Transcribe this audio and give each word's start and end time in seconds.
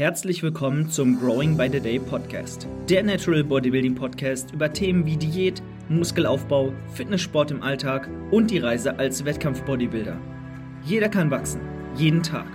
Herzlich 0.00 0.42
willkommen 0.42 0.88
zum 0.88 1.20
Growing 1.20 1.58
by 1.58 1.68
the 1.70 1.78
Day 1.78 1.98
Podcast, 1.98 2.66
der 2.88 3.02
Natural 3.02 3.44
Bodybuilding 3.44 3.94
Podcast 3.94 4.50
über 4.50 4.72
Themen 4.72 5.04
wie 5.04 5.18
Diät, 5.18 5.62
Muskelaufbau, 5.90 6.72
Fitnesssport 6.94 7.50
im 7.50 7.62
Alltag 7.62 8.08
und 8.30 8.50
die 8.50 8.60
Reise 8.60 8.98
als 8.98 9.22
Wettkampf-Bodybuilder. 9.26 10.16
Jeder 10.86 11.10
kann 11.10 11.30
wachsen, 11.30 11.60
jeden 11.96 12.22
Tag. 12.22 12.46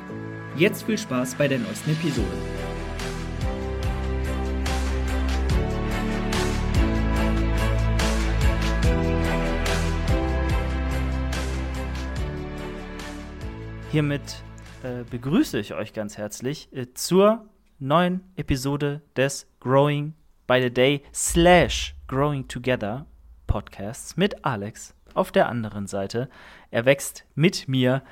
Jetzt 0.57 0.85
viel 0.85 0.97
Spaß 0.97 1.35
bei 1.35 1.47
der 1.47 1.59
neuesten 1.59 1.91
Episode. 1.91 2.25
Hiermit 13.91 14.41
äh, 14.85 15.03
begrüße 15.09 15.59
ich 15.59 15.73
euch 15.73 15.93
ganz 15.93 16.17
herzlich 16.17 16.69
äh, 16.71 16.93
zur 16.93 17.45
neuen 17.79 18.21
Episode 18.35 19.01
des 19.15 19.47
Growing 19.59 20.13
by 20.45 20.61
the 20.61 20.69
Day 20.69 21.01
slash 21.11 21.95
Growing 22.07 22.47
Together 22.47 23.07
Podcasts 23.47 24.15
mit 24.15 24.45
Alex 24.45 24.93
auf 25.15 25.31
der 25.31 25.49
anderen 25.49 25.87
Seite. 25.87 26.29
Er 26.69 26.85
wächst 26.85 27.25
mit 27.33 27.67
mir 27.67 28.03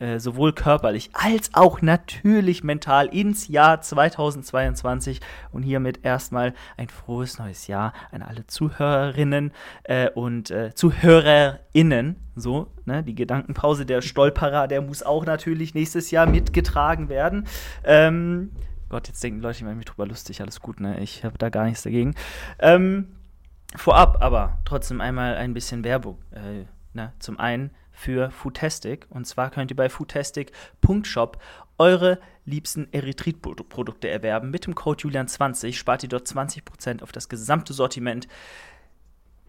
äh, 0.00 0.18
sowohl 0.18 0.52
körperlich 0.52 1.10
als 1.12 1.50
auch 1.54 1.82
natürlich 1.82 2.64
mental 2.64 3.06
ins 3.06 3.48
Jahr 3.48 3.80
2022 3.80 5.20
und 5.52 5.62
hiermit 5.62 6.04
erstmal 6.04 6.54
ein 6.76 6.88
frohes 6.88 7.38
neues 7.38 7.66
Jahr 7.66 7.92
an 8.10 8.22
alle 8.22 8.46
Zuhörerinnen 8.46 9.52
äh, 9.84 10.10
und 10.10 10.50
äh, 10.50 10.74
ZuhörerInnen. 10.74 12.16
So, 12.34 12.68
ne, 12.86 13.02
die 13.02 13.14
Gedankenpause 13.14 13.84
der 13.84 14.00
Stolperer, 14.00 14.68
der 14.68 14.80
muss 14.80 15.02
auch 15.02 15.26
natürlich 15.26 15.74
nächstes 15.74 16.10
Jahr 16.10 16.26
mitgetragen 16.26 17.10
werden. 17.10 17.46
Ähm, 17.84 18.52
Gott, 18.88 19.06
jetzt 19.06 19.22
denken 19.22 19.40
Leute, 19.40 19.58
ich 19.58 19.64
mache 19.64 19.74
mich 19.74 19.84
drüber 19.84 20.06
lustig, 20.06 20.40
alles 20.40 20.60
gut, 20.60 20.80
ne? 20.80 20.98
Ich 21.00 21.24
habe 21.24 21.38
da 21.38 21.48
gar 21.48 21.64
nichts 21.64 21.82
dagegen. 21.82 22.14
Ähm, 22.58 23.08
vorab 23.76 24.22
aber 24.22 24.58
trotzdem 24.64 25.00
einmal 25.00 25.36
ein 25.36 25.54
bisschen 25.54 25.84
Werbung. 25.84 26.18
Äh, 26.32 26.64
ne? 26.92 27.12
Zum 27.18 27.38
einen 27.38 27.70
für 28.00 28.30
Foodtastic. 28.30 29.06
Und 29.10 29.26
zwar 29.26 29.50
könnt 29.50 29.70
ihr 29.70 29.76
bei 29.76 29.90
foodtastic.shop 29.90 31.38
eure 31.76 32.18
liebsten 32.46 32.88
Erythrit-Produkte 32.92 34.08
erwerben. 34.08 34.50
Mit 34.50 34.66
dem 34.66 34.74
Code 34.74 35.02
Julian20 35.02 35.74
spart 35.74 36.02
ihr 36.02 36.08
dort 36.08 36.26
20% 36.26 37.02
auf 37.02 37.12
das 37.12 37.28
gesamte 37.28 37.74
Sortiment. 37.74 38.26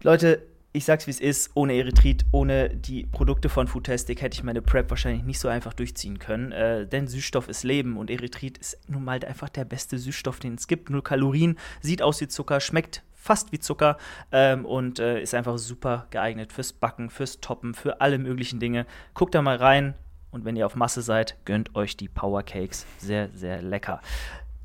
Leute, 0.02 0.46
ich 0.72 0.84
sag's 0.86 1.06
wie 1.06 1.10
es 1.10 1.20
ist, 1.20 1.50
ohne 1.54 1.74
Erythrit, 1.74 2.24
ohne 2.32 2.70
die 2.70 3.04
Produkte 3.04 3.48
von 3.48 3.68
Foodtastic 3.68 4.22
hätte 4.22 4.34
ich 4.34 4.42
meine 4.42 4.62
Prep 4.62 4.88
wahrscheinlich 4.88 5.22
nicht 5.22 5.38
so 5.38 5.48
einfach 5.48 5.74
durchziehen 5.74 6.18
können. 6.18 6.52
Äh, 6.52 6.86
denn 6.86 7.06
Süßstoff 7.06 7.48
ist 7.48 7.62
Leben 7.62 7.98
und 7.98 8.10
Erythrit 8.10 8.56
ist 8.56 8.78
nun 8.88 9.04
mal 9.04 9.22
einfach 9.24 9.50
der 9.50 9.66
beste 9.66 9.98
Süßstoff, 9.98 10.40
den 10.40 10.54
es 10.54 10.66
gibt. 10.66 10.88
Null 10.88 11.02
Kalorien, 11.02 11.58
sieht 11.82 12.00
aus 12.00 12.20
wie 12.22 12.28
Zucker, 12.28 12.60
schmeckt 12.60 13.02
fast 13.12 13.52
wie 13.52 13.58
Zucker 13.58 13.98
ähm, 14.32 14.64
und 14.64 14.98
äh, 14.98 15.20
ist 15.20 15.34
einfach 15.34 15.58
super 15.58 16.06
geeignet 16.10 16.52
fürs 16.52 16.72
Backen, 16.72 17.10
fürs 17.10 17.40
Toppen, 17.40 17.74
für 17.74 18.00
alle 18.00 18.18
möglichen 18.18 18.58
Dinge. 18.58 18.86
Guckt 19.14 19.34
da 19.34 19.42
mal 19.42 19.56
rein 19.56 19.94
und 20.30 20.46
wenn 20.46 20.56
ihr 20.56 20.64
auf 20.64 20.74
Masse 20.74 21.02
seid, 21.02 21.36
gönnt 21.44 21.74
euch 21.76 21.98
die 21.98 22.08
Power 22.08 22.42
Cakes. 22.42 22.86
Sehr, 22.98 23.28
sehr 23.34 23.60
lecker. 23.60 24.00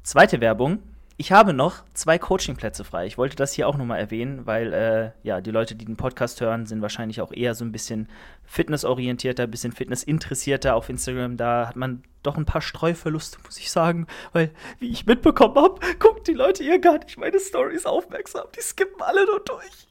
Zweite 0.03 0.39
Werbung. 0.39 0.80
Ich 1.19 1.31
habe 1.31 1.51
noch 1.51 1.83
zwei 1.95 2.19
Coachingplätze 2.19 2.83
frei. 2.83 3.07
Ich 3.07 3.17
wollte 3.17 3.35
das 3.35 3.51
hier 3.51 3.67
auch 3.67 3.75
nochmal 3.75 3.99
erwähnen, 3.99 4.45
weil 4.45 4.71
äh, 4.71 5.11
ja, 5.23 5.41
die 5.41 5.49
Leute, 5.49 5.73
die 5.73 5.85
den 5.85 5.97
Podcast 5.97 6.39
hören, 6.41 6.67
sind 6.67 6.83
wahrscheinlich 6.83 7.21
auch 7.21 7.31
eher 7.31 7.55
so 7.55 7.65
ein 7.65 7.71
bisschen 7.71 8.07
fitnessorientierter, 8.43 9.43
ein 9.43 9.51
bisschen 9.51 9.71
fitnessinteressierter 9.71 10.75
auf 10.75 10.89
Instagram. 10.89 11.35
Da 11.35 11.69
hat 11.69 11.75
man 11.75 12.03
doch 12.21 12.38
ein 12.38 12.45
paar 12.45 12.61
Streuverluste, 12.61 13.39
muss 13.43 13.57
ich 13.57 13.71
sagen, 13.71 14.05
weil, 14.31 14.51
wie 14.77 14.91
ich 14.91 15.07
mitbekommen 15.07 15.55
habe, 15.55 15.79
gucken 15.97 16.23
die 16.23 16.33
Leute 16.33 16.63
hier 16.63 16.77
gar 16.77 16.99
nicht 16.99 17.17
meine 17.17 17.39
Stories 17.39 17.88
aufmerksam. 17.88 18.45
Die 18.55 18.61
skippen 18.61 19.01
alle 19.01 19.25
nur 19.25 19.39
durch. 19.43 19.88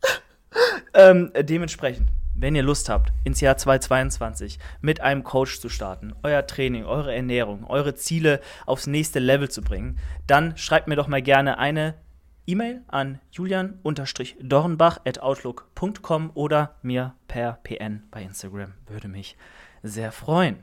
ähm, 0.95 1.33
dementsprechend 1.43 2.09
wenn 2.39 2.55
ihr 2.55 2.63
Lust 2.63 2.89
habt, 2.89 3.13
ins 3.25 3.41
Jahr 3.41 3.57
2022 3.57 4.61
mit 4.81 5.01
einem 5.01 5.25
Coach 5.25 5.61
zu 5.61 5.69
starten, 5.69 6.15
euer 6.23 6.47
Training, 6.47 6.85
eure 6.85 7.13
Ernährung, 7.15 7.65
eure 7.65 7.95
Ziele 7.95 8.41
aufs 8.67 8.87
nächste 8.87 9.19
Level 9.19 9.51
zu 9.51 9.63
bringen, 9.63 9.99
dann 10.27 10.57
schreibt 10.57 10.89
mir 10.89 10.97
doch 10.97 11.09
mal 11.09 11.23
gerne 11.23 11.59
eine 11.59 11.95
E-Mail 12.47 12.83
an 12.89 13.21
julian-dornbach.outlook.com 13.33 16.31
oder 16.35 16.77
mir 16.83 17.15
per 17.27 17.59
PN 17.65 18.05
bei 18.11 18.23
Instagram. 18.23 18.75
Würde 18.87 19.09
mich 19.09 19.37
sehr 19.83 20.13
freuen. 20.13 20.59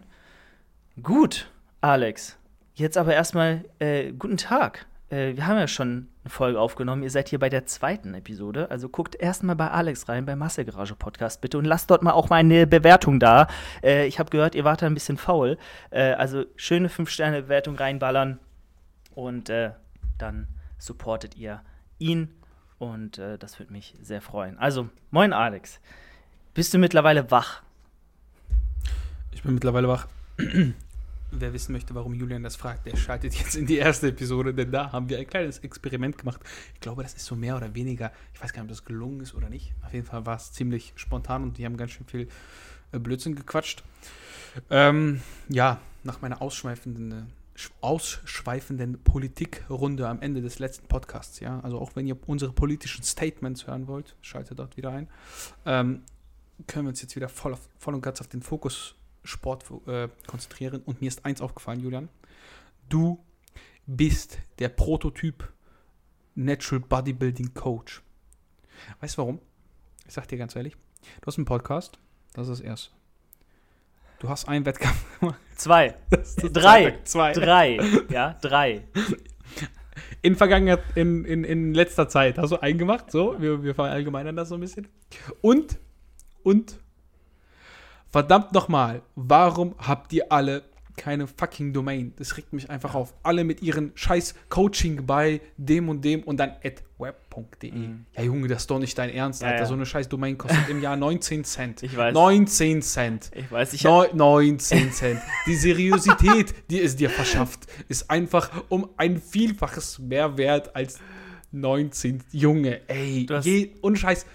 Gut, 1.02 1.52
Alex. 1.82 2.38
Jetzt 2.76 2.98
aber 2.98 3.14
erstmal 3.14 3.66
äh, 3.80 4.14
guten 4.14 4.38
Tag 4.38 4.86
äh, 5.14 5.36
wir 5.36 5.46
haben 5.46 5.58
ja 5.58 5.68
schon 5.68 6.08
eine 6.24 6.30
Folge 6.30 6.60
aufgenommen. 6.60 7.04
Ihr 7.04 7.12
seid 7.12 7.30
hier 7.30 7.40
bei 7.40 7.50
der 7.50 7.66
zweiten 7.66 8.14
Episode. 8.16 8.72
Also 8.72 8.90
guckt 8.90 9.16
erstmal 9.16 9.56
bei 9.56 9.70
Alex 9.70 10.10
rein, 10.10 10.26
beim 10.26 10.40
Massegarage 10.40 10.96
Podcast 10.96 11.42
bitte 11.42 11.58
und 11.58 11.66
lasst 11.66 11.92
dort 11.92 12.02
mal 12.02 12.12
auch 12.12 12.30
mal 12.30 12.38
eine 12.38 12.66
Bewertung 12.66 13.20
da. 13.20 13.48
Äh, 13.84 14.08
ich 14.08 14.18
habe 14.18 14.32
gehört, 14.32 14.56
ihr 14.56 14.64
wart 14.64 14.82
da 14.82 14.88
ein 14.88 14.94
bisschen 14.96 15.18
faul. 15.18 15.58
Äh, 15.92 16.14
also 16.14 16.46
schöne 16.56 16.88
5-Sterne-Bewertung 16.88 17.76
reinballern 17.76 18.40
und 19.14 19.50
äh, 19.50 19.72
dann 20.18 20.48
supportet 20.80 21.38
ihr 21.38 21.62
ihn 22.00 22.30
und 22.80 23.20
äh, 23.20 23.38
das 23.38 23.60
würde 23.60 23.72
mich 23.72 23.96
sehr 24.02 24.22
freuen. 24.22 24.58
Also, 24.58 24.90
moin 25.12 25.32
Alex. 25.32 25.80
Bist 26.54 26.74
du 26.74 26.78
mittlerweile 26.78 27.30
wach? 27.32 27.62
Ich 29.32 29.44
bin 29.44 29.54
mittlerweile 29.54 29.88
wach. 29.88 30.08
Wer 31.40 31.54
wissen 31.54 31.72
möchte, 31.72 31.96
warum 31.96 32.14
Julian 32.14 32.44
das 32.44 32.56
fragt, 32.56 32.86
der 32.86 32.96
schaltet 32.96 33.34
jetzt 33.34 33.56
in 33.56 33.66
die 33.66 33.78
erste 33.78 34.10
Episode, 34.10 34.54
denn 34.54 34.72
da 34.72 34.92
haben 34.92 35.10
wir 35.10 35.18
ein 35.18 35.26
kleines 35.26 35.60
Experiment 35.60 36.18
gemacht. 36.18 36.42
Ich 36.76 36.80
glaube, 36.80 37.02
das 37.02 37.14
ist 37.14 37.26
so 37.26 37.36
mehr 37.36 37.58
oder 37.58 37.74
weniger, 37.74 38.12
ich 38.34 38.42
weiß 38.42 38.54
gar 38.54 38.62
nicht, 38.62 38.72
ob 38.72 38.78
das 38.78 38.86
gelungen 38.86 39.20
ist 39.22 39.34
oder 39.34 39.50
nicht. 39.50 39.74
Auf 39.84 39.94
jeden 39.94 40.06
Fall 40.06 40.26
war 40.26 40.38
es 40.38 40.52
ziemlich 40.52 40.94
spontan 40.96 41.44
und 41.44 41.58
die 41.58 41.66
haben 41.66 41.76
ganz 41.76 41.92
schön 41.92 42.06
viel 42.06 42.28
äh, 42.92 43.00
Blödsinn 43.00 43.36
gequatscht. 43.36 43.84
Ähm, 44.70 45.22
ja, 45.50 45.80
nach 46.04 46.22
meiner 46.22 46.42
ausschweifenden, 46.42 47.32
ausschweifenden 47.82 49.02
Politikrunde 49.04 50.08
am 50.08 50.22
Ende 50.22 50.42
des 50.42 50.60
letzten 50.60 50.88
Podcasts, 50.88 51.40
ja, 51.40 51.60
also 51.62 51.80
auch 51.80 51.96
wenn 51.96 52.06
ihr 52.06 52.18
unsere 52.28 52.54
politischen 52.54 53.04
Statements 53.04 53.66
hören 53.66 53.88
wollt, 53.88 54.16
schaltet 54.22 54.60
dort 54.60 54.78
wieder 54.78 54.92
ein, 54.92 55.08
ähm, 55.66 56.04
können 56.68 56.86
wir 56.86 56.90
uns 56.90 57.02
jetzt 57.02 57.16
wieder 57.16 57.30
voll, 57.30 57.54
auf, 57.54 57.68
voll 57.80 57.96
und 57.96 58.02
ganz 58.02 58.22
auf 58.22 58.28
den 58.28 58.44
Fokus 58.44 58.96
Sport 59.24 59.66
äh, 59.88 60.10
konzentrieren. 60.28 60.82
Und 60.86 61.02
mir 61.02 61.08
ist 61.08 61.26
eins 61.26 61.42
aufgefallen, 61.42 61.80
Julian. 61.80 62.10
Du 62.90 63.24
bist 63.86 64.38
der 64.60 64.70
Prototyp 64.70 65.52
Natural 66.36 66.80
Bodybuilding 66.82 67.54
Coach. 67.54 68.02
Weißt 69.00 69.18
du 69.18 69.22
warum? 69.22 69.40
Ich 70.08 70.14
sag 70.14 70.28
dir 70.28 70.38
ganz 70.38 70.56
ehrlich. 70.56 70.76
Du 71.22 71.28
hast 71.28 71.38
einen 71.38 71.46
Podcast, 71.46 72.00
das 72.34 72.48
ist 72.48 72.60
das 72.60 72.66
erste. 72.66 72.92
Du 74.20 74.30
hast 74.30 74.48
einen 74.48 74.66
Wettkampf 74.66 75.04
gemacht. 75.20 75.40
Zwei. 75.56 75.96
drei. 76.54 77.00
Zwei. 77.04 77.34
Drei. 77.34 77.80
Ja, 78.10 78.38
drei. 78.42 78.88
In 80.22 80.36
Vergangenheit, 80.36 80.82
in, 80.96 81.26
in, 81.26 81.44
in 81.44 81.74
letzter 81.74 82.08
Zeit 82.08 82.38
hast 82.38 82.52
du 82.52 82.62
einen 82.62 82.78
gemacht, 82.78 83.12
so, 83.12 83.40
wir, 83.40 83.64
wir 83.64 83.76
verallgemeinern 83.76 84.36
das 84.36 84.50
so 84.50 84.56
ein 84.56 84.62
bisschen. 84.62 84.88
Und, 85.42 85.78
und 86.44 86.80
Verdammt 88.14 88.54
nochmal, 88.54 89.02
warum 89.16 89.74
habt 89.80 90.14
ihr 90.14 90.32
alle 90.32 90.62
keine 90.96 91.26
fucking 91.26 91.74
Domain? 91.74 92.14
Das 92.18 92.38
regt 92.38 92.54
mich 92.54 92.70
einfach 92.70 92.94
auf. 92.94 93.16
Alle 93.24 93.44
mit 93.44 93.64
ihren 93.64 93.92
scheiß 93.96 94.36
Coaching 94.50 95.08
bei 95.08 95.42
dem 95.58 95.90
und 95.90 96.06
dem 96.06 96.22
und 96.22 96.38
dann 96.38 96.52
at 96.64 96.84
web.de. 97.00 97.72
Mhm. 97.72 98.06
Ja, 98.16 98.22
Junge, 98.22 98.48
das 98.48 98.60
ist 98.60 98.70
doch 98.70 98.78
nicht 98.78 98.96
dein 99.00 99.10
Ernst, 99.10 99.42
ja, 99.42 99.48
Alter. 99.48 99.62
Ja. 99.62 99.66
So 99.66 99.74
eine 99.74 99.88
scheiß 99.88 100.10
Domain 100.10 100.38
kostet 100.38 100.70
im 100.70 100.80
Jahr 100.80 100.96
19 100.98 101.44
Cent. 101.44 101.82
Ich 101.82 101.98
weiß. 101.98 102.14
19 102.14 102.84
Cent. 102.84 103.32
Ich 103.34 103.52
weiß, 103.52 103.74
ich 103.74 103.84
no 103.84 104.06
19 104.14 104.92
Cent. 104.92 105.20
Die 105.48 105.56
Seriosität, 105.56 106.54
die 106.70 106.82
es 106.82 106.96
dir 106.96 107.10
verschafft, 107.10 107.62
ist 107.88 108.12
einfach 108.12 108.52
um 108.70 108.90
ein 108.96 109.20
Vielfaches 109.20 109.98
mehr 109.98 110.38
wert 110.38 110.76
als 110.76 111.00
19. 111.52 112.24
Junge, 112.32 112.88
ey. 112.88 113.28
Je, 113.42 113.72
und 113.82 113.98
Scheiß 113.98 114.28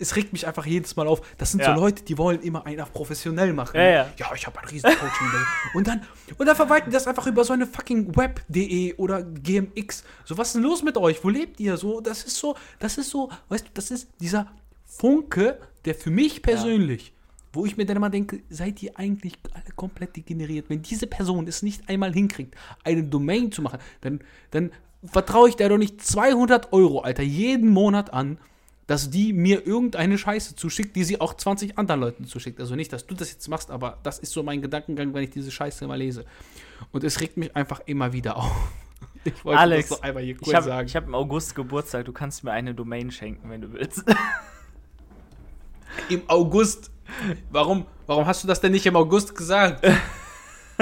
es 0.00 0.16
regt 0.16 0.32
mich 0.32 0.46
einfach 0.46 0.66
jedes 0.66 0.96
Mal 0.96 1.06
auf. 1.06 1.20
Das 1.36 1.50
sind 1.50 1.60
ja. 1.60 1.74
so 1.74 1.80
Leute, 1.80 2.02
die 2.04 2.18
wollen 2.18 2.40
immer 2.42 2.66
einen 2.66 2.80
auf 2.80 2.92
professionell 2.92 3.52
machen. 3.52 3.76
Ja, 3.76 3.88
ja. 3.88 4.08
ja 4.16 4.30
ich 4.34 4.46
habe 4.46 4.58
ein 4.58 4.68
riesen 4.68 4.90
Coaching. 4.90 5.28
und 5.74 5.86
dann 5.86 6.02
und 6.38 6.46
dann 6.46 6.56
verwalten 6.56 6.90
die 6.90 6.94
das 6.94 7.06
einfach 7.06 7.26
über 7.26 7.44
so 7.44 7.52
eine 7.52 7.66
fucking 7.66 8.16
web.de 8.16 8.94
oder 8.96 9.22
GMX. 9.22 10.04
So 10.24 10.38
was 10.38 10.48
ist 10.48 10.54
denn 10.54 10.62
los 10.62 10.82
mit 10.82 10.96
euch? 10.96 11.22
Wo 11.22 11.28
lebt 11.28 11.60
ihr 11.60 11.76
so? 11.76 12.00
Das 12.00 12.24
ist 12.24 12.36
so, 12.36 12.56
das 12.78 12.98
ist 12.98 13.10
so, 13.10 13.30
weißt 13.48 13.66
du, 13.66 13.70
das 13.74 13.90
ist 13.90 14.08
dieser 14.20 14.46
Funke, 14.86 15.58
der 15.84 15.94
für 15.94 16.10
mich 16.10 16.42
persönlich 16.42 17.08
ja. 17.08 17.12
Wo 17.52 17.66
ich 17.66 17.76
mir 17.76 17.84
dann 17.84 17.96
immer 17.96 18.10
denke, 18.10 18.42
seid 18.48 18.80
ihr 18.80 18.96
eigentlich 18.96 19.34
alle 19.52 19.74
komplett 19.74 20.14
degeneriert? 20.14 20.70
Wenn 20.70 20.82
diese 20.82 21.08
Person 21.08 21.48
es 21.48 21.62
nicht 21.62 21.88
einmal 21.88 22.12
hinkriegt, 22.12 22.54
eine 22.84 23.02
Domain 23.02 23.50
zu 23.50 23.60
machen, 23.60 23.80
dann, 24.02 24.20
dann 24.52 24.70
vertraue 25.04 25.48
ich 25.48 25.56
der 25.56 25.68
doch 25.68 25.78
nicht 25.78 26.00
200 26.00 26.72
Euro, 26.72 27.00
Alter, 27.00 27.24
jeden 27.24 27.70
Monat 27.70 28.12
an, 28.12 28.38
dass 28.90 29.08
die 29.08 29.32
mir 29.32 29.64
irgendeine 29.68 30.18
Scheiße 30.18 30.56
zuschickt, 30.56 30.96
die 30.96 31.04
sie 31.04 31.20
auch 31.20 31.34
20 31.34 31.78
anderen 31.78 32.00
Leuten 32.00 32.24
zuschickt. 32.24 32.58
Also 32.58 32.74
nicht, 32.74 32.92
dass 32.92 33.06
du 33.06 33.14
das 33.14 33.30
jetzt 33.30 33.46
machst, 33.46 33.70
aber 33.70 33.98
das 34.02 34.18
ist 34.18 34.32
so 34.32 34.42
mein 34.42 34.62
Gedankengang, 34.62 35.14
wenn 35.14 35.22
ich 35.22 35.30
diese 35.30 35.52
Scheiße 35.52 35.86
mal 35.86 35.94
lese. 35.96 36.24
Und 36.90 37.04
es 37.04 37.20
regt 37.20 37.36
mich 37.36 37.54
einfach 37.54 37.82
immer 37.86 38.12
wieder 38.12 38.36
auf. 38.36 38.50
Ich 39.22 39.44
wollte 39.44 39.60
Alex, 39.60 39.90
das 39.90 40.02
einmal 40.02 40.22
hier 40.22 40.34
kurz 40.34 40.48
Ich 40.48 40.54
habe 40.54 40.64
sagen. 40.64 40.88
hab 40.88 41.06
im 41.06 41.14
August 41.14 41.54
Geburtstag. 41.54 42.06
Du 42.06 42.12
kannst 42.12 42.42
mir 42.42 42.52
eine 42.52 42.74
Domain 42.74 43.10
schenken, 43.10 43.50
wenn 43.50 43.60
du 43.60 43.72
willst. 43.72 44.02
Im 46.08 46.22
August. 46.26 46.90
Warum, 47.50 47.84
warum 48.06 48.24
hast 48.24 48.42
du 48.42 48.48
das 48.48 48.62
denn 48.62 48.72
nicht 48.72 48.86
im 48.86 48.96
August 48.96 49.36
gesagt? 49.36 49.86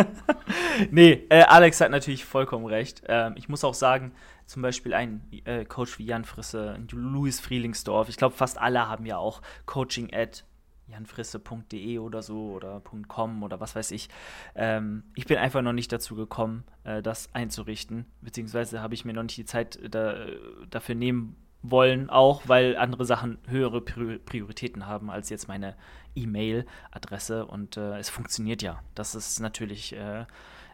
nee, 0.91 1.27
äh, 1.29 1.43
Alex 1.43 1.81
hat 1.81 1.91
natürlich 1.91 2.25
vollkommen 2.25 2.67
recht. 2.67 3.03
Ähm, 3.07 3.35
ich 3.37 3.49
muss 3.49 3.65
auch 3.65 3.75
sagen, 3.75 4.13
zum 4.47 4.63
Beispiel 4.63 4.95
ein 4.95 5.23
äh, 5.45 5.65
Coach 5.65 5.99
wie 5.99 6.07
Jan 6.07 6.25
Frisse, 6.25 6.79
Louis 6.91 7.41
Frielingsdorf, 7.41 8.09
ich 8.09 8.17
glaube, 8.17 8.35
fast 8.35 8.59
alle 8.59 8.89
haben 8.89 9.07
ja 9.07 9.19
auch 9.19 9.43
Coaching 9.67 10.13
at 10.13 10.45
janfrisse.de 10.89 11.99
oder 11.99 12.23
so 12.23 12.53
oder 12.53 12.83
.com 13.09 13.43
oder 13.43 13.61
was 13.61 13.77
weiß 13.77 13.91
ich. 13.91 14.09
Ähm, 14.55 15.05
ich 15.15 15.27
bin 15.27 15.37
einfach 15.37 15.63
noch 15.63 15.73
nicht 15.73 15.93
dazu 15.93 16.15
gekommen, 16.15 16.65
äh, 16.85 17.03
das 17.03 17.29
einzurichten, 17.35 18.07
beziehungsweise 18.23 18.81
habe 18.81 18.95
ich 18.95 19.05
mir 19.05 19.13
noch 19.13 19.23
nicht 19.23 19.37
die 19.37 19.45
Zeit 19.45 19.77
äh, 19.77 19.91
da, 19.91 20.27
dafür 20.71 20.95
nehmen 20.95 21.37
wollen, 21.63 22.09
auch 22.09 22.43
weil 22.47 22.77
andere 22.77 23.05
Sachen 23.05 23.39
höhere 23.49 23.81
Prioritäten 23.81 24.87
haben 24.87 25.11
als 25.11 25.29
jetzt 25.31 25.49
meine 25.49 25.75
E-Mail-Adresse 26.15 27.47
und 27.47 27.77
äh, 27.77 27.99
es 27.99 28.11
funktioniert 28.11 28.63
ja. 28.63 28.81
Das 28.95 29.15
ist 29.15 29.41
natürlich 29.41 29.95
äh, 29.95 30.27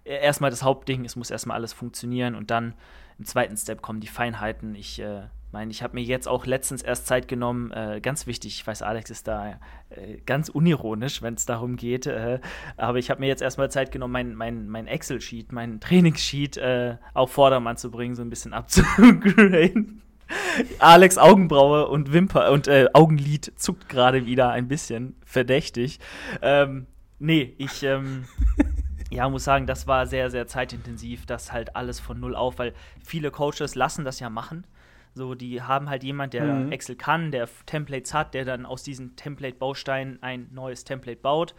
erstmal 0.04 0.50
das 0.50 0.62
Hauptding, 0.62 1.04
es 1.04 1.16
muss 1.16 1.30
erstmal 1.30 1.56
alles 1.56 1.72
funktionieren 1.72 2.34
und 2.34 2.50
dann 2.50 2.74
im 3.18 3.24
zweiten 3.24 3.56
Step 3.56 3.80
kommen 3.80 4.00
die 4.00 4.08
Feinheiten. 4.08 4.74
Ich 4.74 5.00
äh, 5.00 5.22
meine, 5.54 5.70
ich 5.70 5.82
habe 5.82 5.94
mir 5.94 6.02
jetzt 6.02 6.28
auch 6.28 6.44
letztens 6.44 6.82
erst 6.82 7.06
Zeit 7.06 7.28
genommen, 7.28 7.70
äh, 7.70 8.00
ganz 8.02 8.26
wichtig, 8.26 8.56
ich 8.56 8.66
weiß, 8.66 8.82
Alex 8.82 9.08
ist 9.08 9.28
da 9.28 9.60
äh, 9.88 10.18
ganz 10.26 10.50
unironisch, 10.50 11.22
wenn 11.22 11.34
es 11.34 11.46
darum 11.46 11.76
geht, 11.76 12.06
äh, 12.06 12.40
aber 12.76 12.98
ich 12.98 13.08
habe 13.08 13.20
mir 13.20 13.28
jetzt 13.28 13.40
erstmal 13.40 13.70
Zeit 13.70 13.92
genommen, 13.92 14.12
mein, 14.12 14.34
mein, 14.34 14.68
mein 14.68 14.86
Excel-Sheet, 14.86 15.52
mein 15.52 15.80
Trainingssheet 15.80 16.56
äh, 16.58 16.96
auf 17.14 17.32
Vordermann 17.32 17.76
zu 17.78 17.90
bringen, 17.90 18.14
so 18.14 18.22
ein 18.22 18.30
bisschen 18.30 18.52
abzugraden. 18.52 20.02
Alex 20.78 21.18
Augenbraue 21.18 21.88
und 21.88 22.12
Wimper 22.12 22.50
und 22.52 22.68
äh, 22.68 22.86
Augenlid 22.92 23.52
zuckt 23.56 23.88
gerade 23.88 24.26
wieder 24.26 24.50
ein 24.50 24.68
bisschen 24.68 25.16
verdächtig. 25.24 26.00
Ähm, 26.42 26.86
nee, 27.18 27.54
ich 27.58 27.82
ähm, 27.82 28.24
ja, 29.10 29.28
muss 29.28 29.44
sagen, 29.44 29.66
das 29.66 29.86
war 29.86 30.06
sehr, 30.06 30.30
sehr 30.30 30.46
zeitintensiv, 30.46 31.26
das 31.26 31.52
halt 31.52 31.76
alles 31.76 32.00
von 32.00 32.18
null 32.20 32.34
auf, 32.34 32.58
weil 32.58 32.74
viele 33.04 33.30
Coaches 33.30 33.74
lassen 33.74 34.04
das 34.04 34.20
ja 34.20 34.30
machen. 34.30 34.66
So, 35.14 35.34
die 35.36 35.62
haben 35.62 35.88
halt 35.88 36.02
jemand, 36.02 36.34
der 36.34 36.44
mhm. 36.44 36.72
Excel 36.72 36.96
kann, 36.96 37.30
der 37.30 37.48
Templates 37.66 38.12
hat, 38.12 38.34
der 38.34 38.44
dann 38.44 38.66
aus 38.66 38.82
diesen 38.82 39.14
Template-Bausteinen 39.14 40.20
ein 40.22 40.48
neues 40.50 40.82
Template 40.84 41.20
baut. 41.20 41.54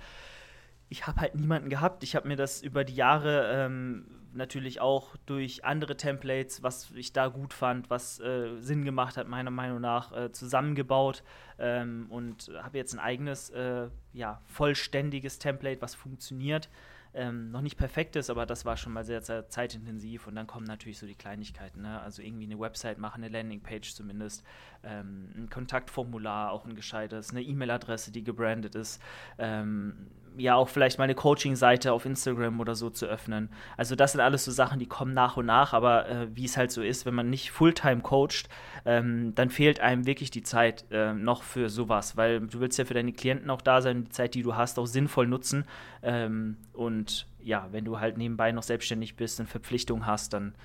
Ich 0.90 1.08
habe 1.08 1.22
halt 1.22 1.36
niemanden 1.36 1.70
gehabt. 1.70 2.04
Ich 2.04 2.16
habe 2.16 2.28
mir 2.28 2.36
das 2.36 2.62
über 2.62 2.84
die 2.84 2.96
Jahre 2.96 3.50
ähm, 3.54 4.06
natürlich 4.36 4.82
auch 4.82 5.16
durch 5.26 5.66
andere 5.66 5.98
Templates, 5.98 6.64
was 6.64 6.92
ich 6.92 7.14
da 7.14 7.28
gut 7.28 7.54
fand, 7.54 7.90
was 7.90 8.20
äh, 8.20 8.60
Sinn 8.60 8.86
gemacht 8.86 9.18
hat, 9.18 9.28
meiner 9.28 9.52
Meinung 9.52 9.82
nach, 9.82 10.12
äh, 10.12 10.32
zusammengebaut. 10.32 11.24
Ähm, 11.58 12.08
und 12.10 12.52
habe 12.62 12.78
jetzt 12.78 12.94
ein 12.94 13.00
eigenes, 13.00 13.50
äh, 13.52 13.90
ja, 14.14 14.42
vollständiges 14.46 15.40
Template, 15.40 15.82
was 15.82 15.96
funktioniert. 15.96 16.70
Ähm, 17.18 17.50
noch 17.50 17.62
nicht 17.62 17.78
perfekt 17.78 18.18
ist, 18.18 18.30
aber 18.30 18.46
das 18.46 18.66
war 18.66 18.76
schon 18.76 18.92
mal 18.92 19.06
sehr, 19.06 19.22
sehr 19.22 19.48
zeitintensiv. 19.48 20.28
Und 20.28 20.36
dann 20.36 20.48
kommen 20.48 20.66
natürlich 20.66 21.00
so 21.00 21.08
die 21.08 21.16
Kleinigkeiten, 21.16 21.82
ne? 21.82 22.02
also 22.02 22.22
irgendwie 22.22 22.44
eine 22.44 22.60
Website 22.60 22.98
machen, 22.98 23.24
eine 23.24 23.32
Landingpage 23.32 23.94
zumindest, 23.94 24.44
ähm, 24.84 25.30
ein 25.38 25.50
Kontaktformular, 25.50 26.52
auch 26.52 26.66
ein 26.66 26.76
gescheites, 26.76 27.30
eine 27.30 27.42
E-Mail-Adresse, 27.42 28.12
die 28.12 28.26
gebrandet 28.26 28.76
ist, 28.76 29.02
ähm, 29.38 30.08
ja 30.38 30.56
auch 30.56 30.70
vielleicht 30.70 30.98
mal 30.98 31.06
eine 31.06 31.16
Coaching-Seite 31.16 31.92
auf 31.94 32.06
Instagram 32.06 32.60
oder 32.60 32.76
so 32.76 32.90
zu 32.90 33.06
öffnen. 33.06 33.50
Also 33.78 33.96
das 33.96 34.14
sind 34.14 34.22
alles 34.22 34.46
so 34.46 34.52
Sachen, 34.52 34.80
die 34.80 34.86
kommen 34.86 35.14
nach 35.14 35.38
und 35.38 35.46
nach, 35.46 35.74
aber 35.74 36.08
äh, 36.10 36.28
wie 36.36 36.46
es 36.46 36.58
halt 36.58 36.72
so 36.72 36.82
ist, 36.82 37.06
wenn 37.06 37.14
man 37.14 37.30
nicht 37.30 37.52
Fulltime 37.52 38.02
coacht, 38.02 38.50
ähm, 38.86 39.34
dann 39.36 39.50
fehlt 39.50 39.80
einem 39.80 40.06
wirklich 40.06 40.32
die 40.32 40.44
Zeit 40.44 40.86
äh, 40.92 41.14
noch 41.14 41.44
für 41.44 41.70
sowas, 41.70 42.18
weil 42.18 42.42
du 42.42 42.60
willst 42.60 42.78
ja 42.78 42.86
für 42.86 42.94
deine 42.94 43.14
Klienten 43.14 43.50
auch 43.50 43.62
da 43.62 43.82
sein, 43.82 44.06
die 44.06 44.10
Zeit, 44.10 44.36
die 44.36 44.44
du 44.44 44.56
hast, 44.56 44.80
auch 44.80 44.88
sinnvoll 44.88 45.28
nutzen 45.28 45.66
ähm, 46.04 46.58
und 46.74 47.28
ja, 47.46 47.68
wenn 47.72 47.86
du 47.86 48.00
halt 48.00 48.18
nebenbei 48.18 48.52
noch 48.52 48.64
selbstständig 48.64 49.16
bist 49.16 49.40
und 49.40 49.48
Verpflichtungen 49.48 50.06
hast, 50.06 50.34
dann 50.34 50.56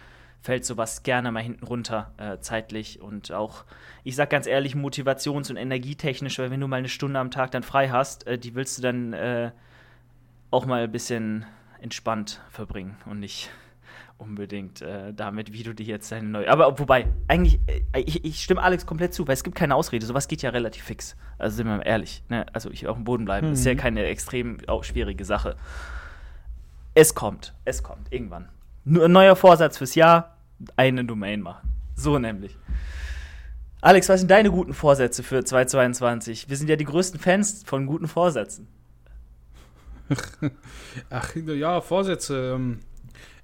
fällt 0.43 0.65
sowas 0.65 1.03
gerne 1.03 1.31
mal 1.33 1.43
hinten 1.43 1.65
runter 1.65 2.13
äh, 2.17 2.39
zeitlich 2.41 3.01
und 3.01 3.33
auch, 3.33 3.65
ich 4.05 4.17
sag 4.17 4.31
ganz 4.31 4.47
ehrlich, 4.47 4.75
motivations- 4.75 5.51
und 5.51 5.57
energietechnisch, 5.57 6.39
weil 6.39 6.51
wenn 6.51 6.61
du 6.61 6.69
mal 6.69 6.77
eine 6.77 6.89
Stunde 6.89 7.21
am 7.21 7.31
Tag 7.31 7.51
dann 7.51 7.63
frei 7.63 7.91
hast, 7.91 8.27
äh, 8.27 8.39
die 8.39 8.55
willst 8.55 8.79
du 8.79 8.83
dann 8.83 9.13
äh, 9.13 9.51
auch 10.51 10.67
mal 10.67 10.85
ein 10.85 10.93
bisschen 10.93 11.45
entspannt 11.81 12.41
verbringen 12.51 12.97
und 13.07 13.21
nicht 13.21 13.51
unbedingt 14.21 14.83
äh, 14.83 15.15
damit, 15.15 15.53
wie 15.53 15.63
du 15.63 15.75
dir 15.75 15.87
jetzt 15.87 16.13
deine 16.13 16.29
neue. 16.29 16.51
Aber 16.51 16.79
wobei, 16.79 17.07
eigentlich, 17.27 17.59
äh, 17.67 18.01
ich, 18.01 18.25
ich, 18.25 18.43
stimme 18.43 18.63
Alex 18.63 18.87
komplett 18.87 19.15
zu, 19.15 19.27
weil 19.27 19.35
es 19.35 19.45
gibt 19.45 19.57
keine 19.57 19.75
Ausrede. 19.75 20.05
Sowas 20.05 20.29
geht 20.29 20.43
ja 20.43 20.51
relativ 20.51 20.85
fix. 20.85 21.17
Also 21.39 21.57
sind 21.57 21.67
wir 21.67 21.79
mal 21.79 21.83
ehrlich. 21.83 22.23
Ne? 22.29 22.45
Also 22.53 22.71
ich 22.71 22.87
auf 22.87 22.97
dem 22.97 23.05
Boden 23.05 23.25
bleiben, 23.25 23.49
mhm. 23.49 23.53
ist 23.55 23.65
ja 23.65 23.73
mhm. 23.73 23.79
keine 23.79 24.05
extrem 24.05 24.59
auch 24.67 24.85
schwierige 24.85 25.25
Sache. 25.25 25.57
Es 26.95 27.15
kommt, 27.15 27.55
es 27.65 27.83
kommt, 27.83 28.13
irgendwann. 28.13 28.49
Neuer 28.85 29.37
Vorsatz 29.37 29.79
fürs 29.79 29.94
Jahr, 29.94 30.37
eine 30.77 31.05
Domain 31.05 31.43
machen. 31.43 31.69
So 31.94 32.19
nämlich. 32.19 32.56
Alex, 33.82 34.09
was 34.09 34.21
sind 34.21 34.31
deine 34.31 34.50
guten 34.50 34.75
Vorsätze 34.75 35.23
für 35.23 35.44
2022? 35.44 36.49
Wir 36.49 36.56
sind 36.56 36.69
ja 36.69 36.77
die 36.77 36.85
größten 36.85 37.19
Fans 37.19 37.62
von 37.65 37.87
guten 37.87 38.09
Vorsätzen. 38.09 38.69
Ach 41.11 41.35
ja, 41.35 41.81
Vorsätze. 41.81 42.55
Ähm, 42.55 42.81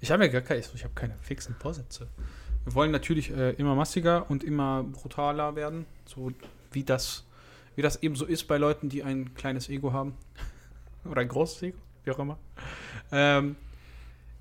ich 0.01 0.11
habe 0.11 0.27
ja 0.27 0.33
gar 0.33 0.43
keine, 0.43 0.61
ich 0.61 0.85
habe 0.85 0.95
keine 0.95 1.15
fixen 1.23 1.55
Vorsätze. 1.55 2.09
Wir 2.65 2.75
wollen 2.75 2.91
natürlich 2.91 3.31
äh, 3.31 3.53
immer 3.53 3.75
massiger 3.75 4.29
und 4.31 4.45
immer 4.45 4.83
brutaler 4.83 5.55
werden, 5.55 5.87
so 6.05 6.33
wie 6.73 6.83
das, 6.83 7.25
wie 7.77 7.83
das 7.83 8.03
eben 8.03 8.17
so 8.17 8.27
ist 8.27 8.45
bei 8.45 8.59
Leuten, 8.59 8.89
die 8.89 9.05
ein 9.05 9.35
kleines 9.35 9.69
Ego 9.69 9.93
haben. 9.93 10.15
Oder 11.11 11.21
ein 11.21 11.29
großes 11.29 11.63
Ego, 11.63 11.79
wie 12.05 12.11
auch 12.11 12.19
immer. 12.19 12.39
Ähm, 13.13 13.57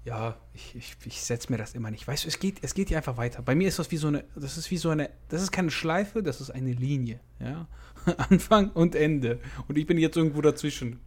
ja, 0.05 0.37
ich, 0.53 0.75
ich, 0.75 0.95
ich 1.03 1.21
setze 1.21 1.51
mir 1.51 1.57
das 1.57 1.73
immer 1.73 1.89
nicht. 1.89 2.07
Weißt 2.07 2.23
du, 2.23 2.27
es 2.27 2.37
geht, 2.37 2.59
es 2.61 2.75
geht 2.75 2.89
hier 2.89 2.97
einfach 2.97 3.17
weiter. 3.17 3.41
Bei 3.41 3.55
mir 3.55 3.67
ist 3.67 3.79
das 3.79 3.89
wie 3.89 3.97
so 3.97 4.07
eine, 4.07 4.23
das 4.35 4.55
ist 4.55 4.69
wie 4.69 4.77
so 4.77 4.91
eine, 4.91 5.09
das 5.29 5.41
ist 5.41 5.51
keine 5.51 5.71
Schleife, 5.71 6.21
das 6.21 6.41
ist 6.41 6.51
eine 6.51 6.73
Linie. 6.73 7.19
Ja? 7.39 7.67
Anfang 8.29 8.69
und 8.69 8.93
Ende. 8.93 9.39
Und 9.67 9.79
ich 9.79 9.87
bin 9.87 9.97
jetzt 9.97 10.15
irgendwo 10.15 10.41
dazwischen. 10.41 10.99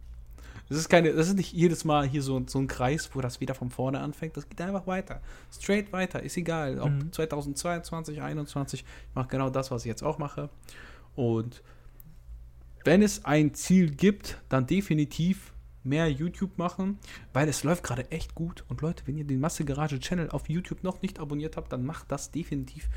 Das 0.67 0.77
ist 0.77 0.89
keine, 0.89 1.13
das 1.13 1.29
ist 1.29 1.35
nicht 1.35 1.53
jedes 1.53 1.85
Mal 1.85 2.07
hier 2.07 2.21
so, 2.21 2.43
so 2.45 2.59
ein 2.59 2.67
Kreis, 2.67 3.09
wo 3.13 3.21
das 3.21 3.39
wieder 3.39 3.55
von 3.55 3.69
vorne 3.69 4.01
anfängt. 4.01 4.35
Das 4.35 4.47
geht 4.49 4.59
einfach 4.61 4.85
weiter. 4.85 5.21
Straight 5.51 5.93
weiter, 5.93 6.21
ist 6.21 6.35
egal. 6.35 6.79
Ob 6.79 6.91
mhm. 6.91 7.11
2022, 7.13 8.17
2021, 8.17 8.81
ich 8.81 9.15
mache 9.15 9.29
genau 9.29 9.49
das, 9.49 9.71
was 9.71 9.83
ich 9.83 9.89
jetzt 9.89 10.03
auch 10.03 10.17
mache. 10.17 10.49
Und 11.15 11.63
wenn 12.83 13.01
es 13.01 13.23
ein 13.23 13.53
Ziel 13.53 13.91
gibt, 13.91 14.37
dann 14.49 14.67
definitiv 14.67 15.53
mehr 15.83 16.11
YouTube 16.11 16.57
machen, 16.57 16.99
weil 17.33 17.47
es 17.47 17.63
läuft 17.63 17.83
gerade 17.83 18.09
echt 18.11 18.35
gut. 18.35 18.63
Und 18.67 18.81
Leute, 18.81 19.03
wenn 19.07 19.17
ihr 19.17 19.25
den 19.25 19.39
Masse 19.39 19.65
Garage 19.65 19.99
Channel 19.99 20.29
auf 20.29 20.49
YouTube 20.49 20.83
noch 20.83 21.01
nicht 21.01 21.19
abonniert 21.19 21.57
habt, 21.57 21.71
dann 21.71 21.85
macht 21.85 22.11
das 22.11 22.31
definitiv. 22.31 22.89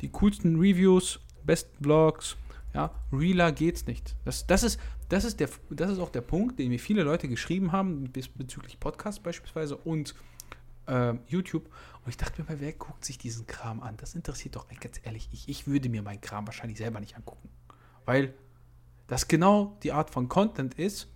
Die 0.00 0.10
coolsten 0.10 0.56
Reviews, 0.56 1.20
besten 1.44 1.82
Vlogs, 1.82 2.36
ja, 2.74 2.90
realer 3.12 3.52
geht's 3.52 3.86
nicht. 3.86 4.16
Das, 4.24 4.46
das, 4.46 4.62
ist, 4.62 4.80
das, 5.08 5.24
ist 5.24 5.40
der, 5.40 5.48
das 5.70 5.90
ist 5.90 5.98
auch 5.98 6.10
der 6.10 6.20
Punkt, 6.20 6.58
den 6.58 6.68
mir 6.68 6.78
viele 6.78 7.02
Leute 7.02 7.28
geschrieben 7.28 7.72
haben, 7.72 8.10
bezüglich 8.12 8.78
Podcast 8.78 9.22
beispielsweise 9.22 9.76
und 9.76 10.14
äh, 10.86 11.14
YouTube. 11.26 11.66
Und 12.04 12.08
ich 12.08 12.16
dachte 12.16 12.40
mir 12.40 12.48
mal, 12.48 12.60
wer 12.60 12.72
guckt 12.72 13.04
sich 13.04 13.18
diesen 13.18 13.46
Kram 13.46 13.82
an? 13.82 13.96
Das 13.96 14.14
interessiert 14.14 14.56
doch 14.56 14.66
ganz 14.80 15.00
ehrlich. 15.02 15.28
Ich, 15.32 15.48
ich 15.48 15.66
würde 15.66 15.88
mir 15.88 16.02
meinen 16.02 16.20
Kram 16.20 16.46
wahrscheinlich 16.46 16.78
selber 16.78 17.00
nicht 17.00 17.16
angucken. 17.16 17.48
Weil 18.04 18.34
das 19.08 19.26
genau 19.28 19.76
die 19.82 19.92
Art 19.92 20.10
von 20.10 20.28
Content 20.28 20.74
ist, 20.74 21.08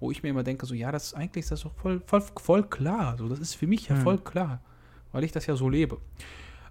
wo 0.00 0.10
ich 0.10 0.22
mir 0.22 0.30
immer 0.30 0.42
denke, 0.42 0.66
so, 0.66 0.74
ja, 0.74 0.92
das 0.92 1.06
ist 1.06 1.14
eigentlich 1.14 1.46
das 1.46 1.62
doch 1.62 1.74
voll, 1.74 2.02
voll, 2.06 2.22
voll 2.40 2.62
klar. 2.64 3.16
So, 3.18 3.28
das 3.28 3.38
ist 3.38 3.54
für 3.54 3.66
mich 3.66 3.88
ja 3.88 3.96
mhm. 3.96 4.02
voll 4.02 4.18
klar, 4.18 4.60
weil 5.12 5.24
ich 5.24 5.32
das 5.32 5.46
ja 5.46 5.56
so 5.56 5.68
lebe. 5.68 5.98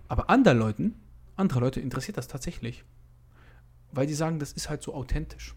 Aber 0.07 0.29
anderen 0.29 0.59
Leuten, 0.59 0.95
andere 1.35 1.59
Leute 1.59 1.81
interessiert 1.81 2.17
das 2.17 2.27
tatsächlich. 2.27 2.83
Weil 3.91 4.07
die 4.07 4.13
sagen, 4.13 4.39
das 4.39 4.51
ist 4.53 4.69
halt 4.69 4.83
so 4.83 4.93
authentisch. 4.93 5.55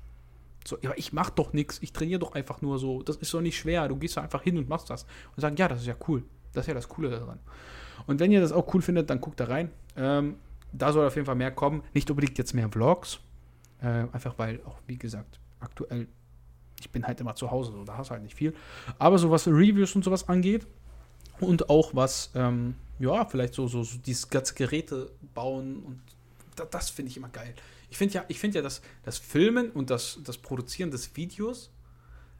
So, 0.66 0.78
ja, 0.82 0.92
ich 0.96 1.12
mach 1.12 1.30
doch 1.30 1.52
nichts, 1.52 1.78
ich 1.80 1.92
trainiere 1.92 2.20
doch 2.20 2.34
einfach 2.34 2.60
nur 2.60 2.78
so. 2.78 3.02
Das 3.02 3.16
ist 3.16 3.32
doch 3.32 3.40
nicht 3.40 3.58
schwer. 3.58 3.88
Du 3.88 3.96
gehst 3.96 4.16
da 4.16 4.22
einfach 4.22 4.42
hin 4.42 4.58
und 4.58 4.68
machst 4.68 4.90
das. 4.90 5.04
Und 5.34 5.40
sagen, 5.40 5.56
ja, 5.56 5.68
das 5.68 5.80
ist 5.80 5.86
ja 5.86 5.96
cool. 6.08 6.22
Das 6.52 6.64
ist 6.64 6.68
ja 6.68 6.74
das 6.74 6.88
Coole 6.88 7.10
daran. 7.10 7.38
Und 8.06 8.20
wenn 8.20 8.30
ihr 8.32 8.40
das 8.40 8.52
auch 8.52 8.72
cool 8.74 8.82
findet, 8.82 9.08
dann 9.10 9.20
guckt 9.20 9.40
da 9.40 9.44
rein. 9.44 9.70
Ähm, 9.96 10.36
da 10.72 10.92
soll 10.92 11.06
auf 11.06 11.14
jeden 11.14 11.26
Fall 11.26 11.34
mehr 11.34 11.50
kommen. 11.50 11.82
Nicht 11.94 12.10
unbedingt 12.10 12.36
jetzt 12.38 12.54
mehr 12.54 12.68
Vlogs. 12.68 13.20
Äh, 13.80 14.06
einfach 14.12 14.38
weil 14.38 14.60
auch, 14.66 14.78
wie 14.86 14.98
gesagt, 14.98 15.40
aktuell 15.60 16.06
ich 16.80 16.90
bin 16.90 17.06
halt 17.06 17.20
immer 17.20 17.34
zu 17.34 17.50
Hause, 17.50 17.72
so, 17.72 17.84
da 17.84 17.96
hast 17.96 18.08
du 18.08 18.12
halt 18.12 18.22
nicht 18.22 18.34
viel. 18.34 18.54
Aber 18.98 19.18
so 19.18 19.30
was 19.30 19.46
Reviews 19.46 19.94
und 19.94 20.04
sowas 20.04 20.28
angeht 20.28 20.66
und 21.40 21.70
auch 21.70 21.94
was, 21.94 22.30
ähm, 22.34 22.74
ja, 22.98 23.24
vielleicht 23.24 23.54
so, 23.54 23.66
so, 23.68 23.82
so 23.82 23.98
dieses 23.98 24.28
ganze 24.28 24.54
Geräte 24.54 25.10
bauen 25.34 25.82
und 25.84 26.00
da, 26.56 26.64
das 26.64 26.90
finde 26.90 27.10
ich 27.10 27.16
immer 27.16 27.28
geil. 27.28 27.54
Ich 27.90 27.96
finde 27.96 28.14
ja, 28.14 28.24
ich 28.28 28.38
finde 28.38 28.58
ja, 28.58 28.62
dass 28.62 28.82
das 29.02 29.18
Filmen 29.18 29.70
und 29.70 29.90
das, 29.90 30.18
das 30.24 30.38
Produzieren 30.38 30.90
des 30.90 31.16
Videos 31.16 31.70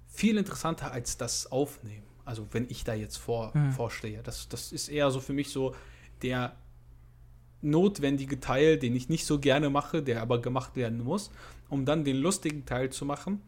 viel 0.09 0.37
interessanter 0.39 0.93
als 0.93 1.17
das 1.17 1.51
Aufnehmen. 1.51 2.07
Also 2.25 2.47
wenn 2.53 2.67
ich 2.69 2.85
da 2.85 2.95
jetzt 2.95 3.17
vor, 3.17 3.57
mhm. 3.57 3.73
vorstehe. 3.73 4.23
Das, 4.23 4.49
das 4.49 4.73
ist 4.73 4.89
eher 4.89 5.11
so 5.11 5.21
für 5.21 5.33
mich 5.33 5.51
so 5.51 5.75
der 6.23 6.55
notwendige 7.63 8.41
Teil, 8.41 8.79
den 8.79 8.95
ich 8.95 9.09
nicht 9.09 9.27
so 9.27 9.39
gerne 9.39 9.71
mache, 9.71 10.03
der 10.03 10.23
aber 10.23 10.41
gemacht 10.41 10.77
werden 10.77 11.03
muss, 11.03 11.31
um 11.69 11.85
dann 11.85 12.05
den 12.05 12.17
lustigen 12.17 12.65
Teil 12.65 12.91
zu 12.91 13.05
machen. 13.05 13.41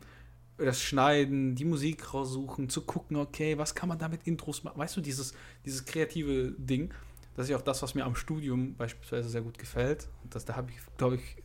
Das 0.65 0.81
Schneiden, 0.81 1.55
die 1.55 1.65
Musik 1.65 2.15
raussuchen, 2.15 2.69
zu 2.69 2.83
gucken, 2.83 3.17
okay, 3.17 3.59
was 3.59 3.75
kann 3.75 3.89
man 3.89 3.99
damit 3.99 4.27
Intros 4.27 4.65
machen? 4.65 4.79
Weißt 4.79 4.97
du, 4.97 5.01
dieses, 5.01 5.35
dieses 5.65 5.85
kreative 5.85 6.53
Ding, 6.57 6.93
das 7.35 7.45
ist 7.45 7.51
ja 7.51 7.57
auch 7.57 7.63
das, 7.63 7.83
was 7.83 7.95
mir 7.95 8.05
am 8.05 8.15
Studium 8.15 8.75
beispielsweise 8.75 9.29
sehr 9.29 9.43
gut 9.43 9.59
gefällt. 9.59 10.09
Und 10.23 10.35
das, 10.35 10.45
da 10.45 10.57
habe 10.57 10.71
ich, 10.71 10.77
glaube 10.97 11.17
ich, 11.17 11.37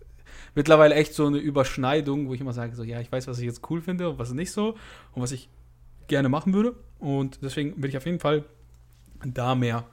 mittlerweile 0.56 0.96
echt 0.96 1.14
so 1.14 1.26
eine 1.26 1.38
Überschneidung, 1.38 2.28
wo 2.28 2.34
ich 2.34 2.42
immer 2.42 2.54
sage, 2.54 2.76
so, 2.76 2.84
ja, 2.84 3.00
ich 3.00 3.12
weiß, 3.12 3.28
was 3.28 3.40
ich 3.40 3.46
jetzt 3.46 3.62
cool 3.70 3.82
finde 3.82 4.10
und 4.10 4.20
was 4.20 4.34
nicht 4.34 4.52
so 4.52 4.76
und 5.14 5.22
was 5.22 5.32
ich 5.32 5.50
gerne 6.08 6.30
machen 6.30 6.54
würde. 6.54 6.76
Und 7.00 7.40
deswegen 7.42 7.82
will 7.82 7.90
ich 7.90 7.98
auf 7.98 8.06
jeden 8.06 8.20
Fall 8.20 8.44
da 9.26 9.56
mehr 9.56 9.86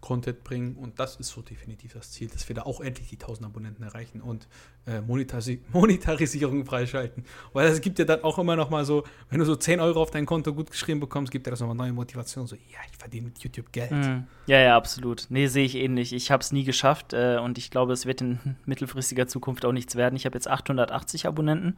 Content 0.00 0.44
bringen. 0.44 0.76
Und 0.76 0.98
das 0.98 1.16
ist 1.16 1.28
so 1.28 1.42
definitiv 1.42 1.92
das 1.92 2.10
Ziel, 2.10 2.28
dass 2.28 2.48
wir 2.48 2.54
da 2.54 2.62
auch 2.62 2.80
endlich 2.80 3.08
die 3.08 3.16
1000 3.16 3.46
Abonnenten 3.46 3.82
erreichen 3.82 4.20
und 4.20 4.48
äh, 4.86 5.00
Monetarisi 5.00 5.62
Monetarisierung 5.72 6.64
freischalten. 6.64 7.24
Weil 7.52 7.68
es 7.68 7.80
gibt 7.80 7.98
ja 7.98 8.04
dann 8.04 8.22
auch 8.22 8.38
immer 8.38 8.56
noch 8.56 8.70
mal 8.70 8.84
so, 8.84 9.04
wenn 9.28 9.38
du 9.38 9.44
so 9.44 9.56
10 9.56 9.80
Euro 9.80 10.00
auf 10.00 10.10
dein 10.10 10.26
Konto 10.26 10.54
gut 10.54 10.70
geschrieben 10.70 11.00
bekommst, 11.00 11.30
gibt 11.30 11.46
dir 11.46 11.50
das 11.50 11.60
nochmal 11.60 11.76
neue 11.76 11.92
Motivation. 11.92 12.46
So, 12.46 12.56
ja, 12.56 12.78
ich 12.90 12.96
verdiene 12.96 13.26
mit 13.26 13.38
YouTube 13.38 13.72
Geld. 13.72 13.92
Mm. 13.92 14.24
Ja, 14.46 14.60
ja, 14.60 14.76
absolut. 14.76 15.26
Nee, 15.28 15.46
sehe 15.46 15.64
ich 15.64 15.74
ähnlich. 15.74 16.12
Ich 16.12 16.30
habe 16.30 16.42
es 16.42 16.52
nie 16.52 16.64
geschafft 16.64 17.12
äh, 17.12 17.38
und 17.38 17.58
ich 17.58 17.70
glaube, 17.70 17.92
es 17.92 18.06
wird 18.06 18.20
in 18.20 18.40
mittelfristiger 18.64 19.26
Zukunft 19.26 19.64
auch 19.64 19.72
nichts 19.72 19.96
werden. 19.96 20.16
Ich 20.16 20.24
habe 20.26 20.36
jetzt 20.36 20.48
880 20.48 21.26
Abonnenten. 21.26 21.76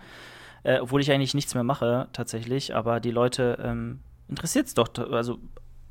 Äh, 0.65 0.79
obwohl 0.79 1.01
ich 1.01 1.11
eigentlich 1.11 1.35
nichts 1.35 1.55
mehr 1.55 1.65
mache, 1.65 2.09
tatsächlich, 2.13 2.73
aber 2.73 3.01
die 3.01 3.11
Leute 3.11 3.59
ähm, 3.61 3.99
interessiert 4.29 4.69
es 4.69 4.75
doch. 4.75 4.89
Also 5.11 5.41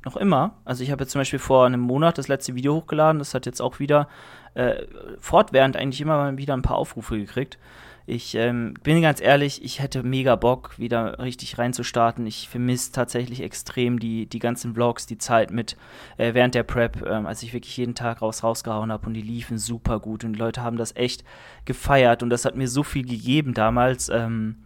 noch 0.04 0.16
immer. 0.16 0.56
Also 0.64 0.82
ich 0.82 0.90
habe 0.90 1.04
jetzt 1.04 1.12
zum 1.12 1.20
Beispiel 1.20 1.38
vor 1.38 1.66
einem 1.66 1.80
Monat 1.80 2.18
das 2.18 2.28
letzte 2.28 2.54
Video 2.54 2.74
hochgeladen. 2.74 3.18
Das 3.18 3.34
hat 3.34 3.46
jetzt 3.46 3.60
auch 3.60 3.78
wieder 3.78 4.08
äh, 4.54 4.86
fortwährend 5.18 5.76
eigentlich 5.76 6.00
immer 6.00 6.36
wieder 6.36 6.54
ein 6.54 6.62
paar 6.62 6.76
Aufrufe 6.76 7.18
gekriegt. 7.18 7.58
Ich 8.04 8.34
ähm, 8.34 8.74
bin 8.82 9.00
ganz 9.00 9.20
ehrlich, 9.20 9.62
ich 9.64 9.80
hätte 9.80 10.02
mega 10.02 10.34
Bock, 10.34 10.76
wieder 10.78 11.20
richtig 11.20 11.58
reinzustarten. 11.58 12.26
Ich 12.26 12.48
vermisse 12.48 12.90
tatsächlich 12.90 13.42
extrem 13.42 14.00
die, 14.00 14.26
die 14.26 14.40
ganzen 14.40 14.74
Vlogs, 14.74 15.06
die 15.06 15.18
Zeit 15.18 15.52
mit 15.52 15.76
äh, 16.16 16.34
während 16.34 16.56
der 16.56 16.64
Prep, 16.64 17.06
ähm, 17.06 17.26
als 17.26 17.44
ich 17.44 17.52
wirklich 17.52 17.76
jeden 17.76 17.94
Tag 17.94 18.20
raus 18.20 18.42
rausgehauen 18.42 18.90
habe 18.90 19.06
und 19.06 19.14
die 19.14 19.22
liefen 19.22 19.56
super 19.56 20.00
gut 20.00 20.24
und 20.24 20.32
die 20.32 20.38
Leute 20.38 20.62
haben 20.62 20.76
das 20.76 20.96
echt 20.96 21.22
gefeiert 21.64 22.24
und 22.24 22.30
das 22.30 22.44
hat 22.44 22.56
mir 22.56 22.66
so 22.66 22.82
viel 22.82 23.06
gegeben 23.06 23.54
damals, 23.54 24.08
ähm, 24.08 24.64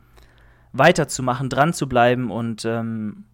weiterzumachen, 0.72 1.50
dran 1.50 1.74
zu 1.74 1.88
bleiben 1.88 2.30
und 2.30 2.64
ähm, 2.64 3.24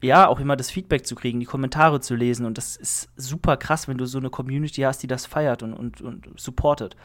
ja, 0.00 0.28
auch 0.28 0.40
immer 0.40 0.56
das 0.56 0.70
Feedback 0.70 1.06
zu 1.06 1.14
kriegen, 1.14 1.40
die 1.40 1.46
Kommentare 1.46 2.00
zu 2.00 2.14
lesen. 2.14 2.46
Und 2.46 2.56
das 2.56 2.76
ist 2.76 3.10
super 3.16 3.56
krass, 3.56 3.88
wenn 3.88 3.98
du 3.98 4.06
so 4.06 4.18
eine 4.18 4.30
Community 4.30 4.82
hast, 4.82 5.02
die 5.02 5.08
das 5.08 5.26
feiert 5.26 5.62
und, 5.62 5.74
und, 5.74 6.00
und 6.00 6.28
supportet. 6.36 6.96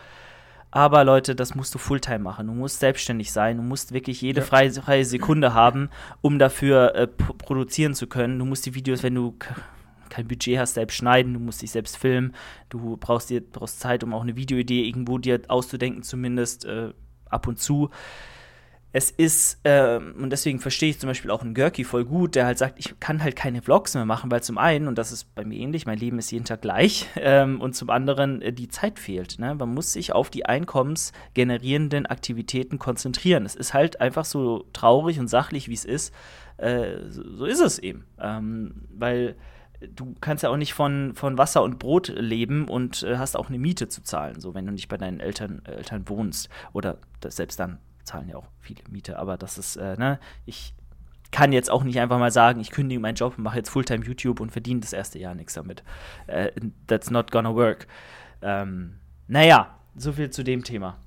Aber 0.69 1.03
Leute, 1.03 1.35
das 1.35 1.53
musst 1.53 1.73
du 1.75 1.79
Fulltime 1.79 2.19
machen. 2.19 2.47
Du 2.47 2.53
musst 2.53 2.79
selbstständig 2.79 3.31
sein. 3.31 3.57
Du 3.57 3.63
musst 3.63 3.93
wirklich 3.93 4.21
jede 4.21 4.41
ja. 4.41 4.45
freie, 4.45 4.71
freie, 4.71 5.05
Sekunde 5.05 5.53
haben, 5.53 5.89
um 6.21 6.39
dafür 6.39 6.95
äh, 6.95 7.07
produzieren 7.07 7.93
zu 7.93 8.07
können. 8.07 8.39
Du 8.39 8.45
musst 8.45 8.65
die 8.65 8.73
Videos, 8.73 9.03
wenn 9.03 9.13
du 9.13 9.35
kein 10.09 10.27
Budget 10.27 10.57
hast, 10.57 10.75
selbst 10.75 10.95
schneiden. 10.95 11.33
Du 11.33 11.39
musst 11.39 11.62
dich 11.62 11.71
selbst 11.71 11.97
filmen. 11.97 12.33
Du 12.69 12.97
brauchst 12.97 13.29
dir 13.29 13.41
brauchst 13.41 13.79
Zeit, 13.79 14.03
um 14.03 14.13
auch 14.13 14.23
eine 14.23 14.35
Videoidee 14.35 14.88
irgendwo 14.88 15.19
dir 15.19 15.41
auszudenken, 15.47 16.01
zumindest 16.01 16.65
äh, 16.65 16.91
ab 17.29 17.47
und 17.47 17.59
zu 17.59 17.89
es 18.95 19.09
ist, 19.09 19.57
äh, 19.63 19.97
und 19.97 20.29
deswegen 20.29 20.59
verstehe 20.59 20.91
ich 20.91 21.00
zum 21.00 21.09
Beispiel 21.09 21.31
auch 21.31 21.41
einen 21.41 21.55
Görki 21.55 21.83
voll 21.83 22.05
gut, 22.05 22.35
der 22.35 22.45
halt 22.45 22.59
sagt, 22.59 22.77
ich 22.77 23.00
kann 23.00 23.23
halt 23.23 23.35
keine 23.35 23.63
Vlogs 23.63 23.95
mehr 23.95 24.05
machen, 24.05 24.29
weil 24.29 24.43
zum 24.43 24.59
einen, 24.59 24.88
und 24.88 25.00
das 25.00 25.12
ist 25.12 25.33
bei 25.33 25.43
mir 25.43 25.57
ähnlich, 25.57 25.88
mein 25.88 25.97
Leben 25.97 26.19
ist 26.19 26.31
jeden 26.31 26.45
Tag 26.45 26.62
gleich, 26.62 27.07
ähm, 27.15 27.59
und 27.59 27.75
zum 27.75 27.89
anderen 27.89 28.43
äh, 28.43 28.53
die 28.53 28.67
Zeit 28.67 29.00
fehlt. 29.00 29.39
Ne? 29.39 29.55
Man 29.55 29.73
muss 29.73 29.93
sich 29.93 30.13
auf 30.13 30.29
die 30.29 30.45
einkommensgenerierenden 30.45 32.05
Aktivitäten 32.05 32.77
konzentrieren. 32.77 33.47
Es 33.47 33.55
ist 33.55 33.73
halt 33.73 34.00
einfach 34.00 34.25
so 34.25 34.65
traurig 34.73 35.19
und 35.19 35.27
sachlich, 35.27 35.67
wie 35.69 35.73
es 35.73 35.85
ist. 35.85 36.13
Äh, 36.57 36.97
so 37.09 37.45
ist 37.45 37.62
es 37.62 37.79
eben. 37.79 38.05
Ähm, 38.21 38.85
weil 38.95 39.35
du 39.95 40.13
kannst 40.21 40.43
ja 40.43 40.51
auch 40.51 40.57
nicht 40.57 40.75
von, 40.75 41.15
von 41.15 41.39
Wasser 41.39 41.63
und 41.63 41.79
Brot 41.79 42.09
leben 42.15 42.67
und 42.67 43.01
äh, 43.01 43.17
hast 43.17 43.35
auch 43.35 43.50
eine 43.50 43.57
Miete 43.57 43.88
zu 43.88 44.03
zahlen, 44.03 44.39
so 44.39 44.53
wenn 44.53 44.67
du 44.67 44.71
nicht 44.71 44.88
bei 44.88 44.97
deinen 44.97 45.19
Eltern, 45.19 45.63
Eltern 45.65 46.07
wohnst 46.07 46.50
oder 46.73 47.00
selbst 47.27 47.59
dann 47.59 47.79
zahlen 48.03 48.29
ja 48.29 48.36
auch 48.36 48.48
viele 48.60 48.81
Miete, 48.89 49.17
aber 49.19 49.38
das 49.38 49.57
ist, 49.57 49.75
äh, 49.75 49.95
ne, 49.98 50.19
ich 50.45 50.74
kann 51.31 51.51
jetzt 51.51 51.72
auch 51.72 51.83
nicht 51.83 52.00
einfach 52.00 52.19
mal 52.19 52.31
sagen, 52.31 52.60
ich 52.60 52.72
kündige 52.72 53.01
meinen 53.01 53.15
Job 53.15 53.38
und 53.38 53.43
mache 53.43 53.57
jetzt 53.57 53.69
Fulltime 53.69 54.05
YouTube 54.05 54.39
und 54.39 54.51
verdiene 54.51 54.81
das 54.81 54.93
erste 54.93 55.19
Jahr 55.19 55.33
nichts 55.33 55.55
damit. 55.55 55.83
Äh, 56.27 56.51
that's 56.88 57.10
not 57.10 57.31
gonna 57.31 57.53
work. 57.53 57.88
Ähm, 58.41 59.00
naja, 59.27 59.79
so 59.95 60.13
viel 60.13 60.29
zu 60.29 60.43
dem 60.43 60.63
Thema. 60.63 61.00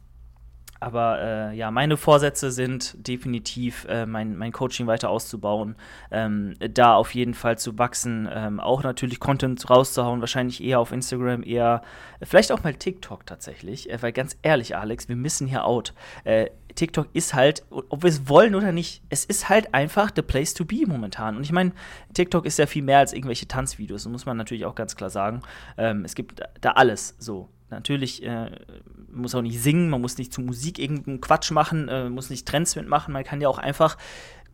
Aber 0.87 1.21
äh, 1.21 1.57
ja, 1.57 1.73
meine 1.73 1.97
Vorsätze 1.97 2.53
sind 2.53 2.95
definitiv, 3.09 3.87
äh, 3.89 4.07
mein, 4.07 4.37
mein 4.37 4.53
Coaching 4.53 4.87
weiter 4.87 5.11
auszubauen, 5.11 5.75
ähm, 6.13 6.55
da 6.61 6.95
auf 6.95 7.13
jeden 7.13 7.35
Fall 7.35 7.59
zu 7.59 7.77
wachsen, 7.77 8.29
ähm, 8.33 8.61
auch 8.61 8.85
natürlich 8.85 9.19
Content 9.19 9.69
rauszuhauen, 9.69 10.21
wahrscheinlich 10.21 10.63
eher 10.63 10.79
auf 10.79 10.93
Instagram, 10.93 11.43
eher, 11.43 11.83
vielleicht 12.23 12.53
auch 12.53 12.63
mal 12.63 12.73
TikTok 12.73 13.27
tatsächlich, 13.27 13.91
äh, 13.91 14.01
weil 14.01 14.13
ganz 14.13 14.37
ehrlich, 14.43 14.77
Alex, 14.77 15.09
wir 15.09 15.17
missen 15.17 15.49
hier 15.49 15.65
out. 15.65 15.93
Äh, 16.23 16.51
TikTok 16.77 17.09
ist 17.15 17.35
halt, 17.35 17.65
ob 17.71 18.05
wir 18.05 18.11
es 18.11 18.29
wollen 18.29 18.55
oder 18.55 18.71
nicht, 18.71 19.03
es 19.09 19.25
ist 19.25 19.49
halt 19.49 19.75
einfach 19.75 20.13
the 20.15 20.23
place 20.23 20.55
to 20.55 20.65
be 20.65 20.85
momentan. 20.87 21.37
Und 21.37 21.43
ich 21.43 21.51
meine, 21.51 21.73
TikTok 22.15 22.47
ist 22.47 22.61
ja 22.61 22.67
viel 22.67 22.85
mehr 22.85 22.99
als 22.99 23.13
irgendwelche 23.13 23.49
Tanzvideos, 23.49 24.07
muss 24.07 24.25
man 24.25 24.37
natürlich 24.37 24.67
auch 24.67 24.77
ganz 24.77 24.95
klar 24.95 25.11
sagen. 25.11 25.43
Ähm, 25.79 26.05
es 26.05 26.15
gibt 26.15 26.43
da 26.61 26.71
alles 26.73 27.17
so. 27.19 27.49
Natürlich 27.71 28.23
äh, 28.23 28.51
muss 29.11 29.35
auch 29.35 29.43
nicht 29.43 29.61
singen, 29.61 29.91
man 29.91 30.01
muss 30.01 30.19
nicht 30.19 30.33
zu 30.33 30.41
Musik 30.41 30.79
irgendeinen 30.79 31.21
Quatsch 31.21 31.51
machen, 31.51 31.89
äh, 31.89 32.09
muss 32.09 32.31
nicht 32.31 32.47
Trends 32.47 32.77
mitmachen, 32.77 33.13
man 33.13 33.25
kann 33.25 33.41
ja 33.41 33.49
auch 33.49 33.59
einfach 33.59 33.97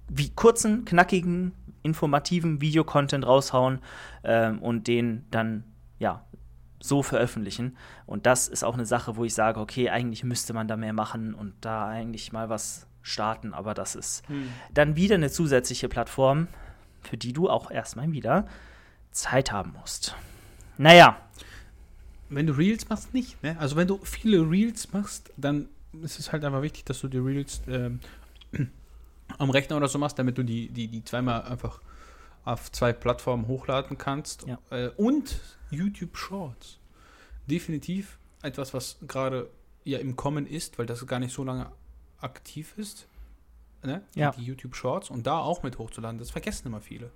wie 0.09 0.31
kurzen, 0.31 0.85
knackigen, 0.85 1.52
informativen 1.83 2.61
Videocontent 2.61 3.26
raushauen 3.26 3.81
ähm, 4.25 4.61
und 4.61 4.87
den 4.88 5.26
dann 5.31 5.64
ja 5.99 6.25
so 6.81 7.02
veröffentlichen. 7.02 7.76
Und 8.07 8.26
das 8.26 8.49
ist 8.49 8.64
auch 8.64 8.75
eine 8.75 8.87
Sache, 8.87 9.16
wo 9.16 9.25
ich 9.25 9.35
sage, 9.35 9.61
okay, 9.61 9.90
eigentlich 9.90 10.25
müsste 10.25 10.52
man 10.52 10.69
da 10.69 10.76
mehr 10.76 10.92
machen 10.92 11.35
und 11.35 11.54
da 11.61 11.87
eigentlich 11.87 12.33
mal 12.33 12.49
was 12.49 12.87
starten, 13.02 13.52
aber 13.52 13.75
das 13.75 13.95
ist 13.95 14.26
hm. 14.28 14.49
dann 14.73 14.97
wieder 14.97 15.16
eine 15.16 15.31
zusätzliche 15.31 15.88
Plattform, 15.88 16.49
für 17.02 17.16
die 17.16 17.33
du 17.33 17.49
auch 17.50 17.71
erstmal 17.71 18.11
wieder 18.12 18.47
Zeit 19.11 19.52
haben 19.52 19.75
musst. 19.78 20.14
Naja, 20.78 21.16
wenn 22.34 22.46
du 22.46 22.52
Reels 22.52 22.88
machst, 22.88 23.14
nicht. 23.14 23.42
Ne? 23.42 23.56
Also 23.58 23.76
wenn 23.76 23.88
du 23.88 23.98
viele 24.02 24.48
Reels 24.48 24.92
machst, 24.92 25.32
dann 25.36 25.68
ist 26.02 26.18
es 26.18 26.32
halt 26.32 26.44
einfach 26.44 26.62
wichtig, 26.62 26.84
dass 26.84 27.00
du 27.00 27.08
die 27.08 27.18
Reels 27.18 27.60
ähm, 27.68 28.00
am 29.38 29.50
Rechner 29.50 29.76
oder 29.76 29.88
so 29.88 29.98
machst, 29.98 30.18
damit 30.18 30.38
du 30.38 30.42
die, 30.42 30.68
die, 30.68 30.88
die 30.88 31.04
zweimal 31.04 31.42
einfach 31.42 31.80
auf 32.44 32.72
zwei 32.72 32.92
Plattformen 32.92 33.46
hochladen 33.46 33.98
kannst. 33.98 34.46
Ja. 34.46 34.58
Äh, 34.70 34.88
und 34.96 35.40
YouTube 35.70 36.16
Shorts. 36.16 36.78
Definitiv 37.46 38.18
etwas, 38.42 38.74
was 38.74 38.98
gerade 39.06 39.50
ja 39.84 39.98
im 39.98 40.16
Kommen 40.16 40.46
ist, 40.46 40.78
weil 40.78 40.86
das 40.86 41.06
gar 41.06 41.18
nicht 41.18 41.32
so 41.32 41.44
lange 41.44 41.70
aktiv 42.20 42.74
ist. 42.76 43.06
Ne? 43.82 44.02
Ja. 44.14 44.30
Die 44.30 44.44
YouTube 44.44 44.76
Shorts 44.76 45.10
und 45.10 45.26
da 45.26 45.38
auch 45.38 45.62
mit 45.62 45.78
hochzuladen, 45.78 46.18
das 46.18 46.30
vergessen 46.30 46.68
immer 46.68 46.80
viele. 46.80 47.10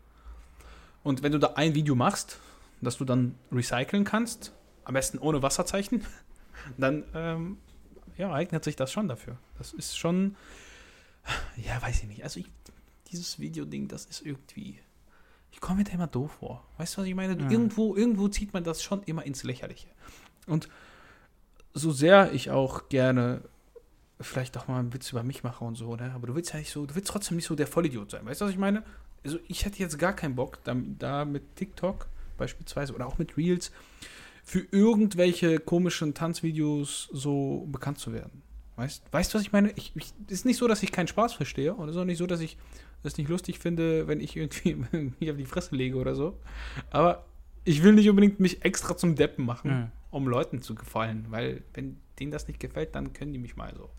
Und 1.03 1.23
wenn 1.23 1.33
du 1.33 1.39
da 1.39 1.53
ein 1.55 1.75
Video 1.75 1.95
machst, 1.95 2.41
das 2.81 2.97
du 2.97 3.05
dann 3.05 3.37
recyceln 3.53 4.05
kannst, 4.05 4.53
am 4.87 4.95
besten 4.95 5.19
ohne 5.19 5.43
Wasserzeichen, 5.43 6.05
dann 6.79 7.05
ähm, 7.15 7.59
ja, 8.17 8.33
eignet 8.33 8.65
sich 8.65 8.77
das 8.77 8.93
schon 8.93 9.09
dafür. 9.09 9.37
Das 9.59 9.73
ist 9.73 9.99
schon, 9.99 10.37
ja, 11.57 11.81
weiß 11.83 12.03
ich 12.03 12.09
nicht. 12.09 12.23
Also 12.23 12.41
ich, 12.41 12.47
dieses 13.11 13.39
Video-Ding, 13.39 13.89
das 13.89 14.07
ist 14.07 14.25
irgendwie, 14.25 14.79
ich 15.51 15.61
komme 15.61 15.79
mir 15.79 15.85
da 15.85 15.93
immer 15.93 16.07
doof 16.07 16.37
vor. 16.39 16.65
Weißt 16.79 16.97
du, 16.97 17.01
was 17.03 17.09
ich 17.09 17.15
meine? 17.15 17.35
Mhm. 17.35 17.51
Irgendwo, 17.51 17.97
irgendwo 17.97 18.29
zieht 18.29 18.55
man 18.55 18.63
das 18.65 18.83
schon 18.83 19.03
immer 19.03 19.25
ins 19.25 19.43
Lächerliche. 19.43 19.89
Und 20.47 20.69
so 21.75 21.91
sehr 21.91 22.33
ich 22.33 22.51
auch 22.51 22.89
gerne 22.89 23.43
vielleicht 24.21 24.57
auch 24.57 24.69
mal 24.69 24.79
einen 24.79 24.95
Witz 24.95 25.11
über 25.11 25.25
mich 25.25 25.43
mache 25.43 25.65
und 25.65 25.75
so, 25.75 25.97
ne? 25.97 26.13
Aber 26.15 26.29
du 26.29 26.35
willst 26.35 26.53
ja 26.53 26.59
nicht 26.61 26.71
so, 26.71 26.87
du 26.87 26.95
willst 26.95 27.09
trotzdem 27.09 27.37
nicht 27.37 27.47
so 27.47 27.57
der 27.57 27.67
Vollidiot 27.67 28.13
sein. 28.13 28.25
Weißt 28.25 28.41
du, 28.41 28.47
was 28.47 28.53
ich 28.53 28.59
meine? 28.59 28.83
Also 29.25 29.39
ich 29.49 29.65
hätte 29.65 29.79
jetzt 29.81 29.99
gar 29.99 30.15
keinen 30.15 30.37
Bock, 30.37 30.63
da, 30.65 30.75
da 30.99 31.25
mit 31.25 31.57
TikTok 31.57 32.07
beispielsweise 32.39 32.95
oder 32.95 33.07
auch 33.07 33.19
mit 33.19 33.37
Reels 33.37 33.73
für 34.47 34.65
irgendwelche 34.71 35.59
komischen 35.59 36.15
Tanzvideos 36.15 37.09
so 37.13 37.67
bekannt 37.73 37.99
zu 37.99 38.13
werden. 38.13 38.43
Weißt, 38.77 39.03
weißt 39.11 39.35
du, 39.35 39.39
was 39.39 39.43
ich 39.43 39.51
meine? 39.51 39.73
Ich, 39.75 39.91
ich, 39.97 40.15
ist 40.29 40.45
nicht 40.45 40.57
so, 40.57 40.69
dass 40.69 40.85
ich 40.85 40.93
keinen 40.93 41.09
Spaß 41.09 41.35
verstehe 41.35 41.75
und 41.75 41.89
es 41.89 41.97
ist 41.97 42.01
auch 42.01 42.07
nicht 42.07 42.19
so, 42.19 42.29
dass 42.29 42.41
ich 42.41 42.57
es 43.03 43.19
nicht 43.19 43.29
lustig 43.29 43.59
finde, 43.59 44.07
wenn 44.07 44.21
ich 44.21 44.37
irgendwie 44.37 44.77
mir 45.21 45.33
auf 45.33 45.37
die 45.37 45.47
Fresse 45.47 45.75
lege 45.75 45.97
oder 45.97 46.15
so. 46.15 46.39
Aber 46.91 47.27
ich 47.65 47.83
will 47.83 47.95
nicht 47.95 48.09
unbedingt 48.09 48.39
mich 48.39 48.65
extra 48.65 48.97
zum 48.97 49.17
Deppen 49.17 49.45
machen, 49.45 49.71
mhm. 49.71 49.87
um 50.11 50.29
Leuten 50.29 50.63
zu 50.63 50.77
gefallen, 50.77 51.27
weil 51.31 51.65
wenn 51.75 51.97
denen 52.21 52.31
das 52.31 52.47
nicht 52.47 52.61
gefällt, 52.61 52.95
dann 52.95 53.13
können 53.13 53.33
die 53.33 53.41
mich 53.41 53.57
mal 53.57 53.75
so. 53.77 53.91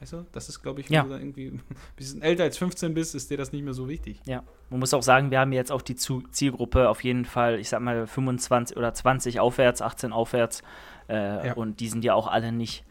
Weißt 0.00 0.12
du, 0.12 0.26
das 0.32 0.48
ist, 0.48 0.62
glaube 0.62 0.80
ich, 0.80 0.88
Ja. 0.88 1.02
wenn 1.02 1.08
du 1.10 1.14
da 1.16 1.20
irgendwie 1.20 1.46
ein 1.50 1.62
bisschen 1.96 2.22
älter 2.22 2.42
als 2.44 2.58
15 2.58 2.94
bist, 2.94 3.14
ist 3.14 3.30
dir 3.30 3.36
das 3.38 3.52
nicht 3.52 3.62
mehr 3.64 3.74
so 3.74 3.88
wichtig. 3.88 4.20
Ja, 4.26 4.42
man 4.70 4.80
muss 4.80 4.92
auch 4.94 5.02
sagen, 5.02 5.30
wir 5.30 5.40
haben 5.40 5.52
jetzt 5.52 5.72
auch 5.72 5.82
die 5.82 5.94
Zielgruppe 5.96 6.88
auf 6.88 7.04
jeden 7.04 7.24
Fall, 7.24 7.58
ich 7.58 7.68
sag 7.68 7.80
mal 7.80 8.06
25 8.06 8.76
oder 8.76 8.92
20 8.92 9.40
aufwärts, 9.40 9.80
18 9.82 10.12
aufwärts. 10.12 10.62
Äh, 11.08 11.48
Ja. 11.48 11.52
Und 11.54 11.80
die 11.80 11.88
sind 11.88 12.04
ja 12.04 12.14
auch 12.14 12.26
alle 12.28 12.50
nicht 12.52 12.84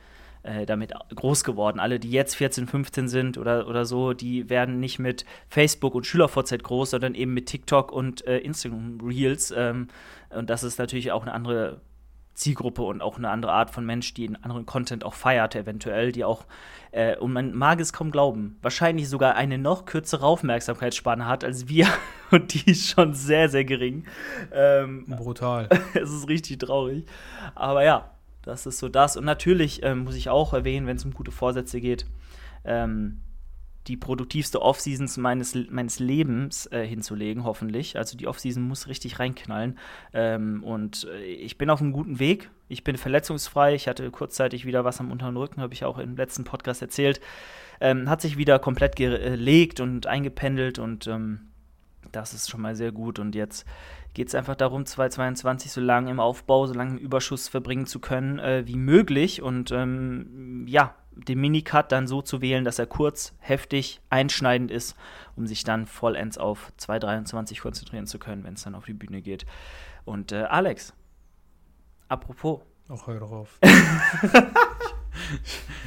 äh, 0.44 0.66
damit 0.66 0.94
groß 1.16 1.44
geworden. 1.46 1.80
Alle, 1.80 2.00
die 2.00 2.12
jetzt 2.12 2.36
14, 2.36 2.68
15 2.68 3.08
sind 3.08 3.38
oder, 3.38 3.68
oder 3.68 3.86
so, 3.86 4.14
die 4.14 4.50
werden 4.50 4.80
nicht 4.80 5.00
mit 5.00 5.26
Facebook 5.48 5.96
und 5.96 6.06
SchülerVZ 6.06 6.62
groß, 6.64 6.90
sondern 6.92 7.16
eben 7.16 7.34
mit 7.34 7.46
TikTok 7.46 7.92
und 7.92 8.26
äh, 8.28 8.40
Instagram 8.40 9.00
Reels. 9.02 9.54
Ähm, 9.56 9.88
und 10.30 10.50
das 10.50 10.64
ist 10.64 10.80
natürlich 10.80 11.12
auch 11.14 11.22
eine 11.22 11.34
andere 11.34 11.80
Zielgruppe 12.34 12.82
und 12.82 13.02
auch 13.02 13.18
eine 13.18 13.30
andere 13.30 13.52
Art 13.52 13.70
von 13.70 13.86
Mensch, 13.86 14.14
die 14.14 14.28
einen 14.28 14.44
anderen 14.44 14.66
Content 14.66 15.04
auch 15.04 15.14
feiert, 15.14 15.56
eventuell, 15.56 16.12
die 16.12 16.24
auch, 16.24 16.46
äh, 16.92 17.16
und 17.18 17.32
man 17.32 17.54
mag 17.56 17.80
es 17.80 17.94
kaum 17.94 18.12
glauben, 18.12 18.58
wahrscheinlich 18.62 19.08
sogar 19.08 19.36
eine 19.36 19.58
noch 19.58 19.86
kürzere 19.86 20.26
Aufmerksamkeitsspanne 20.26 21.28
hat 21.28 21.44
als 21.44 21.68
wir. 21.68 21.88
Und 22.32 22.56
die 22.56 22.72
ist 22.72 22.90
schon 22.90 23.14
sehr, 23.14 23.48
sehr 23.48 23.64
gering. 23.64 24.06
Ähm, 24.52 25.06
Brutal. 25.06 25.70
es 25.94 26.12
ist 26.12 26.28
richtig 26.28 26.58
traurig. 26.58 27.06
Aber 27.54 27.84
ja, 27.84 28.10
das 28.42 28.66
ist 28.66 28.80
so 28.80 28.90
das. 28.90 29.18
Und 29.18 29.26
natürlich 29.26 29.84
ähm, 29.84 30.06
muss 30.06 30.16
ich 30.16 30.30
auch 30.30 30.54
erwähnen, 30.54 30.88
wenn 30.88 30.98
es 30.98 31.06
um 31.06 31.14
gute 31.14 31.32
Vorsätze 31.32 31.80
geht, 31.80 32.08
ähm, 32.66 33.22
die 33.88 33.98
produktivste 33.98 34.62
Offseason 34.62 35.10
meines, 35.22 35.56
meines 35.70 36.00
Lebens 36.00 36.68
äh, 36.68 36.86
hinzulegen, 36.86 37.44
hoffentlich. 37.44 37.98
Also 37.98 38.18
die 38.18 38.28
Offseason 38.28 38.64
muss 38.64 38.88
richtig 38.88 39.20
reinknallen. 39.20 39.78
Ähm, 40.14 40.64
und 40.64 41.08
äh, 41.12 41.24
ich 41.24 41.58
bin 41.58 41.70
auf 41.70 41.82
einem 41.82 41.92
guten 41.92 42.20
Weg. 42.20 42.50
Ich 42.70 42.84
bin 42.84 42.98
verletzungsfrei. 42.98 43.76
Ich 43.76 43.88
hatte 43.88 44.10
kurzzeitig 44.10 44.66
wieder 44.66 44.86
was 44.86 45.00
am 45.00 45.12
unteren 45.12 45.38
Rücken, 45.38 45.62
habe 45.62 45.74
ich 45.74 45.84
auch 45.84 45.98
im 45.98 46.16
letzten 46.16 46.44
Podcast 46.44 46.82
erzählt. 46.82 47.20
Ähm, 47.82 48.10
hat 48.10 48.22
sich 48.22 48.38
wieder 48.38 48.60
komplett 48.60 48.96
gelegt 48.96 49.80
und 49.80 50.08
eingependelt 50.08 50.80
und 50.80 51.08
ähm, 51.08 51.53
das 52.16 52.34
ist 52.34 52.50
schon 52.50 52.62
mal 52.62 52.76
sehr 52.76 52.92
gut. 52.92 53.20
Und 53.20 53.36
jetzt 53.36 53.66
geht 54.14 54.28
es 54.28 54.36
einfach 54.36 54.56
darum, 54.56 54.86
2022 54.86 55.72
so 55.72 55.82
lange 55.82 56.10
im 56.10 56.20
Aufbau, 56.20 56.68
so 56.68 56.74
lange 56.74 56.92
im 56.92 56.98
Überschuss 56.98 57.48
verbringen 57.48 57.86
zu 57.86 58.00
können 58.00 58.40
äh, 58.40 58.64
wie 58.66 58.78
möglich. 58.78 59.42
Und 59.42 59.72
ähm, 59.72 60.66
ja, 60.68 60.96
den 61.16 61.40
Minicut 61.40 61.92
dann 61.92 62.08
so 62.08 62.22
zu 62.22 62.42
wählen, 62.42 62.64
dass 62.64 62.80
er 62.80 62.88
kurz, 62.88 63.34
heftig, 63.40 64.02
einschneidend 64.10 64.72
ist, 64.72 64.96
um 65.36 65.48
sich 65.48 65.64
dann 65.64 65.86
vollends 65.86 66.38
auf 66.38 66.72
2023 66.78 67.60
konzentrieren 67.60 68.08
zu 68.08 68.20
können, 68.20 68.44
wenn 68.44 68.54
es 68.54 68.64
dann 68.64 68.76
auf 68.76 68.86
die 68.86 68.94
Bühne 68.94 69.22
geht. 69.22 69.46
Und 70.06 70.32
äh, 70.32 70.44
Alex, 70.44 70.94
apropos. 72.08 72.62
Ach, 72.90 73.08
hör 73.08 73.20
doch 73.20 73.32
auf. 73.32 73.60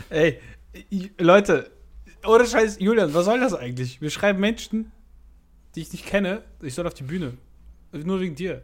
Ey, 0.09 0.41
Leute, 1.19 1.71
ohne 2.25 2.47
Scheiß, 2.47 2.79
Julian, 2.81 3.13
was 3.15 3.25
soll 3.25 3.41
das 3.41 3.55
eigentlich? 3.55 4.01
Wir 4.01 4.11
schreiben 4.11 4.41
Menschen, 4.41 4.93
die 5.77 5.83
ich 5.83 5.93
nicht 5.93 6.07
kenne, 6.07 6.43
ich 6.63 6.75
soll 6.75 6.87
auf 6.87 6.95
die 6.95 7.05
Bühne. 7.05 7.37
Nur 7.93 8.21
wegen 8.21 8.35
dir. 8.35 8.63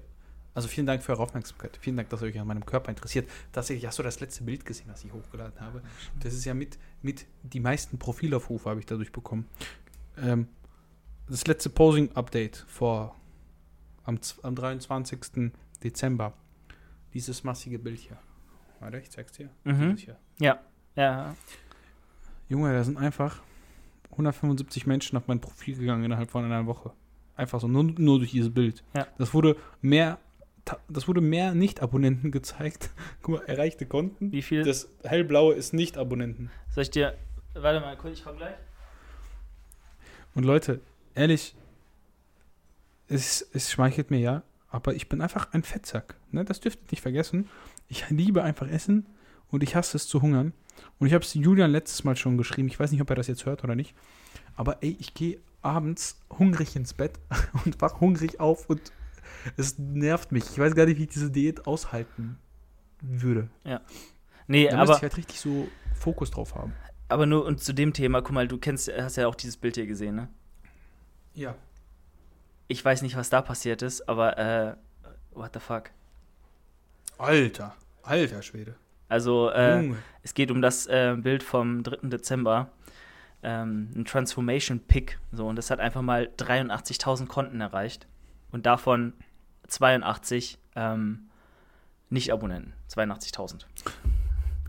Also 0.54 0.68
vielen 0.68 0.86
Dank 0.86 1.02
für 1.02 1.12
eure 1.12 1.22
Aufmerksamkeit. 1.22 1.78
Vielen 1.80 1.96
Dank, 1.96 2.10
dass 2.10 2.20
ihr 2.22 2.28
euch 2.28 2.38
an 2.38 2.46
meinem 2.46 2.66
Körper 2.66 2.90
interessiert. 2.90 3.28
Tatsächlich 3.52 3.86
hast 3.86 3.98
du 3.98 4.02
das 4.02 4.20
letzte 4.20 4.44
Bild 4.44 4.66
gesehen, 4.66 4.86
was 4.90 5.04
ich 5.04 5.12
hochgeladen 5.12 5.60
habe. 5.60 5.82
Das 6.20 6.34
ist 6.34 6.44
ja 6.44 6.52
mit, 6.52 6.78
mit 7.00 7.26
die 7.42 7.60
meisten 7.60 7.98
Profilaufrufe 7.98 8.68
habe 8.68 8.80
ich 8.80 8.86
dadurch 8.86 9.12
bekommen. 9.12 9.48
Ähm, 10.18 10.48
das 11.28 11.46
letzte 11.46 11.70
Posing-Update 11.70 12.64
vor 12.68 13.16
am, 14.04 14.18
am 14.42 14.54
23. 14.54 15.52
Dezember. 15.82 16.34
Dieses 17.14 17.44
massige 17.44 17.78
Bild 17.78 18.00
hier. 18.00 18.18
Warte, 18.80 18.98
ich 18.98 19.10
zeig's 19.10 19.32
dir. 19.32 19.48
Mhm. 19.64 19.96
Hier. 19.96 20.18
Ja, 20.38 20.60
Junge, 22.48 22.72
da 22.74 22.84
sind 22.84 22.98
einfach 22.98 23.40
175 24.10 24.86
Menschen 24.86 25.16
auf 25.16 25.28
mein 25.28 25.40
Profil 25.40 25.78
gegangen 25.78 26.04
innerhalb 26.04 26.30
von 26.30 26.44
einer 26.44 26.66
Woche. 26.66 26.92
Einfach 27.36 27.60
so, 27.60 27.68
nur, 27.68 27.84
nur 27.84 28.18
durch 28.18 28.32
dieses 28.32 28.52
Bild. 28.52 28.82
Ja. 28.94 29.06
Das 29.18 29.32
wurde 29.32 29.56
mehr, 29.80 30.18
das 30.88 31.08
wurde 31.08 31.20
mehr 31.20 31.54
Nicht-Abonnenten 31.54 32.30
gezeigt. 32.30 32.90
Guck 33.22 33.40
mal, 33.40 33.44
erreichte 33.46 33.86
Konten. 33.86 34.32
wie 34.32 34.42
viel? 34.42 34.64
Das 34.64 34.88
hellblaue 35.02 35.54
ist 35.54 35.72
Nicht-Abonnenten. 35.72 36.50
Soll 36.70 36.82
ich 36.82 36.90
dir. 36.90 37.16
Warte 37.54 37.80
mal 37.80 37.96
kurz, 37.96 38.18
ich 38.18 38.24
komm 38.24 38.36
gleich. 38.36 38.54
Und 40.34 40.44
Leute, 40.44 40.80
ehrlich, 41.14 41.54
es, 43.08 43.46
es 43.52 43.70
schmeichelt 43.70 44.10
mir 44.10 44.20
ja, 44.20 44.42
aber 44.70 44.94
ich 44.94 45.08
bin 45.08 45.20
einfach 45.20 45.52
ein 45.52 45.62
Fettsack. 45.62 46.16
Ne? 46.30 46.44
Das 46.44 46.60
dürft 46.60 46.80
ihr 46.80 46.90
nicht 46.92 47.02
vergessen. 47.02 47.48
Ich 47.88 48.08
liebe 48.08 48.42
einfach 48.42 48.68
Essen 48.68 49.06
und 49.50 49.62
ich 49.62 49.76
hasse 49.76 49.98
es 49.98 50.08
zu 50.08 50.22
hungern. 50.22 50.54
Und 50.98 51.06
ich 51.06 51.12
habe 51.12 51.24
es 51.24 51.34
Julian 51.34 51.70
letztes 51.70 52.04
Mal 52.04 52.16
schon 52.16 52.38
geschrieben. 52.38 52.68
Ich 52.68 52.80
weiß 52.80 52.90
nicht, 52.90 53.02
ob 53.02 53.10
er 53.10 53.16
das 53.16 53.26
jetzt 53.26 53.44
hört 53.44 53.64
oder 53.64 53.74
nicht. 53.74 53.94
Aber 54.56 54.82
ey, 54.82 54.96
ich 54.98 55.12
gehe 55.12 55.38
abends 55.62 56.20
hungrig 56.38 56.76
ins 56.76 56.92
Bett 56.94 57.18
und 57.64 57.80
wach 57.80 58.00
hungrig 58.00 58.40
auf 58.40 58.68
und 58.68 58.92
es 59.56 59.78
nervt 59.78 60.32
mich. 60.32 60.44
Ich 60.50 60.58
weiß 60.58 60.74
gar 60.74 60.86
nicht, 60.86 60.98
wie 60.98 61.04
ich 61.04 61.08
diese 61.10 61.30
Diät 61.30 61.66
aushalten 61.66 62.38
würde. 63.00 63.48
Nee, 64.46 64.68
Da 64.68 64.76
müsste 64.76 64.78
aber, 64.78 64.96
ich 64.96 65.02
halt 65.02 65.16
richtig 65.16 65.40
so 65.40 65.68
Fokus 65.94 66.30
drauf 66.30 66.54
haben. 66.54 66.72
aber 67.08 67.26
nur 67.26 67.44
und 67.44 67.62
zu 67.62 67.72
dem 67.72 67.92
Thema, 67.92 68.22
guck 68.22 68.32
mal, 68.32 68.46
du 68.48 68.58
kennst, 68.58 68.90
hast 68.92 69.16
ja 69.16 69.26
auch 69.26 69.34
dieses 69.34 69.56
Bild 69.56 69.74
hier 69.76 69.86
gesehen, 69.86 70.14
ne? 70.14 70.28
Ja. 71.34 71.54
Ich 72.68 72.84
weiß 72.84 73.02
nicht, 73.02 73.16
was 73.16 73.30
da 73.30 73.42
passiert 73.42 73.82
ist, 73.82 74.08
aber 74.08 74.38
äh, 74.38 74.76
what 75.32 75.50
the 75.54 75.60
fuck? 75.60 75.90
Alter, 77.18 77.74
alter 78.02 78.42
Schwede. 78.42 78.74
Also, 79.08 79.50
äh, 79.50 79.92
es 80.22 80.32
geht 80.34 80.50
um 80.50 80.62
das 80.62 80.86
äh, 80.86 81.14
Bild 81.18 81.42
vom 81.42 81.82
3. 81.82 82.08
Dezember. 82.08 82.70
Ähm, 83.42 83.90
ein 83.96 84.04
Transformation 84.04 84.80
Pick. 84.80 85.18
So, 85.32 85.46
und 85.48 85.56
das 85.56 85.70
hat 85.70 85.80
einfach 85.80 86.02
mal 86.02 86.30
83.000 86.38 87.26
Konten 87.26 87.60
erreicht. 87.60 88.06
Und 88.50 88.66
davon 88.66 89.14
82 89.68 90.58
ähm, 90.76 91.28
Nicht-Abonnenten. 92.10 92.74
82.000. 92.90 93.64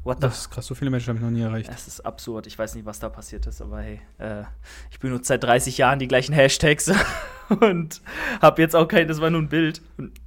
What 0.04 0.18
the 0.18 0.22
Das 0.22 0.40
ist 0.40 0.50
krass, 0.50 0.66
so 0.66 0.76
viele 0.76 0.92
Menschen 0.92 1.10
habe 1.10 1.18
ich 1.20 1.24
noch 1.24 1.32
nie 1.32 1.42
erreicht. 1.42 1.70
Es 1.74 1.88
ist 1.88 2.02
absurd. 2.02 2.48
Ich 2.48 2.58
weiß 2.60 2.76
nicht, 2.76 2.86
was 2.86 3.00
da 3.00 3.10
passiert 3.10 3.46
ist, 3.48 3.62
aber 3.62 3.82
hey, 3.82 4.02
äh, 4.18 4.44
ich 4.92 5.00
benutze 5.00 5.28
seit 5.28 5.44
30 5.44 5.78
Jahren 5.78 6.00
die 6.00 6.08
gleichen 6.10 6.34
Hashtags 6.34 6.92
und 7.62 8.02
habe 8.42 8.62
jetzt 8.62 8.76
auch 8.76 8.88
kein, 8.88 9.08
das 9.08 9.22
war 9.22 9.30
nur 9.30 9.42
ein 9.42 9.50
Bild. 9.50 9.82
Und 9.98 10.20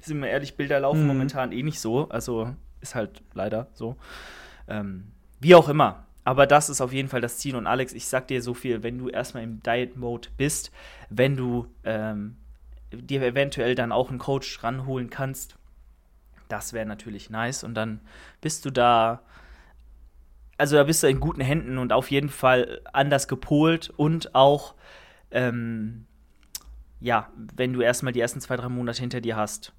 sind 0.00 0.20
wir 0.20 0.28
ehrlich, 0.28 0.56
Bilder 0.56 0.78
laufen 0.80 1.02
Mhm. 1.02 1.06
momentan 1.08 1.50
eh 1.52 1.62
nicht 1.62 1.80
so. 1.80 2.08
Also 2.08 2.54
ist 2.80 2.94
halt 2.94 3.22
leider 3.32 3.68
so. 3.74 3.96
Ähm, 4.68 5.08
wie 5.40 5.54
auch 5.54 5.68
immer. 5.68 6.06
Aber 6.24 6.46
das 6.46 6.70
ist 6.70 6.80
auf 6.80 6.92
jeden 6.92 7.08
Fall 7.08 7.20
das 7.20 7.38
Ziel. 7.38 7.54
Und 7.54 7.66
Alex, 7.66 7.92
ich 7.92 8.06
sag 8.06 8.28
dir 8.28 8.42
so 8.42 8.54
viel, 8.54 8.82
wenn 8.82 8.98
du 8.98 9.08
erstmal 9.08 9.42
im 9.42 9.62
Diet-Mode 9.62 10.28
bist, 10.36 10.72
wenn 11.10 11.36
du 11.36 11.66
ähm, 11.84 12.36
dir 12.90 13.22
eventuell 13.22 13.74
dann 13.74 13.92
auch 13.92 14.08
einen 14.08 14.18
Coach 14.18 14.62
ranholen 14.64 15.10
kannst, 15.10 15.56
das 16.48 16.72
wäre 16.72 16.86
natürlich 16.86 17.30
nice. 17.30 17.62
Und 17.62 17.74
dann 17.74 18.00
bist 18.40 18.64
du 18.64 18.70
da, 18.70 19.22
also 20.56 20.76
da 20.76 20.84
bist 20.84 21.02
du 21.02 21.08
in 21.08 21.20
guten 21.20 21.40
Händen 21.40 21.78
und 21.78 21.92
auf 21.92 22.10
jeden 22.10 22.30
Fall 22.30 22.80
anders 22.92 23.28
gepolt 23.28 23.90
und 23.96 24.34
auch, 24.34 24.74
ähm, 25.30 26.06
ja, 27.00 27.30
wenn 27.54 27.72
du 27.72 27.82
erstmal 27.82 28.12
die 28.12 28.20
ersten 28.20 28.40
zwei, 28.40 28.56
drei 28.56 28.68
Monate 28.68 29.00
hinter 29.00 29.20
dir 29.20 29.36
hast, 29.36 29.72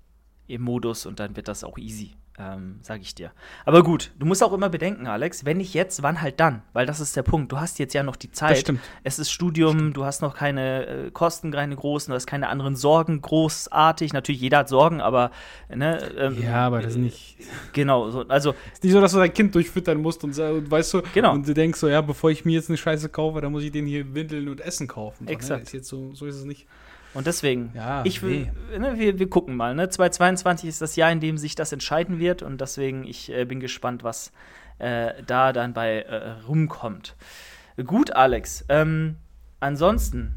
im 0.48 0.62
Modus 0.62 1.08
und 1.08 1.20
dann 1.20 1.36
wird 1.36 1.48
das 1.48 1.64
auch 1.64 1.78
easy, 1.80 2.14
ähm, 2.38 2.80
sag 2.82 3.02
ich 3.02 3.16
dir. 3.16 3.32
Aber 3.66 3.82
gut, 3.82 4.12
du 4.20 4.26
musst 4.26 4.44
auch 4.44 4.52
immer 4.52 4.68
bedenken, 4.70 5.08
Alex, 5.08 5.46
wenn 5.46 5.58
nicht 5.58 5.74
jetzt, 5.74 6.04
wann 6.04 6.22
halt 6.22 6.40
dann? 6.40 6.64
Weil 6.74 6.86
das 6.86 7.00
ist 7.00 7.16
der 7.16 7.24
Punkt. 7.24 7.52
Du 7.52 7.60
hast 7.60 7.80
jetzt 7.80 7.94
ja 7.94 8.04
noch 8.04 8.18
die 8.18 8.28
Das 8.30 8.38
Zeit. 8.40 8.58
stimmt. 8.58 8.82
Es 9.04 9.20
ist 9.20 9.32
Studium, 9.32 9.94
du 9.94 10.04
hast 10.04 10.22
noch 10.22 10.36
keine 10.36 10.86
äh, 10.86 11.12
Kosten, 11.12 11.52
keine 11.52 11.76
großen, 11.76 12.12
du 12.12 12.16
hast 12.16 12.28
keine 12.28 12.50
anderen 12.50 12.76
Sorgen, 12.76 13.22
großartig. 13.22 14.12
Natürlich, 14.14 14.42
jeder 14.42 14.60
hat 14.60 14.70
Sorgen, 14.70 15.00
aber 15.00 15.32
ne, 15.74 16.00
ähm, 16.18 16.42
Ja, 16.42 16.68
aber 16.68 16.82
das 16.82 16.94
ist 16.94 16.98
nicht. 17.00 17.38
Genau, 17.74 18.10
so, 18.12 18.28
also 18.28 18.54
ist 18.74 18.84
nicht 18.84 18.94
so, 18.94 19.00
dass 19.00 19.14
du 19.14 19.20
dein 19.20 19.34
Kind 19.34 19.56
durchfüttern 19.56 20.02
musst 20.02 20.24
und, 20.24 20.38
und 20.38 20.70
weißt 20.72 20.94
du, 20.94 21.02
Genau. 21.14 21.32
und 21.34 21.48
du 21.48 21.54
denkst 21.54 21.80
so, 21.80 21.88
ja, 21.88 22.02
bevor 22.02 22.32
ich 22.32 22.44
mir 22.44 22.54
jetzt 22.54 22.70
eine 22.70 22.78
Scheiße 22.78 23.10
kaufe, 23.10 23.40
dann 23.42 23.52
muss 23.52 23.64
ich 23.64 23.72
den 23.72 23.86
hier 23.86 24.14
Windeln 24.14 24.50
und 24.50 24.60
Essen 24.62 24.88
kaufen. 24.88 25.26
So, 25.28 25.32
Exakt. 25.34 25.74
Ne? 25.74 25.80
Ist 25.80 25.88
so, 25.88 26.14
so 26.14 26.26
ist 26.26 26.36
es 26.36 26.44
nicht. 26.46 26.68
Und 27.16 27.26
deswegen, 27.28 27.72
Ja, 27.74 28.04
ich 28.06 28.22
will, 28.22 28.52
ne, 28.78 28.98
wir, 29.00 29.18
wir 29.18 29.30
gucken 29.30 29.56
mal. 29.56 29.74
Ne? 29.74 29.90
2022 29.90 30.70
ist 30.70 30.82
das 30.82 30.96
Jahr, 30.96 31.12
in 31.12 31.22
dem 31.22 31.38
sich 31.38 31.56
das 31.56 31.72
entscheiden 31.72 32.20
wird. 32.20 32.42
Und 32.44 32.60
deswegen, 32.62 33.06
ich 33.06 33.32
äh, 33.32 33.46
bin 33.46 33.60
gespannt, 33.60 34.04
was 34.04 34.32
äh, 34.80 35.14
da 35.26 35.54
dann 35.54 35.74
bei 35.74 36.02
äh, 36.02 36.32
rumkommt. 36.48 37.16
Gut, 37.86 38.12
Alex. 38.12 38.66
Ähm, 38.68 39.16
ansonsten, 39.62 40.36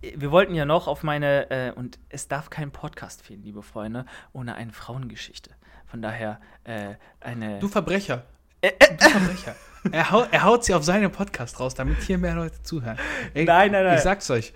wir 0.00 0.30
wollten 0.32 0.54
ja 0.54 0.64
noch 0.64 0.88
auf 0.88 1.02
meine, 1.04 1.50
äh, 1.50 1.70
und 1.72 1.98
es 2.08 2.28
darf 2.28 2.50
kein 2.50 2.72
Podcast 2.72 3.22
fehlen, 3.22 3.42
liebe 3.42 3.62
Freunde, 3.62 4.04
ohne 4.32 4.56
eine 4.56 4.72
Frauengeschichte. 4.72 5.50
Von 5.86 6.02
daher 6.02 6.40
äh, 6.64 6.94
eine. 7.20 7.60
Du 7.60 7.68
Verbrecher. 7.68 8.24
Du 8.60 9.08
Verbrecher. 9.08 9.54
er, 9.92 10.10
hau, 10.10 10.24
er 10.30 10.42
haut 10.42 10.64
sie 10.64 10.74
auf 10.74 10.82
seinen 10.82 11.10
Podcast 11.12 11.60
raus, 11.60 11.74
damit 11.74 11.98
hier 12.02 12.18
mehr 12.18 12.34
Leute 12.34 12.60
zuhören. 12.62 12.98
Ey, 13.32 13.44
Nein, 13.44 13.70
nein, 13.70 13.84
nein. 13.84 13.96
Ich 13.96 14.02
sag's 14.02 14.28
euch. 14.30 14.52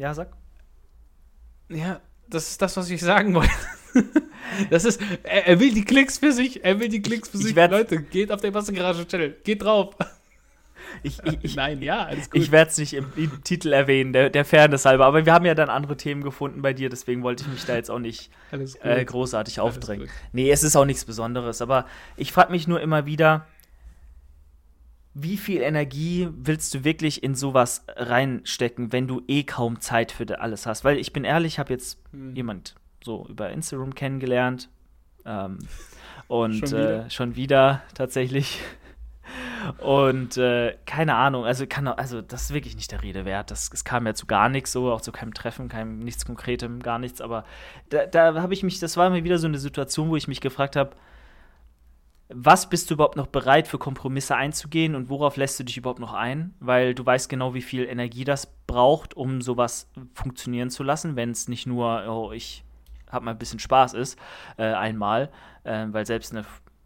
Ja, 0.00 0.14
sag. 0.14 0.30
Ja, 1.68 2.00
das 2.28 2.48
ist 2.50 2.62
das, 2.62 2.76
was 2.76 2.90
ich 2.90 3.00
sagen 3.00 3.34
wollte. 3.34 3.50
Das 4.68 4.84
ist, 4.84 5.00
er, 5.22 5.46
er 5.46 5.60
will 5.60 5.72
die 5.72 5.84
Klicks 5.84 6.18
für 6.18 6.32
sich, 6.32 6.64
er 6.64 6.80
will 6.80 6.88
die 6.88 7.00
Klicks 7.02 7.28
für 7.28 7.38
Ich 7.38 7.44
sich. 7.44 7.54
werd- 7.56 7.70
Leute, 7.70 8.02
geht 8.02 8.32
auf 8.32 8.40
den 8.40 8.52
Wassergarage-Channel, 8.52 9.36
geht 9.44 9.62
drauf. 9.62 9.94
Ich, 11.04 11.18
ich, 11.24 11.38
ich, 11.42 11.56
Nein, 11.56 11.80
ja, 11.82 12.04
alles 12.04 12.30
gut. 12.30 12.40
ich 12.42 12.50
werde 12.50 12.70
es 12.70 12.78
nicht 12.78 12.94
im, 12.94 13.06
im 13.16 13.44
Titel 13.44 13.72
erwähnen, 13.72 14.12
der, 14.12 14.28
der 14.28 14.44
Fairness 14.44 14.84
halber. 14.86 15.06
Aber 15.06 15.24
wir 15.24 15.32
haben 15.32 15.44
ja 15.46 15.54
dann 15.54 15.70
andere 15.70 15.96
Themen 15.96 16.22
gefunden 16.24 16.62
bei 16.62 16.72
dir, 16.72 16.88
deswegen 16.90 17.22
wollte 17.22 17.44
ich 17.44 17.48
mich 17.48 17.64
da 17.64 17.76
jetzt 17.76 17.90
auch 17.92 18.00
nicht 18.00 18.30
äh, 18.82 19.04
großartig 19.04 19.60
aufdrängen. 19.60 20.08
Nee, 20.32 20.50
es 20.50 20.64
ist 20.64 20.74
auch 20.76 20.84
nichts 20.84 21.04
Besonderes. 21.04 21.62
Aber 21.62 21.86
ich 22.16 22.32
frage 22.32 22.50
mich 22.50 22.66
nur 22.66 22.80
immer 22.80 23.06
wieder, 23.06 23.46
wie 25.14 25.36
viel 25.36 25.60
Energie 25.62 26.28
willst 26.32 26.72
du 26.74 26.84
wirklich 26.84 27.22
in 27.22 27.34
sowas 27.34 27.84
reinstecken, 27.88 28.92
wenn 28.92 29.08
du 29.08 29.22
eh 29.26 29.42
kaum 29.42 29.80
Zeit 29.80 30.12
für 30.12 30.40
alles 30.40 30.66
hast? 30.66 30.84
Weil 30.84 30.98
ich 30.98 31.12
bin 31.12 31.24
ehrlich, 31.24 31.54
ich 31.54 31.58
habe 31.58 31.72
jetzt 31.72 31.98
Hm. 32.12 32.34
jemand 32.36 32.74
so 33.02 33.26
über 33.28 33.50
Instagram 33.50 33.94
kennengelernt. 33.94 34.68
Ähm, 35.24 35.58
und 36.28 36.54
Schon 36.54 36.68
schon, 36.68 36.78
wieder? 36.78 37.06
äh, 37.06 37.10
schon 37.10 37.36
wieder 37.36 37.82
tatsächlich. 37.94 38.60
Und 39.78 40.36
äh, 40.38 40.76
keine 40.86 41.14
Ahnung, 41.14 41.44
also 41.44 41.66
kann 41.66 41.86
also 41.86 42.22
das 42.22 42.44
ist 42.44 42.54
wirklich 42.54 42.76
nicht 42.76 42.90
der 42.90 43.02
Rede 43.02 43.24
wert. 43.24 43.50
Das, 43.50 43.70
es 43.72 43.84
kam 43.84 44.06
ja 44.06 44.14
zu 44.14 44.26
gar 44.26 44.48
nichts, 44.48 44.72
so 44.72 44.90
auch 44.90 45.02
zu 45.02 45.12
keinem 45.12 45.34
Treffen, 45.34 45.68
keinem 45.68 45.98
nichts 46.00 46.24
Konkretem, 46.24 46.80
gar 46.80 46.98
nichts. 46.98 47.20
Aber 47.20 47.44
da, 47.90 48.06
da 48.06 48.40
habe 48.40 48.54
ich 48.54 48.62
mich, 48.62 48.80
das 48.80 48.96
war 48.96 49.10
mir 49.10 49.22
wieder 49.22 49.38
so 49.38 49.46
eine 49.46 49.58
Situation, 49.58 50.08
wo 50.08 50.16
ich 50.16 50.28
mich 50.28 50.40
gefragt 50.40 50.76
habe, 50.76 50.96
was 52.32 52.68
bist 52.68 52.90
du 52.90 52.94
überhaupt 52.94 53.16
noch 53.16 53.26
bereit 53.26 53.66
für 53.68 53.78
Kompromisse 53.78 54.36
einzugehen 54.36 54.94
und 54.94 55.08
worauf 55.08 55.36
lässt 55.36 55.58
du 55.58 55.64
dich 55.64 55.76
überhaupt 55.76 55.98
noch 56.00 56.12
ein? 56.12 56.54
Weil 56.60 56.94
du 56.94 57.04
weißt 57.04 57.28
genau, 57.28 57.54
wie 57.54 57.62
viel 57.62 57.84
Energie 57.84 58.24
das 58.24 58.52
braucht, 58.66 59.14
um 59.14 59.42
sowas 59.42 59.88
funktionieren 60.14 60.70
zu 60.70 60.82
lassen, 60.82 61.16
wenn 61.16 61.30
es 61.30 61.48
nicht 61.48 61.66
nur, 61.66 62.04
oh, 62.08 62.32
ich 62.32 62.64
habe 63.10 63.24
mal 63.24 63.32
ein 63.32 63.38
bisschen 63.38 63.58
Spaß 63.58 63.94
ist, 63.94 64.18
äh, 64.56 64.64
einmal, 64.64 65.30
äh, 65.64 65.86
weil 65.90 66.06
selbst 66.06 66.32
eine, 66.32 66.44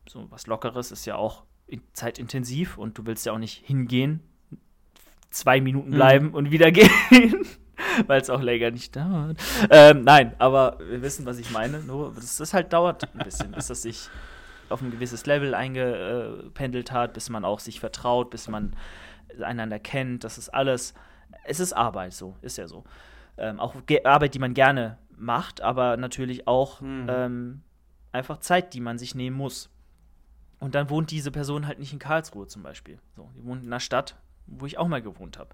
so 0.09 0.27
was 0.31 0.47
Lockeres 0.47 0.91
ist 0.91 1.05
ja 1.05 1.17
auch 1.17 1.45
in, 1.67 1.83
zeitintensiv 1.93 2.79
und 2.79 2.97
du 2.97 3.05
willst 3.07 3.27
ja 3.27 3.33
auch 3.33 3.39
nicht 3.39 3.67
hingehen, 3.67 4.21
zwei 5.31 5.61
Minuten 5.61 5.91
Mhm. 5.91 5.95
bleiben 5.95 6.31
und 6.33 6.51
wieder 6.51 6.71
gehen, 6.73 7.45
weil 8.07 8.21
es 8.21 8.31
auch 8.31 8.41
länger 8.41 8.71
nicht 8.71 8.97
dauert. 8.97 9.39
Ähm, 9.69 10.05
nein, 10.05 10.35
aber 10.39 10.79
wir 10.79 11.03
wissen, 11.03 11.27
was 11.27 11.39
ich 11.39 11.51
meine. 11.51 11.81
Nur, 11.81 12.15
das, 12.15 12.37
das 12.37 12.55
halt 12.55 12.73
dauert 12.73 13.05
ein 13.15 13.25
bisschen, 13.25 13.53
bis 13.53 13.67
das 13.67 13.83
sich 13.83 14.09
auf 14.69 14.81
ein 14.83 14.91
gewisses 14.91 15.27
Level 15.27 15.55
eingependelt 15.55 16.93
hat, 16.93 17.13
bis 17.13 17.31
man 17.31 17.45
auch 17.45 17.61
sich 17.61 17.81
vertraut, 17.81 18.31
bis 18.31 18.49
man 18.49 18.75
einander 19.43 19.79
kennt. 19.79 20.25
Das 20.25 20.39
ist 20.39 20.49
alles, 20.51 20.95
es 21.45 21.61
ist 21.61 21.73
Arbeit, 21.73 22.13
so, 22.13 22.37
ist 22.43 22.59
ja 22.59 22.67
so. 22.69 22.85
Ähm, 23.37 23.59
auch 23.61 23.75
Ge 23.87 24.05
Arbeit, 24.05 24.35
die 24.35 24.39
man 24.39 24.55
gerne 24.55 24.99
macht, 25.17 25.61
aber 25.61 25.97
natürlich 25.97 26.47
auch 26.47 26.81
Mhm. 26.81 27.07
ähm, 27.09 27.63
einfach 28.13 28.39
Zeit, 28.39 28.75
die 28.75 28.81
man 28.81 28.99
sich 28.99 29.15
nehmen 29.15 29.37
muss. 29.37 29.71
Und 30.61 30.75
dann 30.75 30.89
wohnt 30.89 31.11
diese 31.11 31.31
Person 31.31 31.67
halt 31.67 31.79
nicht 31.79 31.93
in 31.93 31.99
Karlsruhe 31.99 32.47
zum 32.47 32.63
Beispiel. 32.63 32.99
So, 33.17 33.29
die 33.37 33.45
wohnt 33.45 33.63
in 33.63 33.69
einer 33.69 33.81
Stadt, 33.81 34.17
wo 34.47 34.67
ich 34.67 34.79
auch 34.79 34.89
mal 34.89 35.03
gewohnt 35.03 35.39
habe. 35.39 35.51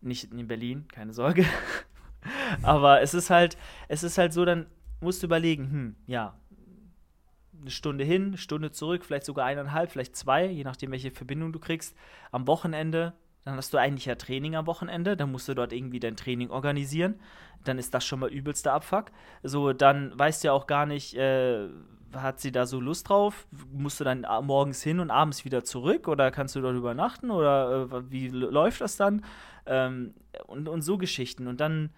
Nicht 0.00 0.32
in 0.32 0.46
Berlin, 0.48 0.86
keine 0.92 1.12
Sorge. 1.12 1.44
aber 2.62 3.00
es 3.02 3.14
ist 3.14 3.30
halt, 3.30 3.56
es 3.88 4.02
ist 4.02 4.18
halt 4.18 4.32
so, 4.32 4.44
dann 4.44 4.66
musst 5.00 5.22
du 5.22 5.26
überlegen, 5.26 5.70
hm, 5.70 5.96
ja, 6.06 6.34
eine 7.60 7.70
Stunde 7.70 8.04
hin, 8.04 8.26
eine 8.28 8.38
Stunde 8.38 8.70
zurück, 8.70 9.04
vielleicht 9.04 9.26
sogar 9.26 9.46
eineinhalb, 9.46 9.90
vielleicht 9.90 10.16
zwei, 10.16 10.46
je 10.46 10.64
nachdem, 10.64 10.90
welche 10.90 11.10
Verbindung 11.10 11.52
du 11.52 11.58
kriegst. 11.58 11.96
Am 12.32 12.46
Wochenende, 12.46 13.14
dann 13.44 13.56
hast 13.56 13.72
du 13.72 13.78
eigentlich 13.78 14.06
ja 14.06 14.14
Training 14.14 14.56
am 14.56 14.66
Wochenende, 14.66 15.16
dann 15.16 15.32
musst 15.32 15.48
du 15.48 15.54
dort 15.54 15.72
irgendwie 15.72 16.00
dein 16.00 16.16
Training 16.16 16.50
organisieren. 16.50 17.20
Dann 17.64 17.78
ist 17.78 17.94
das 17.94 18.04
schon 18.04 18.20
mal 18.20 18.30
übelster 18.30 18.72
Abfuck. 18.72 19.06
So, 19.42 19.72
dann 19.72 20.16
weißt 20.18 20.42
du 20.42 20.48
ja 20.48 20.52
auch 20.52 20.66
gar 20.66 20.86
nicht, 20.86 21.14
äh, 21.14 21.68
hat 22.14 22.40
sie 22.40 22.52
da 22.52 22.66
so 22.66 22.80
Lust 22.80 23.08
drauf? 23.08 23.46
Musst 23.72 24.00
du 24.00 24.04
dann 24.04 24.26
morgens 24.42 24.82
hin 24.82 25.00
und 25.00 25.10
abends 25.10 25.44
wieder 25.44 25.64
zurück 25.64 26.08
oder 26.08 26.30
kannst 26.30 26.54
du 26.56 26.60
dort 26.60 26.76
übernachten 26.76 27.30
oder 27.30 27.88
äh, 27.90 28.10
wie 28.10 28.28
läuft 28.28 28.80
das 28.80 28.96
dann? 28.96 29.24
Ähm, 29.66 30.14
und, 30.46 30.68
und 30.68 30.82
so 30.82 30.98
Geschichten. 30.98 31.46
Und 31.46 31.60
dann 31.60 31.90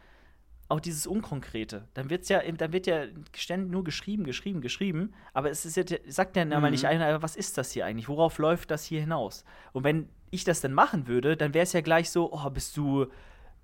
auch 0.69 0.81
dieses 0.81 1.07
Unkonkrete. 1.07 1.89
Dann 1.95 2.11
wird's 2.11 2.29
ja, 2.29 2.43
dann 2.53 2.73
wird 2.73 2.87
ja 2.87 3.05
ständig 3.35 3.71
nur 3.71 3.85
geschrieben, 3.85 4.25
geschrieben, 4.25 4.61
geschrieben, 4.61 5.15
aber 5.33 5.51
es 5.51 5.65
ist 5.65 5.77
ja, 5.77 5.85
sagt 6.09 6.37
ja 6.37 6.45
mal 6.45 6.61
Mhm. 6.61 6.71
nicht 6.71 6.87
einer, 6.87 7.23
was 7.23 7.37
ist 7.37 7.57
das 7.57 7.73
hier 7.73 7.87
eigentlich? 7.87 8.09
Worauf 8.09 8.39
läuft 8.39 8.71
das 8.71 8.85
hier 8.85 9.01
hinaus? 9.01 9.45
Und 9.73 9.85
wenn 9.85 10.09
ich 10.31 10.45
das 10.45 10.61
dann 10.61 10.75
machen 10.75 11.07
würde, 11.09 11.37
dann 11.39 11.55
wäre 11.55 11.63
es 11.63 11.73
ja 11.73 11.81
gleich 11.81 12.11
so, 12.11 12.31
oh, 12.33 12.51
bist 12.51 12.77
du, 12.77 13.07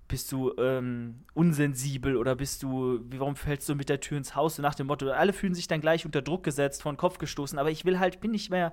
bist 0.08 0.32
du 0.32 0.54
ähm, 0.58 1.24
unsensibel 1.34 2.16
oder 2.16 2.34
bist 2.36 2.62
du, 2.62 3.00
wie- 3.10 3.20
warum 3.20 3.36
fällst 3.36 3.68
du 3.68 3.74
mit 3.74 3.88
der 3.90 4.00
Tür 4.00 4.16
ins 4.18 4.34
Haus? 4.34 4.56
So 4.56 4.62
nach 4.62 4.74
dem 4.74 4.86
Motto, 4.86 5.10
alle 5.10 5.32
fühlen 5.34 5.54
sich 5.54 5.66
dann 5.68 5.80
gleich 5.82 6.06
unter 6.06 6.22
Druck 6.22 6.42
gesetzt, 6.42 6.82
vor 6.82 6.92
den 6.92 6.96
Kopf 6.98 7.18
gestoßen, 7.18 7.58
aber 7.58 7.70
ich 7.70 7.84
will 7.84 7.98
halt, 7.98 8.20
bin 8.20 8.30
nicht 8.30 8.48
mehr 8.50 8.72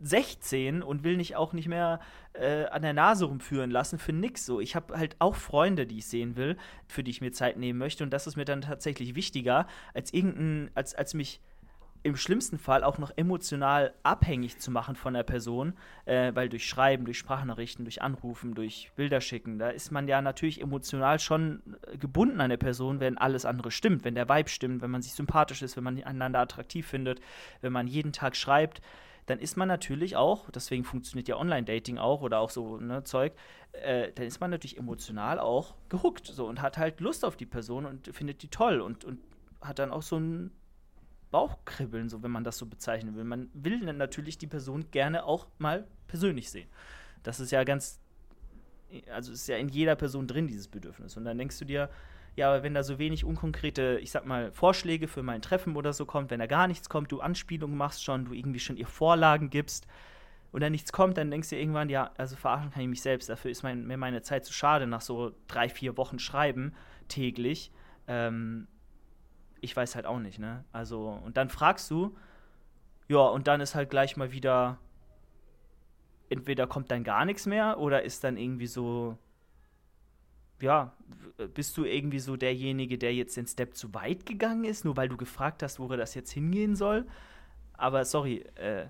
16 0.00 0.82
und 0.82 1.04
will 1.04 1.16
nicht 1.16 1.36
auch 1.36 1.52
nicht 1.52 1.68
mehr 1.68 2.00
äh, 2.34 2.64
an 2.66 2.82
der 2.82 2.92
Nase 2.92 3.26
rumführen 3.26 3.70
lassen 3.70 3.98
für 3.98 4.12
nix 4.12 4.44
so. 4.44 4.60
Ich 4.60 4.74
habe 4.76 4.98
halt 4.98 5.16
auch 5.18 5.34
Freunde, 5.34 5.86
die 5.86 5.98
ich 5.98 6.06
sehen 6.06 6.36
will, 6.36 6.56
für 6.86 7.04
die 7.04 7.10
ich 7.10 7.20
mir 7.20 7.32
Zeit 7.32 7.56
nehmen 7.56 7.78
möchte 7.78 8.04
und 8.04 8.10
das 8.10 8.26
ist 8.26 8.36
mir 8.36 8.44
dann 8.44 8.60
tatsächlich 8.60 9.14
wichtiger, 9.14 9.66
als 9.94 10.12
irgendein, 10.12 10.70
als, 10.74 10.94
als 10.94 11.14
mich 11.14 11.40
im 12.04 12.16
schlimmsten 12.16 12.58
Fall 12.58 12.84
auch 12.84 12.98
noch 12.98 13.12
emotional 13.16 13.94
abhängig 14.02 14.58
zu 14.58 14.70
machen 14.70 14.94
von 14.94 15.14
der 15.14 15.22
Person, 15.22 15.72
äh, 16.04 16.32
weil 16.34 16.50
durch 16.50 16.68
Schreiben, 16.68 17.06
durch 17.06 17.16
Sprachnachrichten, 17.18 17.86
durch 17.86 18.02
Anrufen, 18.02 18.54
durch 18.54 18.92
Bilder 18.94 19.22
schicken, 19.22 19.58
da 19.58 19.70
ist 19.70 19.90
man 19.90 20.06
ja 20.06 20.20
natürlich 20.20 20.60
emotional 20.60 21.18
schon 21.18 21.62
äh, 21.90 21.96
gebunden 21.96 22.42
an 22.42 22.50
der 22.50 22.58
Person, 22.58 23.00
wenn 23.00 23.16
alles 23.16 23.46
andere 23.46 23.70
stimmt, 23.70 24.04
wenn 24.04 24.14
der 24.14 24.28
Vibe 24.28 24.50
stimmt, 24.50 24.82
wenn 24.82 24.90
man 24.90 25.00
sich 25.00 25.14
sympathisch 25.14 25.62
ist, 25.62 25.76
wenn 25.78 25.84
man 25.84 26.02
einander 26.04 26.40
attraktiv 26.40 26.86
findet, 26.86 27.20
wenn 27.62 27.72
man 27.72 27.86
jeden 27.86 28.12
Tag 28.12 28.36
schreibt, 28.36 28.82
dann 29.26 29.38
ist 29.38 29.56
man 29.56 29.68
natürlich 29.68 30.16
auch, 30.16 30.50
deswegen 30.50 30.84
funktioniert 30.84 31.28
ja 31.28 31.36
Online-Dating 31.36 31.98
auch 31.98 32.20
oder 32.20 32.40
auch 32.40 32.50
so 32.50 32.78
ne, 32.78 33.04
Zeug, 33.04 33.32
äh, 33.72 34.12
dann 34.12 34.26
ist 34.26 34.40
man 34.40 34.50
natürlich 34.50 34.76
emotional 34.76 35.38
auch 35.38 35.74
gehuckt 35.88 36.26
so 36.26 36.46
und 36.46 36.60
hat 36.60 36.76
halt 36.78 37.00
Lust 37.00 37.24
auf 37.24 37.36
die 37.36 37.46
Person 37.46 37.86
und 37.86 38.14
findet 38.14 38.42
die 38.42 38.48
toll 38.48 38.80
und, 38.80 39.04
und 39.04 39.20
hat 39.60 39.78
dann 39.78 39.90
auch 39.90 40.02
so 40.02 40.18
ein 40.18 40.50
Bauchkribbeln, 41.30 42.08
so 42.08 42.22
wenn 42.22 42.30
man 42.30 42.44
das 42.44 42.58
so 42.58 42.66
bezeichnen 42.66 43.16
will. 43.16 43.24
Man 43.24 43.50
will 43.54 43.80
dann 43.84 43.96
natürlich 43.96 44.38
die 44.38 44.46
Person 44.46 44.90
gerne 44.90 45.24
auch 45.24 45.48
mal 45.58 45.86
persönlich 46.06 46.50
sehen. 46.50 46.68
Das 47.22 47.40
ist 47.40 47.50
ja 47.50 47.64
ganz, 47.64 47.98
also 49.10 49.32
ist 49.32 49.48
ja 49.48 49.56
in 49.56 49.68
jeder 49.68 49.96
Person 49.96 50.28
drin, 50.28 50.46
dieses 50.46 50.68
Bedürfnis. 50.68 51.16
Und 51.16 51.24
dann 51.24 51.38
denkst 51.38 51.58
du 51.58 51.64
dir, 51.64 51.90
ja, 52.36 52.48
aber 52.48 52.62
wenn 52.62 52.74
da 52.74 52.82
so 52.82 52.98
wenig 52.98 53.24
unkonkrete, 53.24 53.98
ich 54.02 54.10
sag 54.10 54.26
mal, 54.26 54.50
Vorschläge 54.50 55.06
für 55.06 55.22
mein 55.22 55.42
Treffen 55.42 55.76
oder 55.76 55.92
so 55.92 56.04
kommt, 56.04 56.30
wenn 56.30 56.40
da 56.40 56.46
gar 56.46 56.66
nichts 56.66 56.88
kommt, 56.88 57.12
du 57.12 57.20
Anspielungen 57.20 57.76
machst 57.76 58.02
schon, 58.02 58.24
du 58.24 58.32
irgendwie 58.32 58.58
schon 58.58 58.76
ihr 58.76 58.86
Vorlagen 58.86 59.50
gibst 59.50 59.86
und 60.50 60.60
dann 60.60 60.72
nichts 60.72 60.92
kommt, 60.92 61.16
dann 61.16 61.30
denkst 61.30 61.50
du 61.50 61.56
irgendwann, 61.56 61.88
ja, 61.88 62.10
also 62.16 62.36
verarschen 62.36 62.70
kann 62.70 62.82
ich 62.82 62.88
mich 62.88 63.02
selbst. 63.02 63.28
Dafür 63.28 63.50
ist 63.50 63.62
mein, 63.62 63.86
mir 63.86 63.96
meine 63.96 64.22
Zeit 64.22 64.44
zu 64.44 64.52
schade 64.52 64.86
nach 64.86 65.00
so 65.00 65.32
drei, 65.46 65.68
vier 65.68 65.96
Wochen 65.96 66.18
Schreiben 66.18 66.74
täglich. 67.08 67.70
Ähm, 68.08 68.66
ich 69.60 69.76
weiß 69.76 69.94
halt 69.94 70.06
auch 70.06 70.18
nicht, 70.18 70.38
ne? 70.38 70.64
Also, 70.72 71.08
und 71.24 71.36
dann 71.36 71.48
fragst 71.48 71.90
du, 71.90 72.16
ja, 73.08 73.18
und 73.18 73.46
dann 73.46 73.60
ist 73.60 73.74
halt 73.74 73.90
gleich 73.90 74.16
mal 74.16 74.32
wieder, 74.32 74.78
entweder 76.28 76.66
kommt 76.66 76.90
dann 76.90 77.04
gar 77.04 77.24
nichts 77.24 77.46
mehr 77.46 77.78
oder 77.78 78.02
ist 78.02 78.24
dann 78.24 78.36
irgendwie 78.36 78.66
so, 78.66 79.18
ja, 80.64 80.92
bist 81.54 81.76
du 81.76 81.84
irgendwie 81.84 82.18
so 82.18 82.36
derjenige, 82.36 82.98
der 82.98 83.14
jetzt 83.14 83.36
den 83.36 83.46
Step 83.46 83.74
zu 83.76 83.92
weit 83.94 84.26
gegangen 84.26 84.64
ist, 84.64 84.84
nur 84.84 84.96
weil 84.96 85.08
du 85.08 85.16
gefragt 85.16 85.62
hast, 85.62 85.78
wo 85.78 85.88
das 85.88 86.14
jetzt 86.14 86.32
hingehen 86.32 86.74
soll? 86.76 87.06
Aber 87.74 88.04
sorry, 88.04 88.44
äh, 88.56 88.86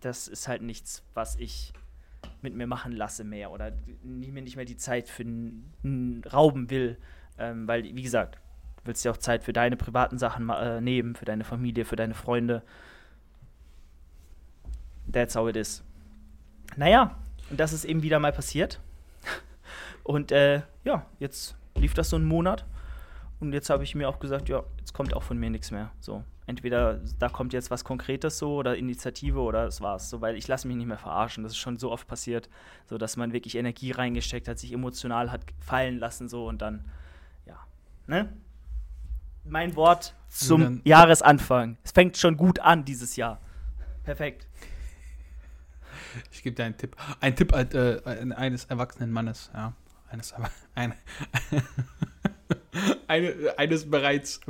das 0.00 0.28
ist 0.28 0.48
halt 0.48 0.62
nichts, 0.62 1.04
was 1.14 1.36
ich 1.36 1.72
mit 2.40 2.54
mir 2.54 2.66
machen 2.66 2.92
lasse 2.92 3.24
mehr 3.24 3.50
oder 3.50 3.72
nie- 4.02 4.30
mir 4.30 4.42
nicht 4.42 4.56
mehr 4.56 4.64
die 4.64 4.76
Zeit 4.76 5.08
für 5.08 5.22
n- 5.22 5.64
n- 5.84 6.22
rauben 6.32 6.70
will, 6.70 6.96
ähm, 7.38 7.66
weil, 7.68 7.84
wie 7.84 8.02
gesagt, 8.02 8.36
du 8.78 8.86
willst 8.86 9.04
ja 9.04 9.10
auch 9.12 9.16
Zeit 9.16 9.42
für 9.44 9.52
deine 9.52 9.76
privaten 9.76 10.18
Sachen 10.18 10.48
äh, 10.48 10.80
nehmen, 10.80 11.14
für 11.14 11.24
deine 11.24 11.44
Familie, 11.44 11.84
für 11.84 11.96
deine 11.96 12.14
Freunde. 12.14 12.62
That's 15.10 15.34
how 15.36 15.48
it 15.48 15.56
is. 15.56 15.84
Naja, 16.76 17.18
und 17.50 17.60
das 17.60 17.72
ist 17.72 17.84
eben 17.84 18.02
wieder 18.02 18.18
mal 18.18 18.32
passiert. 18.32 18.80
Und 20.04 20.32
äh, 20.32 20.62
ja, 20.84 21.06
jetzt 21.18 21.56
lief 21.76 21.94
das 21.94 22.10
so 22.10 22.16
einen 22.16 22.26
Monat. 22.26 22.64
Und 23.40 23.52
jetzt 23.52 23.70
habe 23.70 23.82
ich 23.82 23.94
mir 23.94 24.08
auch 24.08 24.20
gesagt, 24.20 24.48
ja, 24.48 24.62
jetzt 24.78 24.92
kommt 24.94 25.14
auch 25.14 25.22
von 25.22 25.36
mir 25.36 25.50
nichts 25.50 25.70
mehr. 25.72 25.90
So, 25.98 26.22
entweder 26.46 27.00
da 27.18 27.28
kommt 27.28 27.52
jetzt 27.52 27.70
was 27.70 27.84
Konkretes 27.84 28.38
so 28.38 28.54
oder 28.54 28.76
Initiative 28.76 29.40
oder 29.40 29.64
das 29.64 29.80
war's. 29.80 30.10
So, 30.10 30.20
weil 30.20 30.36
ich 30.36 30.46
lasse 30.46 30.68
mich 30.68 30.76
nicht 30.76 30.86
mehr 30.86 30.98
verarschen. 30.98 31.42
Das 31.42 31.52
ist 31.52 31.58
schon 31.58 31.76
so 31.76 31.90
oft 31.90 32.06
passiert, 32.06 32.48
so 32.86 32.98
dass 32.98 33.16
man 33.16 33.32
wirklich 33.32 33.56
Energie 33.56 33.90
reingesteckt 33.90 34.46
hat, 34.46 34.58
sich 34.58 34.72
emotional 34.72 35.32
hat 35.32 35.40
fallen 35.58 35.98
lassen 35.98 36.28
so 36.28 36.46
und 36.46 36.62
dann, 36.62 36.84
ja, 37.46 37.58
ne? 38.06 38.32
Mein 39.44 39.74
Wort 39.74 40.14
zum 40.28 40.60
Julian. 40.60 40.82
Jahresanfang. 40.84 41.78
Es 41.82 41.90
fängt 41.90 42.16
schon 42.16 42.36
gut 42.36 42.60
an 42.60 42.84
dieses 42.84 43.16
Jahr. 43.16 43.40
Perfekt. 44.04 44.46
Ich 46.30 46.42
gebe 46.42 46.54
dir 46.54 46.64
einen 46.64 46.76
Tipp. 46.76 46.94
Ein 47.20 47.34
Tipp 47.34 47.52
äh, 47.52 48.00
eines 48.34 48.66
erwachsenen 48.66 49.10
Mannes, 49.10 49.50
ja. 49.52 49.72
Eines, 50.12 50.32
ein, 50.74 50.94
eine, 53.08 53.54
eines 53.58 53.90
bereits 53.90 54.40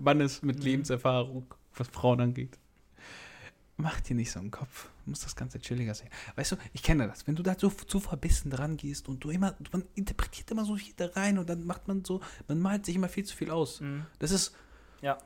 Mannes 0.00 0.42
mit 0.42 0.62
Lebenserfahrung, 0.62 1.46
was 1.74 1.88
Frauen 1.88 2.20
angeht. 2.20 2.58
Mach 3.76 3.98
dir 4.00 4.14
nicht 4.14 4.30
so 4.30 4.38
einen 4.40 4.50
Kopf. 4.50 4.88
Du 5.04 5.10
musst 5.10 5.24
das 5.24 5.34
Ganze 5.34 5.58
chilliger 5.58 5.94
sehen. 5.94 6.10
Weißt 6.36 6.52
du, 6.52 6.56
ich 6.74 6.82
kenne 6.82 7.08
das. 7.08 7.26
Wenn 7.26 7.34
du 7.34 7.42
da 7.42 7.54
so 7.58 7.70
zu 7.70 7.98
verbissen 7.98 8.50
dran 8.50 8.76
gehst 8.76 9.08
und 9.08 9.24
du 9.24 9.30
immer, 9.30 9.56
man 9.72 9.84
interpretiert 9.94 10.50
immer 10.50 10.66
so 10.66 10.76
viel 10.76 10.92
da 10.96 11.06
rein 11.06 11.38
und 11.38 11.48
dann 11.48 11.64
macht 11.64 11.88
man 11.88 12.04
so, 12.04 12.20
man 12.46 12.58
malt 12.60 12.84
sich 12.84 12.94
immer 12.96 13.08
viel 13.08 13.24
zu 13.24 13.34
viel 13.34 13.50
aus. 13.50 13.80
Mhm. 13.80 14.04
Das 14.18 14.32
ist, 14.32 14.54
Ja. 15.00 15.16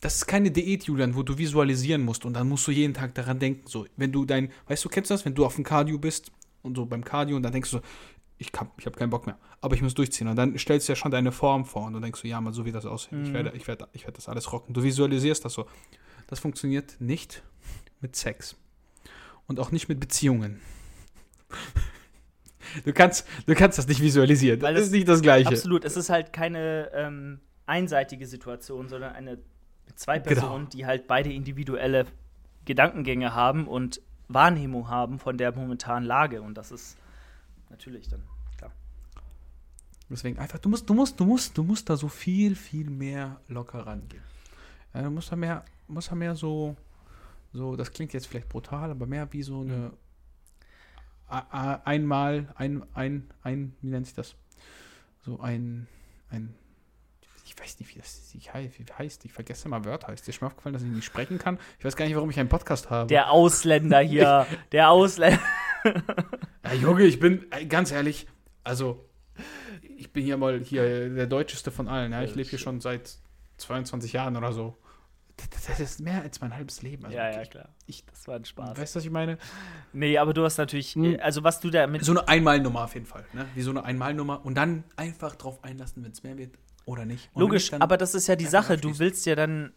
das 0.00 0.16
ist 0.16 0.26
keine 0.26 0.50
Diät, 0.50 0.82
Julian, 0.84 1.14
wo 1.14 1.22
du 1.22 1.38
visualisieren 1.38 2.02
musst 2.04 2.24
und 2.24 2.34
dann 2.34 2.48
musst 2.48 2.66
du 2.66 2.72
jeden 2.72 2.92
Tag 2.92 3.14
daran 3.14 3.38
denken. 3.38 3.68
So, 3.68 3.86
wenn 3.96 4.10
du 4.10 4.24
dein, 4.24 4.50
weißt 4.66 4.84
du, 4.84 4.88
kennst 4.88 5.10
du 5.10 5.14
das, 5.14 5.24
wenn 5.24 5.36
du 5.36 5.46
auf 5.46 5.54
dem 5.54 5.62
Cardio 5.62 5.96
bist 5.96 6.32
und 6.62 6.76
so 6.76 6.86
beim 6.86 7.04
Cardio 7.04 7.36
und 7.36 7.44
dann 7.44 7.52
denkst 7.52 7.70
du 7.70 7.76
so, 7.76 7.82
ich, 8.38 8.52
kann, 8.52 8.68
ich 8.78 8.86
habe 8.86 8.96
keinen 8.98 9.10
Bock 9.10 9.26
mehr, 9.26 9.38
aber 9.60 9.74
ich 9.74 9.82
muss 9.82 9.94
durchziehen. 9.94 10.28
Und 10.28 10.36
dann 10.36 10.58
stellst 10.58 10.88
du 10.88 10.92
ja 10.92 10.96
schon 10.96 11.10
deine 11.10 11.32
Form 11.32 11.64
vor 11.64 11.84
und 11.86 11.94
dann 11.94 12.02
denkst 12.02 12.22
du, 12.22 12.28
ja, 12.28 12.40
mal 12.40 12.52
so 12.52 12.64
wie 12.64 12.72
das 12.72 12.84
aussehen. 12.86 13.22
Ich 13.22 13.30
Mhm. 13.30 13.34
werde, 13.34 13.52
ich 13.54 13.66
werde, 13.66 13.88
ich 13.92 14.02
werde 14.02 14.16
das 14.16 14.28
alles 14.28 14.52
rocken. 14.52 14.74
Du 14.74 14.82
visualisierst 14.82 15.44
das 15.44 15.54
so. 15.54 15.66
Das 16.26 16.38
funktioniert 16.40 16.96
nicht 17.00 17.42
mit 18.00 18.14
Sex 18.16 18.56
und 19.46 19.58
auch 19.60 19.70
nicht 19.70 19.88
mit 19.88 20.00
Beziehungen. 20.00 20.60
Du 22.84 22.92
kannst, 22.92 23.26
du 23.46 23.54
kannst 23.54 23.78
das 23.78 23.86
nicht 23.86 24.02
visualisieren. 24.02 24.60
Weil 24.60 24.74
das 24.74 24.86
ist 24.86 24.92
nicht 24.92 25.08
das 25.08 25.22
Gleiche. 25.22 25.48
Absolut. 25.48 25.84
Es 25.84 25.96
ist 25.96 26.10
halt 26.10 26.32
keine 26.32 26.90
ähm, 26.94 27.40
einseitige 27.64 28.26
Situation, 28.26 28.88
sondern 28.88 29.12
eine 29.14 29.38
zwei 29.94 30.18
Genau. 30.18 30.40
Personen, 30.40 30.68
die 30.70 30.84
halt 30.84 31.06
beide 31.06 31.32
individuelle 31.32 32.06
Gedankengänge 32.64 33.34
haben 33.34 33.68
und 33.68 34.02
Wahrnehmung 34.28 34.88
haben 34.88 35.20
von 35.20 35.38
der 35.38 35.54
momentanen 35.54 36.04
Lage. 36.04 36.42
Und 36.42 36.54
das 36.58 36.72
ist 36.72 36.96
natürlich 37.70 38.08
dann 38.08 38.22
klar. 38.56 38.72
Deswegen 40.08 40.38
einfach, 40.38 40.58
du 40.58 40.68
musst, 40.68 40.88
du 40.88 40.94
musst, 40.94 41.18
du 41.18 41.24
musst, 41.24 41.56
du 41.58 41.62
musst 41.64 41.88
da 41.90 41.96
so 41.96 42.08
viel, 42.08 42.54
viel 42.56 42.88
mehr 42.90 43.40
locker 43.48 43.86
rangehen. 43.86 44.22
Ja, 44.94 45.02
du 45.02 45.10
musst 45.10 45.30
da 45.32 45.36
mehr, 45.36 45.64
musst 45.88 46.10
da 46.10 46.14
mehr 46.14 46.34
so, 46.36 46.76
so, 47.52 47.76
das 47.76 47.90
klingt 47.92 48.12
jetzt 48.12 48.26
vielleicht 48.26 48.48
brutal, 48.48 48.90
aber 48.90 49.06
mehr 49.06 49.32
wie 49.32 49.42
so 49.42 49.60
eine 49.62 49.92
a- 51.28 51.46
a- 51.50 51.82
einmal, 51.84 52.52
ein, 52.56 52.84
ein, 52.94 53.30
ein, 53.42 53.74
wie 53.82 53.88
nennt 53.88 54.06
sich 54.06 54.14
das? 54.14 54.36
So 55.24 55.40
ein, 55.40 55.88
ein, 56.30 56.54
ich 57.44 57.58
weiß 57.58 57.80
nicht, 57.80 57.94
wie 57.94 57.98
das 57.98 58.30
wie 58.32 58.40
wie 58.40 58.92
heißt, 58.92 59.24
ich 59.24 59.32
vergesse 59.32 59.66
immer 59.66 59.84
Wörter. 59.84 60.12
Ist 60.12 60.26
dir 60.26 60.32
schon 60.32 60.46
mal 60.46 60.50
aufgefallen, 60.50 60.72
dass 60.74 60.82
ich 60.82 60.88
nicht 60.88 61.04
sprechen 61.04 61.38
kann? 61.38 61.58
Ich 61.78 61.84
weiß 61.84 61.96
gar 61.96 62.04
nicht, 62.04 62.14
warum 62.14 62.30
ich 62.30 62.38
einen 62.38 62.48
Podcast 62.48 62.90
habe. 62.90 63.08
Der 63.08 63.30
Ausländer 63.30 64.00
hier, 64.00 64.46
der 64.72 64.90
Ausländer. 64.90 65.40
Ja, 66.64 66.72
Junge, 66.74 67.04
ich 67.04 67.20
bin, 67.20 67.46
ganz 67.68 67.92
ehrlich, 67.92 68.26
also, 68.64 69.08
ich 69.96 70.12
bin 70.12 70.24
hier 70.24 70.36
mal 70.36 70.60
hier 70.60 71.10
der 71.10 71.26
Deutscheste 71.26 71.70
von 71.70 71.88
allen. 71.88 72.12
Ja? 72.12 72.22
Ich 72.22 72.34
lebe 72.34 72.48
hier 72.48 72.58
schon 72.58 72.80
seit 72.80 73.18
22 73.58 74.12
Jahren 74.12 74.36
oder 74.36 74.52
so. 74.52 74.76
Das, 75.50 75.80
ist 75.80 76.00
mehr 76.00 76.22
als 76.22 76.40
mein 76.40 76.54
halbes 76.56 76.80
Leben. 76.80 77.04
Also 77.04 77.16
ja, 77.16 77.30
ja, 77.30 77.44
klar. 77.44 77.68
Ich, 77.86 78.06
das 78.06 78.26
war 78.26 78.36
ein 78.36 78.44
Spaß. 78.46 78.78
Weißt 78.78 78.94
du, 78.94 78.98
was 78.98 79.04
ich 79.04 79.10
meine? 79.10 79.36
Nee, 79.92 80.16
aber 80.16 80.32
du 80.32 80.42
hast 80.44 80.56
natürlich, 80.56 80.94
Hm. 80.94 81.04
äh, 81.04 81.18
also 81.18 81.44
was 81.44 81.60
du 81.60 81.68
da 81.68 81.86
mit 81.86 82.02
So 82.04 82.12
eine 82.12 82.26
Einmalnummer 82.26 82.84
auf 82.84 82.94
jeden 82.94 83.04
Fall. 83.04 83.26
Ne? 83.34 83.44
Wie 83.54 83.60
so 83.60 83.70
eine 83.70 83.84
Einmalnummer. 83.84 84.44
Und 84.46 84.54
dann 84.54 84.84
einfach 84.96 85.36
drauf 85.36 85.62
einlassen, 85.62 86.02
wenn 86.04 86.12
es 86.12 86.22
mehr 86.22 86.38
wird 86.38 86.54
oder 86.86 87.04
nicht. 87.04 87.28
Und 87.34 87.42
Logisch, 87.42 87.70
aber 87.74 87.98
das 87.98 88.14
ist 88.14 88.28
ja 88.28 88.36
die 88.36 88.46
Sache. 88.46 88.78
Du 88.78 88.98
willst 88.98 89.26
ja 89.26 89.34
dann 89.34 89.74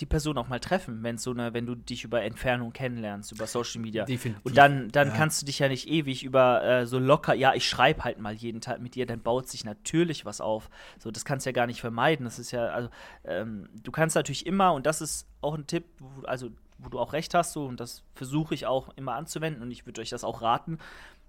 die 0.00 0.06
Person 0.06 0.36
auch 0.38 0.48
mal 0.48 0.60
treffen, 0.60 1.02
wenn 1.02 1.18
so 1.18 1.30
eine, 1.30 1.54
wenn 1.54 1.64
du 1.66 1.74
dich 1.74 2.04
über 2.04 2.22
Entfernung 2.22 2.72
kennenlernst, 2.72 3.32
über 3.32 3.46
Social 3.46 3.80
Media. 3.80 4.04
Definitiv. 4.04 4.44
Und 4.44 4.56
dann, 4.56 4.88
dann 4.90 5.08
Ja. 5.08 5.14
kannst 5.14 5.40
du 5.42 5.46
dich 5.46 5.58
ja 5.58 5.68
nicht 5.68 5.88
ewig 5.88 6.22
über 6.24 6.62
äh, 6.62 6.86
so 6.86 6.98
locker, 6.98 7.34
ja, 7.34 7.54
ich 7.54 7.68
schreibe 7.68 8.04
halt 8.04 8.18
mal 8.18 8.34
jeden 8.34 8.60
Tag 8.60 8.80
mit 8.80 8.94
dir, 8.94 9.06
dann 9.06 9.20
baut 9.20 9.48
sich 9.48 9.64
natürlich 9.64 10.24
was 10.24 10.40
auf. 10.40 10.68
So, 10.98 11.10
das 11.10 11.24
kannst 11.24 11.46
du 11.46 11.50
ja 11.50 11.54
gar 11.54 11.66
nicht 11.66 11.80
vermeiden. 11.80 12.24
Das 12.24 12.38
ist 12.38 12.50
ja, 12.50 12.66
also, 12.66 12.90
ähm, 13.24 13.68
du 13.82 13.90
kannst 13.90 14.16
natürlich 14.16 14.46
immer, 14.46 14.72
und 14.74 14.86
das 14.86 15.00
ist 15.00 15.26
auch 15.40 15.54
ein 15.54 15.66
Tipp, 15.66 15.84
wo, 15.98 16.26
also, 16.26 16.50
wo 16.78 16.90
du 16.90 16.98
auch 16.98 17.12
recht 17.14 17.32
hast, 17.32 17.52
so, 17.54 17.64
und 17.64 17.80
das 17.80 18.02
versuche 18.14 18.54
ich 18.54 18.66
auch 18.66 18.90
immer 18.96 19.14
anzuwenden, 19.14 19.62
und 19.62 19.70
ich 19.70 19.86
würde 19.86 20.00
euch 20.02 20.10
das 20.10 20.24
auch 20.24 20.42
raten, 20.42 20.78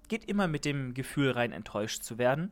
geht 0.08 0.24
immer 0.24 0.46
mit 0.46 0.64
dem 0.64 0.92
Gefühl 0.94 1.30
rein, 1.30 1.52
enttäuscht 1.52 2.02
zu 2.02 2.18
werden. 2.18 2.50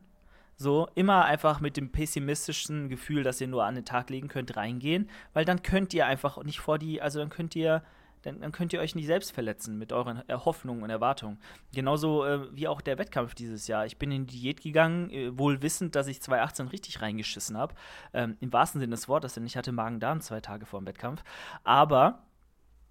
So, 0.59 0.87
immer 0.95 1.25
einfach 1.25 1.59
mit 1.59 1.77
dem 1.77 1.91
pessimistischen 1.91 2.89
Gefühl, 2.89 3.21
das 3.21 3.39
ihr 3.39 3.47
nur 3.47 3.63
an 3.63 3.75
den 3.75 3.85
Tag 3.85 4.09
legen 4.09 4.27
könnt, 4.27 4.57
reingehen, 4.57 5.07
weil 5.33 5.45
dann 5.45 5.61
könnt 5.61 5.93
ihr 5.93 6.07
einfach 6.07 6.43
nicht 6.43 6.59
vor 6.59 6.79
die, 6.79 6.99
also 6.99 7.19
dann 7.19 7.29
könnt 7.29 7.55
ihr, 7.55 7.83
dann, 8.23 8.41
dann 8.41 8.51
könnt 8.51 8.73
ihr 8.73 8.79
euch 8.79 8.95
nicht 8.95 9.05
selbst 9.05 9.31
verletzen 9.31 9.77
mit 9.77 9.93
euren 9.93 10.23
Hoffnungen 10.27 10.81
und 10.81 10.89
Erwartungen. 10.89 11.37
Genauso 11.75 12.25
äh, 12.25 12.55
wie 12.55 12.67
auch 12.67 12.81
der 12.81 12.97
Wettkampf 12.97 13.35
dieses 13.35 13.67
Jahr. 13.67 13.85
Ich 13.85 13.99
bin 13.99 14.11
in 14.11 14.25
die 14.25 14.39
Diät 14.39 14.61
gegangen, 14.61 15.11
äh, 15.11 15.37
wohl 15.37 15.61
wissend, 15.61 15.93
dass 15.93 16.07
ich 16.07 16.23
2018 16.23 16.69
richtig 16.69 17.03
reingeschissen 17.03 17.55
habe. 17.55 17.75
Ähm, 18.13 18.35
Im 18.39 18.51
wahrsten 18.51 18.81
Sinne 18.81 18.95
des 18.95 19.07
Wortes, 19.07 19.35
denn 19.35 19.45
ich 19.45 19.57
hatte 19.57 19.71
Magen-Darm 19.71 20.21
zwei 20.21 20.41
Tage 20.41 20.65
vor 20.65 20.81
dem 20.81 20.87
Wettkampf. 20.87 21.23
Aber 21.63 22.23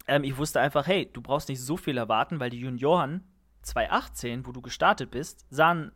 ähm, 0.07 0.23
ich 0.23 0.37
wusste 0.37 0.61
einfach, 0.61 0.87
hey, 0.87 1.11
du 1.13 1.21
brauchst 1.21 1.49
nicht 1.49 1.61
so 1.61 1.77
viel 1.77 1.99
erwarten, 1.99 2.39
weil 2.39 2.51
die 2.51 2.61
Junioren 2.61 3.25
2018, 3.63 4.47
wo 4.47 4.53
du 4.53 4.63
gestartet 4.63 5.11
bist, 5.11 5.45
sahen 5.51 5.91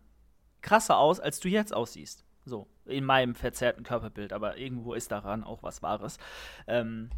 krasser 0.63 0.99
aus, 0.99 1.21
als 1.21 1.41
du 1.41 1.49
jetzt 1.49 1.75
aussiehst. 1.75 2.25
So, 2.45 2.67
in 2.87 3.05
meinem 3.05 3.35
verzerrten 3.35 3.85
Körperbild, 3.85 4.33
aber 4.33 4.57
irgendwo 4.57 4.95
ist 4.95 5.13
daran 5.13 5.45
auch 5.45 5.63
was 5.63 5.83
Wahres. 5.83 6.19
Ähm, 6.67 7.11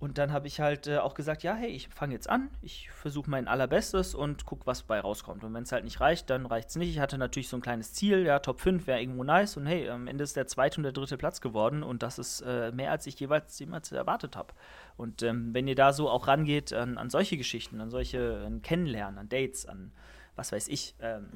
und 0.00 0.16
dann 0.18 0.32
habe 0.32 0.46
ich 0.46 0.60
halt 0.60 0.86
äh, 0.86 0.98
auch 0.98 1.14
gesagt, 1.14 1.42
ja, 1.42 1.54
hey, 1.54 1.70
ich 1.70 1.88
fange 1.88 2.14
jetzt 2.14 2.30
an, 2.30 2.50
ich 2.62 2.88
versuche 2.90 3.28
mein 3.28 3.48
allerbestes 3.48 4.14
und 4.14 4.46
guck, 4.46 4.64
was 4.64 4.84
bei 4.84 5.00
rauskommt. 5.00 5.42
Und 5.42 5.54
wenn 5.54 5.64
es 5.64 5.72
halt 5.72 5.82
nicht 5.82 6.00
reicht, 6.00 6.30
dann 6.30 6.46
reicht 6.46 6.68
es 6.68 6.76
nicht. 6.76 6.90
Ich 6.90 7.00
hatte 7.00 7.18
natürlich 7.18 7.48
so 7.48 7.56
ein 7.56 7.62
kleines 7.62 7.94
Ziel, 7.94 8.24
ja, 8.24 8.38
Top 8.38 8.60
5 8.60 8.86
wäre 8.86 9.00
irgendwo 9.00 9.24
nice 9.24 9.56
und 9.56 9.66
hey, 9.66 9.88
am 9.88 10.06
Ende 10.06 10.22
ist 10.22 10.36
der 10.36 10.46
zweite 10.46 10.76
und 10.76 10.84
der 10.84 10.92
dritte 10.92 11.16
Platz 11.16 11.40
geworden 11.40 11.82
und 11.82 12.04
das 12.04 12.20
ist 12.20 12.42
äh, 12.42 12.70
mehr, 12.70 12.92
als 12.92 13.08
ich 13.08 13.18
jeweils 13.18 13.58
jemals 13.58 13.90
erwartet 13.90 14.36
habe. 14.36 14.54
Und 14.96 15.22
ähm, 15.24 15.52
wenn 15.52 15.66
ihr 15.66 15.74
da 15.74 15.92
so 15.92 16.08
auch 16.08 16.28
rangeht 16.28 16.72
an, 16.72 16.96
an 16.96 17.10
solche 17.10 17.36
Geschichten, 17.36 17.80
an 17.80 17.90
solche 17.90 18.44
an 18.46 18.62
Kennenlernen, 18.62 19.18
an 19.18 19.28
Dates, 19.28 19.66
an 19.66 19.90
was 20.36 20.52
weiß 20.52 20.68
ich, 20.68 20.94
ähm, 21.00 21.26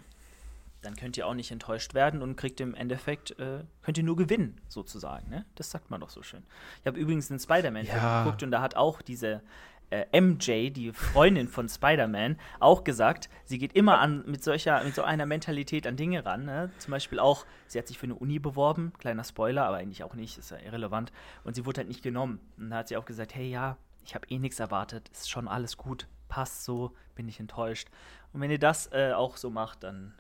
dann 0.83 0.97
könnt 0.97 1.17
ihr 1.17 1.27
auch 1.27 1.35
nicht 1.35 1.51
enttäuscht 1.51 1.95
werden 1.95 2.23
und 2.23 2.37
kriegt 2.37 2.61
im 2.61 2.75
Endeffekt, 2.75 3.39
äh, 3.39 3.65
könnt 3.83 3.99
ihr 3.99 4.05
nur 4.05 4.17
gewinnen, 4.17 4.61
sozusagen. 4.69 5.31
Ne? 5.31 5.45
Das 5.55 5.71
sagt 5.71 5.91
man 5.91 6.01
doch 6.01 6.11
so 6.11 6.23
schön. 6.23 6.43
Ich 6.81 6.87
habe 6.87 6.99
übrigens 6.99 7.31
einen 7.31 7.41
Spider-Man-Film 7.41 7.97
Ja. 7.97 8.25
geguckt 8.25 8.43
und 8.43 8.51
da 8.51 8.61
hat 8.61 8.77
auch 8.77 9.01
diese 9.03 9.43
äh, 9.91 10.21
MJ, 10.21 10.71
die 10.71 10.91
Freundin 10.93 11.49
von 11.49 11.69
Spider-Man, 11.69 12.39
auch 12.61 12.83
gesagt, 12.83 13.29
sie 13.45 13.59
geht 13.59 13.75
immer 13.75 13.99
an 14.01 14.25
mit 14.27 14.43
solcher, 14.43 14.83
mit 14.85 14.95
so 14.95 15.03
einer 15.03 15.27
Mentalität 15.27 15.87
an 15.87 15.97
Dinge 15.97 16.25
ran. 16.25 16.47
Ne? 16.47 16.71
Zum 16.79 16.93
Beispiel 16.93 17.19
auch, 17.19 17.45
sie 17.69 17.79
hat 17.79 17.89
sich 17.89 17.99
für 17.99 18.05
eine 18.07 18.15
Uni 18.15 18.39
beworben, 18.39 18.95
kleiner 18.99 19.23
Spoiler, 19.23 19.67
aber 19.67 19.77
eigentlich 19.77 20.03
auch 20.03 20.15
nicht, 20.15 20.39
ist 20.39 20.51
ja 20.51 20.57
irrelevant. 20.59 21.13
Und 21.45 21.55
sie 21.57 21.67
wurde 21.67 21.79
halt 21.81 21.89
nicht 21.89 22.03
genommen. 22.03 22.41
Und 22.57 22.71
da 22.71 22.77
hat 22.79 22.89
sie 22.89 22.97
auch 22.97 23.05
gesagt, 23.05 23.35
hey 23.35 23.51
ja, 23.51 23.77
ich 24.05 24.15
habe 24.15 24.27
eh 24.31 24.39
nichts 24.39 24.59
erwartet, 24.61 25.11
ist 25.11 25.29
schon 25.31 25.47
alles 25.47 25.77
gut, 25.77 26.09
passt 26.29 26.65
so, 26.65 26.93
bin 27.15 27.29
ich 27.29 27.39
enttäuscht. 27.39 27.89
Und 28.33 28.41
wenn 28.41 28.51
ihr 28.51 28.59
das 28.59 28.91
äh, 28.93 29.13
auch 29.13 29.37
so 29.37 29.51
macht, 29.51 29.83
dann 29.85 30.15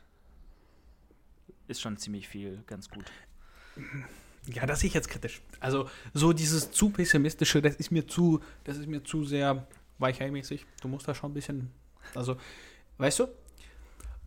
ist 1.73 1.81
schon 1.81 1.97
ziemlich 1.97 2.29
viel 2.29 2.63
ganz 2.67 2.89
gut. 2.89 3.05
Ja, 4.47 4.67
das 4.67 4.81
sehe 4.81 4.89
ich 4.89 4.95
jetzt 4.95 5.09
kritisch. 5.09 5.41
Also, 5.61 5.89
so 6.15 6.33
dieses 6.33 6.71
zu 6.71 6.91
pessimistische, 6.91 7.63
das 7.63 7.77
ist 7.77 7.91
mir 7.91 8.07
zu, 8.07 8.41
das 8.65 8.77
ist 8.77 8.87
mir 8.87 9.03
zu 9.05 9.25
sehr 9.25 9.67
weicheimäßig. 9.99 10.67
Du 10.81 10.89
musst 10.89 11.09
da 11.09 11.15
schon 11.15 11.31
ein 11.31 11.35
bisschen, 11.35 11.71
also, 12.15 12.37
weißt 12.99 13.21
du, 13.21 13.29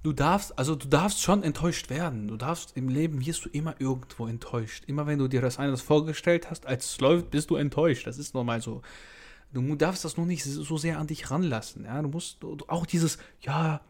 du 0.03 0.13
darfst, 0.13 0.57
also 0.57 0.75
du 0.75 0.87
darfst 0.87 1.21
schon 1.21 1.43
enttäuscht 1.43 1.89
werden. 1.89 2.27
Du 2.27 2.37
darfst, 2.37 2.77
im 2.77 2.89
Leben 2.89 3.25
wirst 3.25 3.45
du 3.45 3.49
immer 3.49 3.75
irgendwo 3.79 4.27
enttäuscht. 4.27 4.85
Immer 4.87 5.07
wenn 5.07 5.19
du 5.19 5.27
dir 5.27 5.41
das 5.41 5.59
anders 5.59 5.81
vorgestellt 5.81 6.49
hast, 6.49 6.65
als 6.65 6.85
es 6.91 6.99
läuft, 7.01 7.31
bist 7.31 7.49
du 7.49 7.55
enttäuscht. 7.55 8.07
Das 8.07 8.17
ist 8.17 8.33
normal 8.33 8.61
so. 8.61 8.81
Du 9.51 9.75
darfst 9.75 10.05
das 10.05 10.17
nur 10.17 10.25
nicht 10.25 10.43
so 10.43 10.77
sehr 10.77 10.99
an 10.99 11.07
dich 11.07 11.31
ranlassen. 11.31 11.85
Ja, 11.85 12.01
du 12.01 12.09
musst 12.09 12.41
du, 12.41 12.57
auch 12.67 12.85
dieses, 12.85 13.17
ja, 13.41 13.81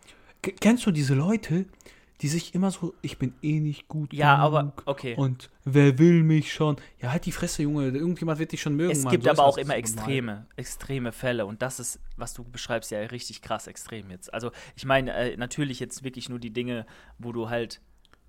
kennst 0.41 0.85
du 0.85 0.91
diese 0.91 1.15
Leute, 1.15 1.65
die 2.21 2.27
sich 2.29 2.55
immer 2.55 2.71
so, 2.71 2.93
ich 3.01 3.17
bin 3.17 3.33
eh 3.41 3.59
nicht 3.59 3.87
gut 3.87 4.13
Ja, 4.13 4.35
aber 4.37 4.59
genug 4.59 4.83
okay. 4.85 5.15
und 5.15 5.49
wer 5.65 5.97
will 5.99 6.23
mich 6.23 6.53
schon? 6.53 6.77
Ja, 7.01 7.11
halt 7.11 7.25
die 7.25 7.31
Fresse, 7.31 7.63
Junge. 7.63 7.87
Irgendjemand 7.89 8.39
wird 8.39 8.51
dich 8.53 8.61
schon 8.61 8.75
mögen. 8.75 8.91
es 8.91 9.03
Mann. 9.03 9.11
gibt 9.11 9.25
So 9.25 9.31
aber 9.31 9.45
auch 9.45 9.57
immer 9.57 9.73
normal. 9.73 9.79
extreme, 9.79 10.47
extreme 10.55 11.11
Fälle 11.11 11.45
und 11.45 11.61
das 11.61 11.79
ist, 11.79 11.99
was 12.15 12.33
du 12.33 12.43
beschreibst, 12.43 12.91
ja 12.91 12.99
richtig 12.99 13.41
krass 13.41 13.67
extrem 13.67 14.09
jetzt. 14.11 14.33
Also 14.33 14.51
ich 14.75 14.85
meine 14.85 15.13
äh, 15.13 15.37
natürlich 15.37 15.79
jetzt 15.79 16.03
wirklich 16.03 16.29
nur 16.29 16.39
die 16.39 16.51
Dinge, 16.53 16.85
wo 17.19 17.31
du 17.31 17.49
halt 17.49 17.81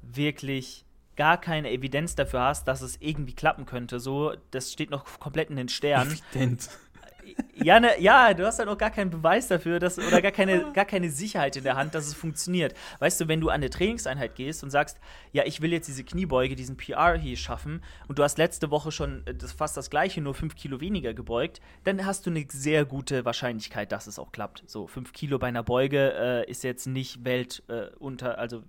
wirklich 0.03 0.85
gar 1.16 1.40
keine 1.40 1.70
Evidenz 1.70 2.14
dafür 2.14 2.40
hast, 2.42 2.68
dass 2.68 2.83
es 2.83 2.96
irgendwie 3.01 3.33
klappen 3.35 3.64
könnte. 3.66 4.01
So, 4.01 4.35
das 4.51 4.72
steht 4.72 4.90
noch 4.90 5.18
komplett 5.18 5.49
in 5.51 5.57
den 5.57 5.68
Sternen. 5.68 6.18
Evident. 6.33 6.68
Ja, 7.55 7.81
ne, 7.81 8.01
ja, 8.01 8.35
du 8.35 8.47
hast 8.47 8.59
halt 8.59 8.69
auch 8.69 8.79
gar 8.79 8.91
keinen 8.91 9.11
Beweis 9.11 9.49
dafür, 9.49 9.79
dass, 9.79 9.99
oder 9.99 10.21
gar 10.21 10.31
keine, 10.31 10.71
gar 10.75 10.85
keine 10.85 11.11
Sicherheit 11.11 11.57
in 11.57 11.65
der 11.65 11.77
Hand, 11.77 11.95
dass 11.95 12.07
es 12.07 12.15
funktioniert. 12.15 12.75
Weißt 12.99 13.21
du, 13.21 13.29
wenn 13.29 13.41
du 13.41 13.49
an 13.49 13.57
eine 13.57 13.71
Trainingseinheit 13.71 14.35
gehst 14.35 14.62
und 14.62 14.71
sagst, 14.71 14.99
ja, 15.33 15.45
ich 15.45 15.62
will 15.62 15.73
jetzt 15.73 15.89
diese 15.89 16.05
Kniebeuge, 16.05 16.55
diesen 16.55 16.77
PR 16.77 17.17
hier 17.17 17.37
schaffen, 17.37 17.83
und 18.09 18.19
du 18.19 18.23
hast 18.23 18.39
letzte 18.39 18.71
Woche 18.71 18.93
schon 18.93 19.27
äh, 19.27 19.35
das, 19.35 19.53
fast 19.53 19.77
das 19.77 19.91
gleiche, 19.91 20.21
nur 20.21 20.35
fünf 20.35 20.55
Kilo 20.55 20.81
weniger 20.81 21.15
gebeugt, 21.15 21.61
dann 21.85 22.05
hast 22.05 22.27
du 22.27 22.31
eine 22.31 22.45
sehr 22.49 22.85
gute 22.85 23.25
Wahrscheinlichkeit, 23.25 23.91
dass 23.91 24.07
es 24.07 24.19
auch 24.19 24.33
klappt. 24.33 24.62
So, 24.67 24.87
fünf 24.87 25.12
Kilo 25.12 25.39
bei 25.39 25.49
einer 25.49 25.62
Beuge 25.62 26.12
äh, 26.15 26.51
ist 26.51 26.62
jetzt 26.62 26.87
nicht 26.87 27.25
Welt 27.25 27.62
äh, 27.69 27.87
unter, 27.99 28.39
also 28.39 28.62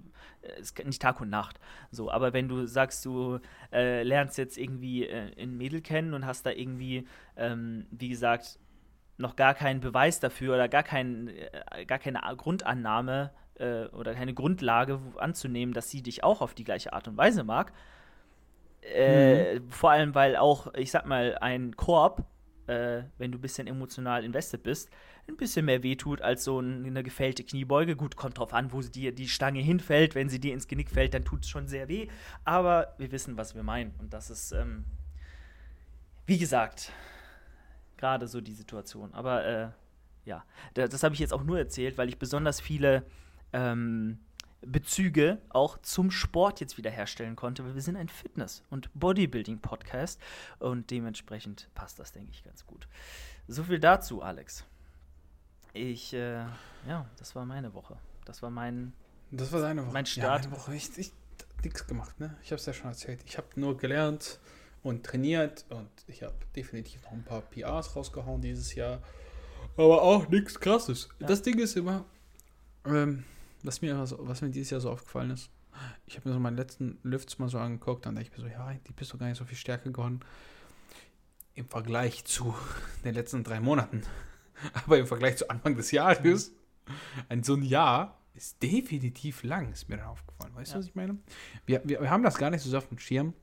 ist 0.60 0.84
nicht 0.86 1.02
Tag 1.02 1.22
und 1.22 1.30
Nacht. 1.30 1.60
So, 1.92 2.12
aber 2.12 2.34
wenn 2.34 2.48
du 2.48 2.66
sagst, 2.66 3.06
du 3.06 3.40
äh, 3.72 4.04
lernst 4.04 4.38
jetzt 4.38 4.58
irgendwie 4.58 5.06
äh, 5.06 5.32
ein 5.42 5.58
Mädel 5.58 5.82
kennen 5.82 6.14
und 6.14 6.26
hast 6.26 6.46
da 6.46 6.52
irgendwie, 6.52 7.08
ähm, 7.36 7.86
wie 7.92 8.10
gesagt, 8.10 8.60
noch 9.18 9.36
gar 9.36 9.54
keinen 9.54 9.80
Beweis 9.80 10.20
dafür 10.20 10.56
oder 10.56 10.70
gar, 10.70 10.84
kein, 10.84 11.30
äh, 11.30 11.86
gar 11.86 12.00
keine 12.00 12.22
Grundannahme 12.36 13.32
äh, 13.56 13.86
oder 13.88 14.14
keine 14.14 14.34
Grundlage 14.34 15.00
anzunehmen, 15.18 15.74
dass 15.74 15.90
sie 15.90 16.02
dich 16.02 16.24
auch 16.24 16.42
auf 16.42 16.54
die 16.54 16.64
gleiche 16.64 16.94
Art 16.94 17.08
und 17.08 17.18
Weise 17.18 17.44
mag. 17.44 17.74
Äh, 18.82 19.60
mhm. 19.60 19.72
Vor 19.72 19.92
allem, 19.92 20.16
weil 20.16 20.36
auch, 20.36 20.74
ich 20.76 20.92
sag 20.92 21.06
mal, 21.06 21.38
ein 21.42 21.76
Korb, 21.76 22.24
äh, 22.68 23.04
wenn 23.18 23.32
du 23.32 23.38
ein 23.38 23.42
bisschen 23.42 23.68
emotional 23.68 24.24
invested 24.24 24.64
bist, 24.64 24.90
ein 25.28 25.38
bisschen 25.38 25.66
mehr 25.66 25.84
wehtut 25.84 26.22
als 26.22 26.44
so 26.44 26.60
eine 26.60 27.04
gefällte 27.04 27.44
Kniebeuge. 27.44 27.96
Gut, 27.96 28.16
kommt 28.16 28.38
drauf 28.38 28.54
an, 28.54 28.72
wo 28.72 28.82
dir 28.82 29.14
die 29.14 29.28
Stange 29.28 29.60
hinfällt. 29.60 30.16
Wenn 30.16 30.30
sie 30.30 30.40
dir 30.40 30.54
ins 30.54 30.68
Genick 30.68 30.90
fällt, 30.90 31.14
dann 31.14 31.26
tut 31.26 31.44
es 31.44 31.50
schon 31.50 31.68
sehr 31.68 31.88
weh. 31.88 32.08
Aber 32.46 32.94
wir 32.98 33.12
wissen, 33.12 33.38
was 33.38 33.56
wir 33.56 33.64
meinen. 33.64 33.94
Und 34.00 34.14
das 34.14 34.30
ist, 34.30 34.52
ähm, 34.52 34.86
wie 36.26 36.38
gesagt, 36.38 36.92
gerade 37.98 38.28
so 38.28 38.40
die 38.42 38.54
Situation. 38.54 39.14
Aber 39.14 39.46
äh, 39.46 39.70
ja, 40.26 40.46
das, 40.74 40.90
das 40.90 41.04
habe 41.04 41.14
ich 41.14 41.20
jetzt 41.20 41.34
auch 41.34 41.44
nur 41.44 41.58
erzählt, 41.58 41.98
weil 41.98 42.10
ich 42.10 42.18
besonders 42.18 42.62
viele 42.62 43.04
ähm, 43.54 44.20
Bezüge 44.62 45.40
auch 45.50 45.78
zum 45.82 46.12
Sport 46.12 46.60
jetzt 46.60 46.78
wieder 46.78 46.90
herstellen 46.90 47.36
konnte, 47.36 47.64
weil 47.64 47.76
wir 47.76 47.82
sind 47.82 47.96
ein 47.96 48.10
Fitness- 48.10 48.64
und 48.70 48.90
Bodybuilding-Podcast 48.94 50.20
und 50.60 50.90
dementsprechend 50.90 51.70
passt 51.76 52.00
das, 52.00 52.12
denke 52.12 52.32
ich, 52.32 52.44
ganz 52.44 52.66
gut. 52.66 52.88
So 53.48 53.64
viel 53.64 53.80
dazu, 53.80 54.22
Alex. 54.22 54.66
Ich, 55.74 56.14
äh, 56.14 56.46
ja, 56.88 57.10
das 57.18 57.36
war 57.36 57.46
meine 57.46 57.74
Woche. 57.74 57.98
Das 58.26 58.42
war 58.42 58.50
mein. 58.50 58.94
Das 59.32 59.52
war 59.52 59.62
deine 59.62 59.84
Woche. 59.86 59.94
Mein 59.94 60.06
Start. 60.06 60.46
Ja, 60.46 60.52
Woche. 60.52 60.76
Ich, 60.76 60.98
ich 60.98 61.14
nichts 61.64 61.86
gemacht, 61.86 62.20
ne? 62.20 62.36
Ich 62.44 62.52
habe 62.52 62.60
es 62.60 62.66
ja 62.66 62.74
schon 62.74 62.90
erzählt. 62.90 63.22
Ich 63.26 63.38
habe 63.38 63.48
nur 63.56 63.78
gelernt 63.78 64.40
und 64.84 65.06
trainiert 65.06 65.66
und 65.70 65.90
ich 66.08 66.24
habe 66.24 66.36
definitiv 66.56 67.04
noch 67.04 67.12
ein 67.12 67.24
paar 67.24 67.42
PRs 67.42 67.96
rausgehauen 67.96 68.42
dieses 68.42 68.74
Jahr. 68.76 69.02
Aber 69.76 70.02
auch 70.02 70.28
nichts 70.30 70.60
krasses. 70.60 71.10
Ja. 71.20 71.28
Das 71.28 71.42
Ding 71.42 71.60
ist 71.60 71.76
immer, 71.76 72.06
ähm, 72.86 73.24
was, 73.68 73.82
mir, 73.82 74.00
was 74.00 74.42
mir 74.42 74.50
dieses 74.50 74.72
Jahr 74.72 74.82
so 74.82 74.90
aufgefallen 74.90 75.32
ist. 75.32 75.50
Ich 76.08 76.16
habe 76.16 76.28
mir 76.28 76.34
so 76.34 76.40
meinen 76.40 76.58
letzten 76.58 76.98
Lifts 77.04 77.38
mal 77.38 77.50
so 77.50 77.60
angeguckt, 77.60 78.06
dann 78.06 78.16
denke 78.16 78.32
ich 78.32 78.38
mir 78.38 78.44
so, 78.44 78.50
ja, 78.50 78.74
die 78.74 78.94
bist 78.94 79.14
doch 79.14 79.20
gar 79.20 79.28
nicht 79.28 79.38
so 79.38 79.46
viel 79.46 79.58
stärker 79.58 79.92
geworden 79.92 80.22
im 81.54 81.68
Vergleich 81.68 82.26
zu 82.26 82.56
den 83.04 83.14
letzten 83.14 83.44
drei 83.44 83.60
Monaten. 83.60 84.02
Aber 84.74 84.98
im 84.98 85.06
Vergleich 85.06 85.38
zu 85.38 85.50
Anfang 85.50 85.76
des 85.76 85.92
Jahres, 85.92 86.54
ein 87.30 87.44
so 87.44 87.54
ein 87.54 87.64
Jahr 87.64 88.20
ist 88.34 88.62
definitiv 88.62 89.44
lang, 89.44 89.72
ist 89.72 89.90
mir 89.90 89.98
dann 89.98 90.08
aufgefallen. 90.08 90.56
Weißt 90.56 90.72
ja. 90.72 90.76
du, 90.76 90.80
was 90.80 90.88
ich 90.88 90.96
meine? 90.96 91.18
Wir, 91.66 91.82
wir, 91.84 92.02
wir 92.02 92.10
haben 92.10 92.24
das 92.24 92.38
gar 92.38 92.50
nicht 92.50 92.62
so 92.62 92.70
sehr 92.70 92.80
auf 92.80 92.88
dem 92.88 93.00
Schirm. 93.00 93.34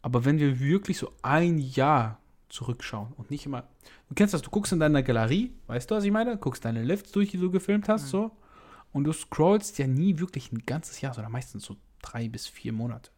Aber 0.00 0.24
wenn 0.24 0.38
wir 0.38 0.60
wirklich 0.60 0.98
so 0.98 1.12
ein 1.22 1.58
Jahr 1.58 2.18
zurückschauen 2.48 3.12
und 3.16 3.30
nicht 3.30 3.46
immer. 3.46 3.68
Du 4.08 4.14
kennst 4.14 4.34
das, 4.34 4.42
du 4.42 4.50
guckst 4.50 4.72
in 4.72 4.80
deiner 4.80 5.02
Galerie, 5.02 5.54
weißt 5.66 5.90
du, 5.90 5.96
was 5.96 6.04
ich 6.04 6.10
meine? 6.10 6.36
Guckst 6.38 6.64
deine 6.64 6.82
Lifts 6.82 7.12
durch, 7.12 7.30
die 7.30 7.38
du 7.38 7.50
gefilmt 7.50 7.88
hast, 7.88 8.04
mhm. 8.04 8.08
so. 8.08 8.30
Und 8.92 9.04
du 9.04 9.12
scrollst 9.12 9.78
ja 9.78 9.86
nie 9.86 10.18
wirklich 10.18 10.52
ein 10.52 10.64
ganzes 10.64 11.00
Jahr, 11.00 11.14
sondern 11.14 11.32
meistens 11.32 11.64
so 11.64 11.76
drei 12.02 12.28
bis 12.28 12.46
vier 12.46 12.72
Monate. 12.72 13.10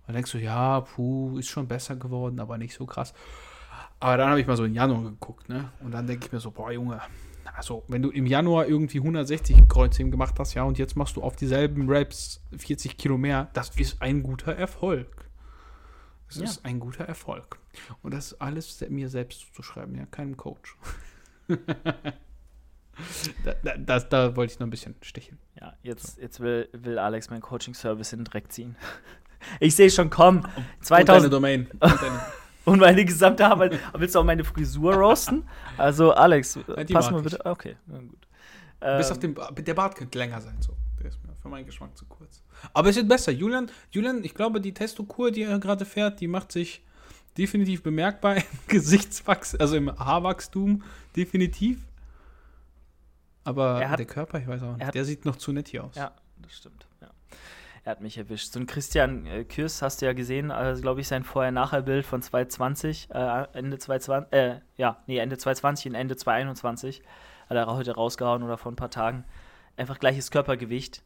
Und 0.00 0.08
dann 0.08 0.14
denkst 0.14 0.32
du, 0.32 0.38
ja, 0.38 0.80
puh, 0.80 1.38
ist 1.38 1.48
schon 1.48 1.68
besser 1.68 1.96
geworden, 1.96 2.40
aber 2.40 2.58
nicht 2.58 2.74
so 2.74 2.86
krass. 2.86 3.12
Aber 4.00 4.16
dann 4.16 4.30
habe 4.30 4.40
ich 4.40 4.46
mal 4.46 4.56
so 4.56 4.64
in 4.64 4.74
Januar 4.74 5.02
geguckt, 5.02 5.48
ne? 5.48 5.72
Und 5.80 5.92
dann 5.92 6.06
denke 6.06 6.26
ich 6.26 6.32
mir 6.32 6.40
so, 6.40 6.50
boah, 6.50 6.72
Junge, 6.72 7.00
also 7.54 7.84
wenn 7.88 8.02
du 8.02 8.10
im 8.10 8.26
Januar 8.26 8.66
irgendwie 8.66 8.98
160 8.98 9.68
Kreuzheben 9.68 10.10
gemacht 10.10 10.34
hast, 10.38 10.54
ja, 10.54 10.62
und 10.62 10.78
jetzt 10.78 10.96
machst 10.96 11.16
du 11.16 11.22
auf 11.22 11.36
dieselben 11.36 11.90
Raps 11.90 12.40
40 12.56 12.96
Kilo 12.96 13.18
mehr, 13.18 13.50
das 13.52 13.70
ist 13.76 14.00
ein 14.00 14.22
guter 14.22 14.54
Erfolg. 14.54 15.28
Das 16.28 16.38
ja. 16.38 16.44
ist 16.44 16.64
ein 16.64 16.80
guter 16.80 17.04
Erfolg. 17.04 17.58
Und 18.02 18.14
das 18.14 18.32
ist 18.32 18.40
alles 18.40 18.84
mir 18.88 19.08
selbst 19.08 19.40
zuzuschreiben, 19.40 19.94
ja, 19.96 20.06
keinem 20.06 20.36
Coach. 20.36 20.76
da, 23.44 23.54
da, 23.62 23.76
das, 23.76 24.08
da 24.08 24.36
wollte 24.36 24.52
ich 24.52 24.58
noch 24.58 24.66
ein 24.66 24.70
bisschen 24.70 24.94
sticheln. 25.02 25.38
Ja, 25.60 25.74
jetzt, 25.82 26.18
jetzt 26.18 26.40
will, 26.40 26.68
will 26.72 26.98
Alex 26.98 27.30
meinen 27.30 27.42
Coaching-Service 27.42 28.12
in 28.12 28.20
den 28.20 28.24
Dreck 28.24 28.52
ziehen. 28.52 28.76
Ich 29.58 29.74
sehe 29.74 29.90
schon 29.90 30.10
kommen. 30.10 30.46
2000 30.82 30.90
Und 30.90 31.08
deine 31.08 31.30
Domain. 31.30 31.66
Und 31.80 32.02
deine 32.02 32.20
und 32.66 32.78
meine 32.78 33.04
gesamte 33.04 33.46
Arbeit. 33.46 33.78
Willst 33.94 34.14
du 34.14 34.20
auch 34.20 34.24
meine 34.24 34.44
Frisur 34.44 34.94
roasten? 34.94 35.48
Also, 35.78 36.12
Alex, 36.12 36.56
ja, 36.56 36.84
pass 36.92 37.10
mal 37.10 37.22
bitte. 37.22 37.44
Okay, 37.44 37.76
na 37.86 37.98
gut. 37.98 38.26
Bis 38.98 39.10
auf 39.10 39.18
den, 39.18 39.34
der 39.34 39.74
Bart 39.74 39.96
könnte 39.96 40.18
länger 40.18 40.40
sein, 40.40 40.56
so. 40.60 40.76
Der 40.98 41.08
ist 41.08 41.22
mir 41.24 41.34
für 41.40 41.48
meinen 41.48 41.66
Geschmack 41.66 41.96
zu 41.96 42.04
kurz. 42.06 42.42
Aber 42.72 42.90
es 42.90 42.96
wird 42.96 43.08
besser. 43.08 43.32
Julian, 43.32 43.70
Julian, 43.90 44.24
ich 44.24 44.34
glaube, 44.34 44.60
die 44.60 44.72
Testokur, 44.72 45.30
die 45.30 45.42
er 45.42 45.58
gerade 45.58 45.84
fährt, 45.84 46.20
die 46.20 46.28
macht 46.28 46.52
sich 46.52 46.82
definitiv 47.36 47.82
bemerkbar 47.82 48.36
im 48.36 48.42
Gesichtswachs, 48.68 49.54
also 49.54 49.76
im 49.76 49.90
Haarwachstum, 49.98 50.82
definitiv. 51.16 51.78
Aber 53.44 53.88
hat, 53.88 53.98
der 53.98 54.06
Körper, 54.06 54.38
ich 54.38 54.46
weiß 54.46 54.62
auch 54.62 54.76
nicht, 54.76 54.86
hat, 54.86 54.94
der 54.94 55.04
sieht 55.04 55.24
noch 55.24 55.36
zu 55.36 55.52
nett 55.52 55.68
hier 55.68 55.84
aus. 55.84 55.94
Ja, 55.94 56.12
das 56.38 56.52
stimmt. 56.52 56.86
Ja. 57.00 57.08
Er 57.84 57.92
hat 57.92 58.00
mich 58.02 58.18
erwischt. 58.18 58.52
So 58.52 58.60
ein 58.60 58.66
Christian 58.66 59.26
äh, 59.26 59.44
Kürs 59.44 59.80
hast 59.80 60.02
du 60.02 60.06
ja 60.06 60.12
gesehen, 60.12 60.50
also 60.50 60.82
glaube 60.82 61.00
ich, 61.00 61.08
sein 61.08 61.24
Vorher-Nachher-Bild 61.24 62.04
von 62.04 62.20
2020, 62.20 63.08
äh, 63.10 63.46
Ende 63.54 63.78
2020, 63.78 64.32
äh, 64.32 64.60
ja, 64.76 65.02
nee, 65.06 65.18
Ende 65.18 65.38
2020 65.38 65.92
und 65.92 65.94
Ende 65.94 66.16
2021 66.16 67.02
hat 67.48 67.56
er 67.56 67.66
heute 67.66 67.94
rausgehauen 67.94 68.42
oder 68.42 68.58
vor 68.58 68.70
ein 68.70 68.76
paar 68.76 68.90
Tagen. 68.90 69.24
Einfach 69.76 69.98
gleiches 69.98 70.30
Körpergewicht 70.30 71.02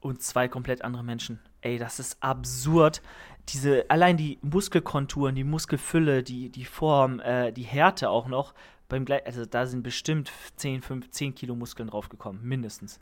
und 0.00 0.22
zwei 0.22 0.48
komplett 0.48 0.82
andere 0.82 1.04
Menschen. 1.04 1.40
Ey, 1.60 1.78
das 1.78 2.00
ist 2.00 2.22
absurd. 2.22 3.02
Diese, 3.48 3.88
allein 3.88 4.16
die 4.16 4.38
Muskelkonturen, 4.42 5.34
die 5.34 5.44
Muskelfülle, 5.44 6.22
die, 6.22 6.50
die 6.50 6.64
Form, 6.64 7.20
äh, 7.20 7.52
die 7.52 7.62
Härte 7.62 8.10
auch 8.10 8.26
noch, 8.28 8.54
beim 8.90 9.06
also 9.24 9.46
da 9.46 9.64
sind 9.64 9.82
bestimmt 9.82 10.30
10, 10.56 10.82
5, 10.82 11.10
10 11.10 11.34
Kilo 11.34 11.54
Muskeln 11.54 11.88
draufgekommen, 11.88 12.42
mindestens. 12.42 12.98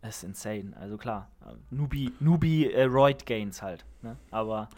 Das 0.00 0.16
ist 0.16 0.24
insane. 0.24 0.72
Also 0.80 0.96
klar, 0.96 1.30
Nubi, 1.70 2.12
Nubi 2.18 2.66
äh, 2.66 2.84
Roid 2.84 3.26
Gains 3.26 3.60
halt. 3.62 3.84
Ne? 4.00 4.16
Aber 4.30 4.68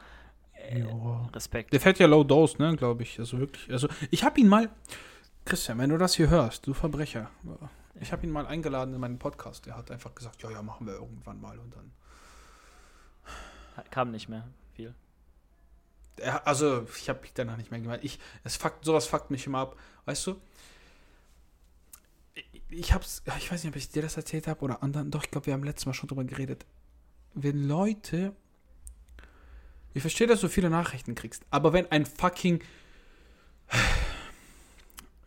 äh, 0.52 0.84
Respekt. 1.32 1.72
Der 1.72 1.80
fährt 1.80 1.98
ja 1.98 2.06
Low 2.06 2.24
Dose, 2.24 2.58
ne, 2.58 2.76
glaube 2.76 3.04
ich. 3.04 3.18
Also 3.18 3.38
wirklich. 3.38 3.70
Also 3.70 3.88
ich 4.10 4.24
habe 4.24 4.40
ihn 4.40 4.48
mal, 4.48 4.68
Christian, 5.44 5.78
wenn 5.78 5.90
du 5.90 5.98
das 5.98 6.14
hier 6.14 6.28
hörst, 6.28 6.66
du 6.66 6.74
Verbrecher. 6.74 7.30
Ich 8.00 8.12
habe 8.12 8.26
ihn 8.26 8.32
mal 8.32 8.46
eingeladen 8.46 8.92
in 8.94 9.00
meinen 9.00 9.18
Podcast. 9.18 9.66
Er 9.66 9.76
hat 9.76 9.90
einfach 9.90 10.14
gesagt, 10.14 10.42
ja, 10.42 10.50
ja, 10.50 10.62
machen 10.62 10.86
wir 10.86 10.94
irgendwann 10.94 11.40
mal 11.40 11.58
und 11.58 11.74
dann. 11.74 11.92
Kam 13.90 14.10
nicht 14.10 14.28
mehr 14.28 14.46
viel. 14.74 14.94
Also, 16.44 16.86
ich 16.96 17.08
habe 17.08 17.20
mich 17.22 17.32
danach 17.34 17.56
nicht 17.56 17.70
mehr 17.70 17.80
gemeint. 17.80 18.04
Ich, 18.04 18.18
es 18.44 18.56
fuckt, 18.56 18.84
sowas 18.84 19.06
fuckt 19.06 19.30
mich 19.30 19.46
immer 19.46 19.58
ab. 19.58 19.76
Weißt 20.04 20.26
du, 20.26 20.40
ich 22.68 22.92
hab's, 22.92 23.22
ich 23.38 23.50
weiß 23.50 23.64
nicht, 23.64 23.72
ob 23.72 23.76
ich 23.76 23.90
dir 23.90 24.02
das 24.02 24.16
erzählt 24.16 24.46
habe 24.46 24.62
oder 24.62 24.82
anderen, 24.82 25.10
doch, 25.10 25.24
ich 25.24 25.30
glaube, 25.30 25.46
wir 25.46 25.54
haben 25.54 25.64
letztes 25.64 25.86
Mal 25.86 25.94
schon 25.94 26.08
drüber 26.08 26.24
geredet. 26.24 26.66
Wenn 27.34 27.66
Leute, 27.66 28.34
ich 29.92 30.00
verstehe, 30.02 30.26
dass 30.26 30.40
du 30.40 30.48
viele 30.48 30.70
Nachrichten 30.70 31.14
kriegst, 31.14 31.44
aber 31.50 31.72
wenn 31.72 31.90
ein 31.90 32.06
fucking, 32.06 32.62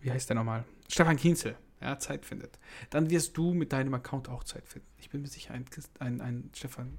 wie 0.02 0.12
heißt 0.12 0.30
der 0.30 0.36
nochmal? 0.36 0.66
Stefan 0.90 1.18
Kienzel, 1.18 1.56
ja, 1.82 1.98
Zeit 2.00 2.26
findet, 2.26 2.60
dann 2.90 3.10
wirst 3.10 3.38
du 3.38 3.54
mit 3.54 3.72
deinem 3.72 3.94
Account 3.94 4.30
auch 4.30 4.44
Zeit 4.44 4.68
finden. 4.68 4.88
Ich 4.98 5.10
bin 5.10 5.22
mir 5.22 5.28
sicher, 5.28 5.54
ein, 5.54 5.66
ein, 6.00 6.22
ein 6.22 6.50
Stefan 6.54 6.98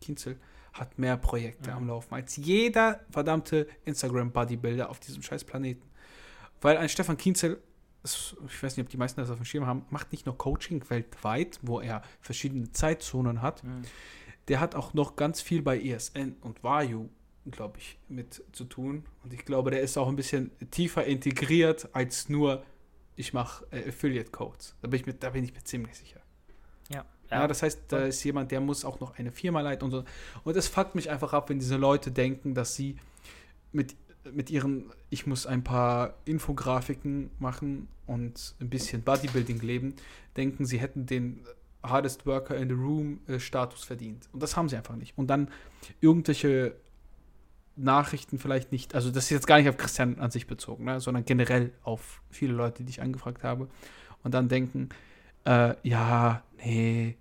Kienzel 0.00 0.38
hat 0.72 0.98
mehr 0.98 1.16
Projekte 1.16 1.70
ja. 1.70 1.76
am 1.76 1.88
Laufen 1.88 2.14
als 2.14 2.36
jeder 2.36 3.00
verdammte 3.10 3.66
Instagram-Bodybuilder 3.84 4.88
auf 4.88 5.00
diesem 5.00 5.22
scheiß 5.22 5.44
Planeten. 5.44 5.88
Weil 6.60 6.76
ein 6.76 6.88
Stefan 6.88 7.16
Kienzel 7.16 7.60
ich 8.02 8.62
weiß 8.62 8.76
nicht, 8.76 8.86
ob 8.86 8.90
die 8.90 8.96
meisten 8.96 9.20
das 9.20 9.30
auf 9.30 9.36
dem 9.36 9.44
Schirm 9.44 9.66
haben, 9.66 9.84
macht 9.90 10.12
nicht 10.12 10.26
nur 10.26 10.36
Coaching 10.36 10.82
weltweit, 10.88 11.58
wo 11.62 11.80
er 11.80 12.02
verschiedene 12.20 12.72
Zeitzonen 12.72 13.42
hat. 13.42 13.62
Mhm. 13.62 13.82
Der 14.48 14.60
hat 14.60 14.74
auch 14.74 14.94
noch 14.94 15.16
ganz 15.16 15.40
viel 15.40 15.62
bei 15.62 15.78
ESN 15.78 16.36
und 16.40 16.62
Vayu, 16.64 17.10
glaube 17.50 17.78
ich, 17.78 17.98
mit 18.08 18.42
zu 18.52 18.64
tun. 18.64 19.04
Und 19.22 19.32
ich 19.32 19.44
glaube, 19.44 19.70
der 19.70 19.82
ist 19.82 19.98
auch 19.98 20.08
ein 20.08 20.16
bisschen 20.16 20.50
tiefer 20.70 21.04
integriert 21.04 21.88
als 21.92 22.28
nur, 22.28 22.64
ich 23.16 23.34
mache 23.34 23.66
äh, 23.70 23.88
Affiliate 23.88 24.30
Codes. 24.30 24.76
Da 24.80 24.88
bin, 24.88 25.00
ich 25.00 25.06
mir, 25.06 25.14
da 25.14 25.30
bin 25.30 25.44
ich 25.44 25.52
mir 25.52 25.62
ziemlich 25.62 25.94
sicher. 25.96 26.20
Ja. 26.88 27.04
Ja, 27.30 27.46
das 27.46 27.62
heißt, 27.62 27.82
da 27.88 28.06
ist 28.06 28.22
jemand, 28.24 28.50
der 28.50 28.60
muss 28.60 28.84
auch 28.84 29.00
noch 29.00 29.18
eine 29.18 29.30
Firma 29.30 29.60
leiten 29.60 29.84
und 29.84 29.90
so. 29.90 30.04
Und 30.44 30.56
es 30.56 30.68
fuckt 30.68 30.94
mich 30.94 31.10
einfach 31.10 31.32
ab, 31.32 31.48
wenn 31.48 31.58
diese 31.58 31.76
Leute 31.76 32.10
denken, 32.10 32.54
dass 32.54 32.74
sie 32.74 32.96
mit 33.72 33.94
mit 34.32 34.50
ihren, 34.50 34.92
ich 35.08 35.26
muss 35.26 35.46
ein 35.46 35.64
paar 35.64 36.14
Infografiken 36.24 37.30
machen 37.38 37.88
und 38.06 38.54
ein 38.60 38.68
bisschen 38.68 39.02
Bodybuilding 39.02 39.60
leben, 39.60 39.94
denken, 40.36 40.64
sie 40.66 40.78
hätten 40.78 41.06
den 41.06 41.44
Hardest 41.82 42.26
Worker 42.26 42.56
in 42.56 42.68
the 42.68 42.74
Room 42.74 43.20
äh, 43.26 43.38
Status 43.38 43.84
verdient. 43.84 44.28
Und 44.32 44.42
das 44.42 44.56
haben 44.56 44.68
sie 44.68 44.76
einfach 44.76 44.96
nicht. 44.96 45.16
Und 45.16 45.28
dann 45.28 45.48
irgendwelche 46.00 46.74
Nachrichten 47.76 48.38
vielleicht 48.38 48.72
nicht, 48.72 48.94
also 48.94 49.10
das 49.10 49.24
ist 49.24 49.30
jetzt 49.30 49.46
gar 49.46 49.58
nicht 49.58 49.68
auf 49.68 49.78
Christian 49.78 50.18
an 50.18 50.30
sich 50.30 50.46
bezogen, 50.46 50.84
ne, 50.84 51.00
sondern 51.00 51.24
generell 51.24 51.72
auf 51.82 52.20
viele 52.28 52.52
Leute, 52.52 52.82
die 52.84 52.90
ich 52.90 53.00
angefragt 53.00 53.42
habe. 53.42 53.68
Und 54.22 54.34
dann 54.34 54.48
denken, 54.48 54.90
äh, 55.44 55.74
ja, 55.82 56.42
nee, 56.64 57.16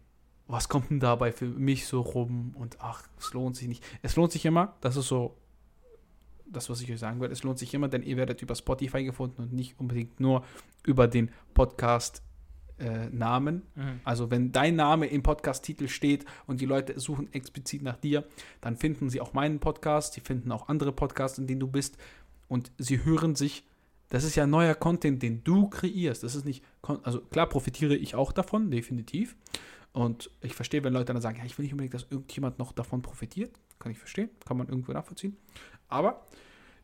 was 0.48 0.68
kommt 0.68 0.90
denn 0.90 1.00
dabei 1.00 1.32
für 1.32 1.46
mich 1.46 1.86
so 1.86 2.02
rum 2.02 2.56
und 2.58 2.78
ach, 2.80 3.04
es 3.20 3.34
lohnt 3.34 3.56
sich 3.56 3.68
nicht. 3.68 3.84
Es 4.02 4.16
lohnt 4.16 4.32
sich 4.32 4.46
immer, 4.46 4.76
das 4.82 4.96
ist 4.98 5.08
so 5.08 5.36
das, 6.52 6.70
was 6.70 6.82
ich 6.82 6.92
euch 6.92 7.00
sagen 7.00 7.20
würde, 7.20 7.34
es 7.34 7.44
lohnt 7.44 7.60
sich 7.60 7.74
immer, 7.74 7.88
denn 7.88 8.04
ihr 8.04 8.18
werdet 8.18 8.42
über 8.42 8.56
Spotify 8.56 9.04
gefunden 9.04 9.44
und 9.44 9.54
nicht 9.54 9.80
unbedingt 9.80 10.20
nur 10.20 10.44
über 10.84 11.08
den 11.08 11.30
Podcast 11.54 12.24
äh, 12.80 13.10
Namen. 13.10 13.64
Mhm. 13.76 14.00
Also 14.04 14.32
wenn 14.32 14.52
dein 14.52 14.76
Name 14.76 15.08
im 15.08 15.22
Podcast-Titel 15.22 15.88
steht 15.88 16.26
und 16.48 16.62
die 16.62 16.66
Leute 16.66 17.00
suchen 17.00 17.32
explizit 17.34 17.84
nach 17.84 17.98
dir, 17.98 18.24
dann 18.62 18.78
finden 18.78 19.10
sie 19.10 19.22
auch 19.22 19.34
meinen 19.34 19.60
Podcast, 19.60 20.14
sie 20.14 20.22
finden 20.22 20.52
auch 20.52 20.70
andere 20.70 20.92
Podcasts, 20.92 21.38
in 21.38 21.48
denen 21.48 21.60
du 21.60 21.68
bist 21.68 21.98
und 22.48 22.72
sie 22.78 23.04
hören 23.04 23.36
sich. 23.36 23.64
Das 24.10 24.24
ist 24.24 24.36
ja 24.36 24.48
neuer 24.48 24.76
Content, 24.76 25.22
den 25.22 25.44
du 25.44 25.70
kreierst. 25.70 26.24
Das 26.24 26.36
ist 26.36 26.46
nicht, 26.46 26.64
also 27.04 27.22
klar 27.22 27.48
profitiere 27.48 27.96
ich 27.96 28.16
auch 28.16 28.32
davon, 28.32 28.72
definitiv. 28.72 29.36
Und 29.92 30.30
ich 30.42 30.54
verstehe, 30.54 30.84
wenn 30.84 30.94
Leute 30.94 31.14
dann 31.14 31.22
sagen, 31.22 31.38
ja, 31.40 31.46
ich 31.46 31.58
will 31.58 31.64
nicht 31.64 31.74
unbedingt, 31.74 31.94
dass 31.94 32.08
irgendjemand 32.10 32.60
noch 32.60 32.72
davon 32.72 33.02
profitiert. 33.02 33.60
Kann 33.80 33.92
ich 33.92 33.98
verstehen, 33.98 34.30
kann 34.46 34.58
man 34.58 34.68
irgendwo 34.68 34.92
nachvollziehen. 34.92 35.38
Aber 35.88 36.28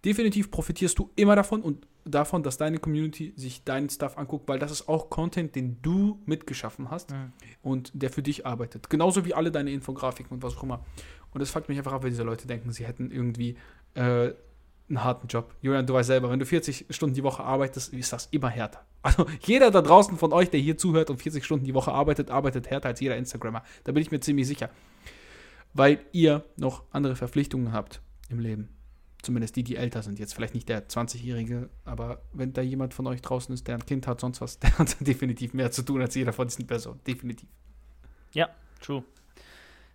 definitiv 0.04 0.52
profitierst 0.52 0.98
du 0.98 1.12
immer 1.16 1.36
davon 1.36 1.62
und 1.62 1.88
davon, 2.06 2.44
dass 2.44 2.58
deine 2.58 2.78
Community 2.78 3.34
sich 3.36 3.64
deinen 3.64 3.90
Stuff 3.90 4.18
anguckt, 4.18 4.48
weil 4.48 4.60
das 4.60 4.72
ist 4.72 4.88
auch 4.88 5.10
Content, 5.10 5.56
den 5.56 5.82
du 5.82 6.22
mitgeschaffen 6.26 6.92
hast 6.92 7.12
mhm. 7.12 7.34
und 7.64 7.92
der 7.94 8.12
für 8.12 8.22
dich 8.22 8.46
arbeitet. 8.46 8.90
Genauso 8.90 9.26
wie 9.26 9.34
alle 9.34 9.52
deine 9.52 9.72
Infografiken 9.72 10.36
und 10.36 10.44
was 10.44 10.56
auch 10.58 10.64
immer. 10.64 10.86
Und 11.34 11.42
das 11.42 11.50
fuckt 11.50 11.68
mich 11.68 11.78
einfach 11.78 11.94
ab, 11.94 12.04
weil 12.04 12.12
diese 12.12 12.24
Leute 12.24 12.48
denken, 12.48 12.72
sie 12.72 12.86
hätten 12.86 13.12
irgendwie 13.12 13.58
äh, 13.96 14.32
einen 14.88 15.04
harten 15.04 15.28
Job. 15.28 15.54
Julian, 15.62 15.86
du 15.86 15.94
weißt 15.94 16.08
selber, 16.08 16.30
wenn 16.30 16.40
du 16.40 16.46
40 16.46 16.86
Stunden 16.90 17.16
die 17.16 17.24
Woche 17.24 17.44
arbeitest, 17.44 17.94
ist 17.94 18.14
das 18.14 18.28
immer 18.32 18.50
härter. 18.50 18.86
Also 19.02 19.26
jeder 19.42 19.72
da 19.72 19.82
draußen 19.82 20.18
von 20.18 20.34
euch, 20.34 20.50
der 20.50 20.60
hier 20.60 20.78
zuhört 20.78 21.10
und 21.10 21.22
40 21.22 21.44
Stunden 21.44 21.66
die 21.66 21.74
Woche 21.74 21.92
arbeitet, 21.92 22.30
arbeitet 22.30 22.70
härter 22.70 22.90
als 22.90 23.00
jeder 23.00 23.18
Instagrammer. 23.18 23.64
Da 23.84 23.92
bin 23.92 24.02
ich 24.02 24.12
mir 24.12 24.20
ziemlich 24.20 24.48
sicher. 24.48 24.70
Weil 25.74 26.00
ihr 26.12 26.44
noch 26.56 26.84
andere 26.92 27.16
Verpflichtungen 27.16 27.74
habt 27.74 28.02
im 28.30 28.40
Leben. 28.40 28.70
Zumindest 29.22 29.56
die, 29.56 29.64
die 29.64 29.76
älter 29.76 30.04
sind. 30.04 30.20
Jetzt 30.20 30.36
vielleicht 30.36 30.54
nicht 30.54 30.70
der 30.70 30.88
20-Jährige, 30.88 31.70
aber 31.84 32.22
wenn 32.32 32.54
da 32.54 32.62
jemand 32.62 32.94
von 32.94 33.08
euch 33.08 33.22
draußen 33.22 33.54
ist, 33.56 33.68
der 33.68 33.76
ein 33.76 33.86
Kind 33.86 34.06
hat, 34.06 34.22
sonst 34.22 34.40
was, 34.40 34.60
der 34.60 34.78
hat 34.78 34.96
definitiv 35.00 35.54
mehr 35.54 35.72
zu 35.72 35.82
tun 35.82 36.02
als 36.02 36.14
jeder 36.14 36.32
von 36.32 36.48
diesen 36.48 36.68
Personen. 36.68 37.00
Definitiv. 37.08 37.50
Ja, 38.34 38.50
true. 38.82 39.04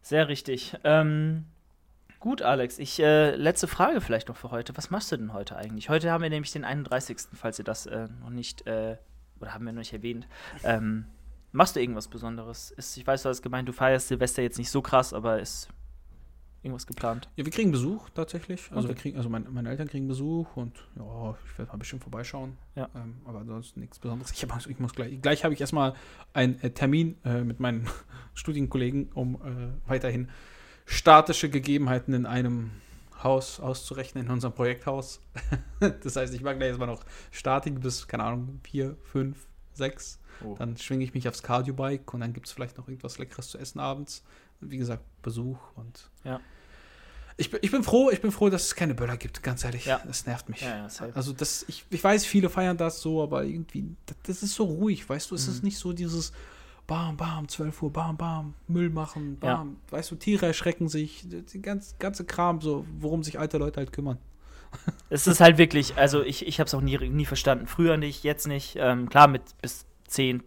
Sehr 0.03 0.29
richtig. 0.29 0.77
Ähm, 0.83 1.45
gut, 2.21 2.43
Alex. 2.43 2.79
Ich, 2.79 3.01
äh, 3.01 3.35
letzte 3.35 3.67
Frage 3.67 4.01
vielleicht 4.01 4.29
noch 4.29 4.37
für 4.37 4.51
heute. 4.51 4.77
Was 4.77 4.91
machst 4.91 5.11
du 5.11 5.17
denn 5.17 5.33
heute 5.33 5.57
eigentlich? 5.57 5.89
Heute 5.89 6.13
haben 6.13 6.23
wir 6.23 6.31
nämlich 6.31 6.53
den 6.53 6.65
31., 6.65 7.19
falls 7.35 7.59
ihr 7.59 7.65
das 7.65 7.87
äh, 7.87 8.09
noch 8.21 8.31
nicht, 8.31 8.67
äh, 8.67 8.99
oder 9.41 9.55
haben 9.55 9.65
wir 9.65 9.73
noch 9.73 9.81
nicht 9.81 9.93
erwähnt. 9.93 10.29
Ähm, 10.63 11.07
machst 11.51 11.75
du 11.75 11.81
irgendwas 11.81 12.09
Besonderes? 12.09 12.71
Ist, 12.71 12.97
ich 12.97 13.07
weiß, 13.07 13.23
du 13.23 13.31
hast 13.31 13.43
gemeint, 13.43 13.69
du 13.69 13.73
feierst 13.73 14.09
Silvester 14.09 14.43
jetzt 14.43 14.59
nicht 14.59 14.71
so 14.71 14.83
krass, 14.83 15.13
aber 15.15 15.41
ist 15.41 15.69
irgendwas 16.63 16.87
geplant? 16.87 17.31
Ja, 17.37 17.45
wir 17.47 17.53
kriegen 17.53 17.73
Besuch 17.73 18.11
tatsächlich. 18.11 18.71
Also 18.71 18.81
okay. 18.81 18.89
wir 18.89 18.95
kriegen, 18.97 19.17
also 19.17 19.31
mein, 19.31 19.47
meine 19.51 19.71
Eltern 19.71 19.89
kriegen 19.89 20.07
Besuch 20.07 20.57
und 20.57 20.77
ja, 20.97 21.37
ich 21.45 21.59
werde 21.59 21.73
mal 21.73 21.79
bestimmt 21.79 22.03
vorbeischauen. 22.03 22.59
Ja. 22.75 22.91
Ähm, 22.95 23.17
aber 23.25 23.47
sonst 23.47 23.79
nichts 23.79 23.99
Besonderes. 23.99 24.31
Ich, 24.33 24.43
hab, 24.43 24.67
ich 24.67 24.79
muss 24.79 24.95
gleich, 24.95 25.23
gleich 25.23 25.43
habe 25.45 25.55
ich 25.55 25.61
erstmal 25.61 25.95
einen 26.35 26.61
äh, 26.61 26.71
Termin 26.71 27.17
äh, 27.25 27.43
mit 27.43 27.61
meinen 27.61 27.89
Studienkollegen, 28.35 29.11
um 29.13 29.37
äh, 29.37 29.89
weiterhin 29.89 30.29
statische 30.91 31.49
Gegebenheiten 31.49 32.15
in 32.15 32.27
einem 32.27 32.71
Haus 33.23 33.61
auszurechnen, 33.61 34.27
in 34.27 34.33
unserem 34.33 34.55
Projekthaus. 34.55 35.21
das 35.81 36.17
heißt, 36.17 36.35
ich 36.35 36.43
mag 36.43 36.57
gleich 36.59 36.69
erstmal 36.69 36.89
noch 36.89 37.05
Statik 37.31 37.81
bis, 37.81 38.09
keine 38.09 38.25
Ahnung, 38.25 38.61
vier, 38.63 38.97
fünf, 39.05 39.47
sechs. 39.75 40.19
Oh. 40.45 40.55
Dann 40.59 40.77
schwinge 40.77 41.05
ich 41.05 41.13
mich 41.13 41.29
aufs 41.29 41.43
Cardio-Bike 41.43 42.13
und 42.15 42.21
dann 42.21 42.33
gibt 42.33 42.47
es 42.47 42.53
vielleicht 42.53 42.79
noch 42.79 42.89
irgendwas 42.89 43.19
Leckeres 43.19 43.49
zu 43.49 43.59
essen 43.59 43.79
abends 43.79 44.25
wie 44.61 44.79
gesagt, 44.79 45.03
Besuch 45.23 45.59
und. 45.77 46.11
Ja. 46.25 46.41
Ich, 47.37 47.53
ich 47.55 47.71
bin 47.71 47.83
froh, 47.83 48.11
ich 48.11 48.21
bin 48.21 48.33
froh, 48.33 48.51
dass 48.51 48.67
es 48.67 48.75
keine 48.75 48.95
Böller 48.95 49.17
gibt, 49.17 49.43
ganz 49.43 49.65
ehrlich. 49.65 49.87
Ja. 49.87 50.03
Das 50.07 50.27
nervt 50.27 50.51
mich. 50.51 50.61
Ja, 50.61 50.87
ja, 50.87 51.09
also 51.15 51.33
das, 51.33 51.65
ich, 51.69 51.87
ich 51.89 52.05
weiß, 52.05 52.27
viele 52.27 52.51
feiern 52.51 52.77
das 52.77 53.01
so, 53.01 53.23
aber 53.23 53.45
irgendwie, 53.45 53.97
das, 54.05 54.17
das 54.25 54.43
ist 54.43 54.55
so 54.55 54.65
ruhig, 54.65 55.09
weißt 55.09 55.31
du, 55.31 55.35
es 55.35 55.47
mhm. 55.47 55.55
ist 55.55 55.63
nicht 55.63 55.79
so 55.79 55.95
dieses 55.95 56.33
Bam, 56.91 57.17
bam, 57.17 57.47
12 57.47 57.83
Uhr, 57.85 57.93
bam, 57.93 58.17
bam, 58.17 58.55
Müll 58.67 58.91
machen, 58.91 59.39
bam. 59.39 59.77
Ja. 59.91 59.97
Weißt 59.97 60.11
du, 60.11 60.17
Tiere 60.17 60.47
erschrecken 60.47 60.89
sich, 60.89 61.25
die 61.25 61.63
ganze, 61.63 61.95
ganze 62.01 62.25
Kram, 62.25 62.61
so, 62.61 62.85
worum 62.99 63.23
sich 63.23 63.39
alte 63.39 63.59
Leute 63.59 63.79
halt 63.79 63.93
kümmern. 63.93 64.19
Es 65.09 65.29
ist 65.29 65.41
halt 65.41 65.57
wirklich, 65.57 65.97
also 65.97 66.25
ich, 66.25 66.49
ich 66.49 66.59
habe 66.59 66.67
es 66.67 66.75
auch 66.75 66.81
nie, 66.81 66.99
nie 67.09 67.27
verstanden. 67.27 67.69
Früher 67.69 67.97
nicht, 67.97 68.25
jetzt 68.25 68.49
nicht. 68.49 68.75
Ähm, 68.77 69.09
klar, 69.09 69.29
mit 69.29 69.43
bis 69.63 69.87
10, 70.09 70.43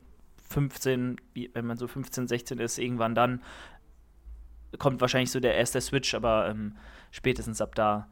15, 0.49 1.15
wenn 1.53 1.65
man 1.65 1.77
so 1.77 1.87
15, 1.87 2.27
16 2.27 2.59
ist, 2.59 2.77
irgendwann 2.77 3.15
dann 3.15 3.41
kommt 4.77 4.99
wahrscheinlich 4.99 5.31
so 5.31 5.39
der 5.39 5.55
erste 5.55 5.79
Switch, 5.79 6.13
aber 6.13 6.49
ähm, 6.49 6.75
spätestens 7.11 7.61
ab 7.61 7.73
da 7.73 8.09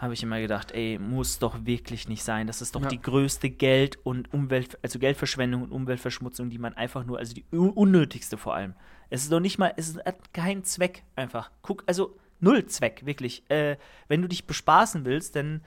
habe 0.00 0.14
ich 0.14 0.22
immer 0.22 0.40
gedacht, 0.40 0.72
ey, 0.72 0.98
muss 0.98 1.38
doch 1.38 1.66
wirklich 1.66 2.08
nicht 2.08 2.24
sein. 2.24 2.46
Das 2.46 2.62
ist 2.62 2.74
doch 2.74 2.82
ja. 2.82 2.88
die 2.88 3.00
größte 3.00 3.50
Geld- 3.50 3.98
und 4.02 4.32
Umwelt, 4.32 4.78
also 4.82 4.98
Geldverschwendung 4.98 5.62
und 5.62 5.72
Umweltverschmutzung, 5.72 6.48
die 6.48 6.58
man 6.58 6.72
einfach 6.74 7.04
nur, 7.04 7.18
also 7.18 7.34
die 7.34 7.44
unnötigste 7.50 8.38
vor 8.38 8.54
allem. 8.54 8.74
Es 9.10 9.22
ist 9.22 9.30
doch 9.30 9.40
nicht 9.40 9.58
mal, 9.58 9.74
es 9.76 9.98
hat 9.98 10.32
keinen 10.32 10.64
Zweck 10.64 11.02
einfach. 11.16 11.50
Guck, 11.60 11.84
also 11.86 12.16
null 12.40 12.64
Zweck, 12.64 13.04
wirklich. 13.04 13.48
Äh, 13.50 13.76
wenn 14.08 14.22
du 14.22 14.28
dich 14.28 14.46
bespaßen 14.46 15.04
willst, 15.04 15.36
dann 15.36 15.60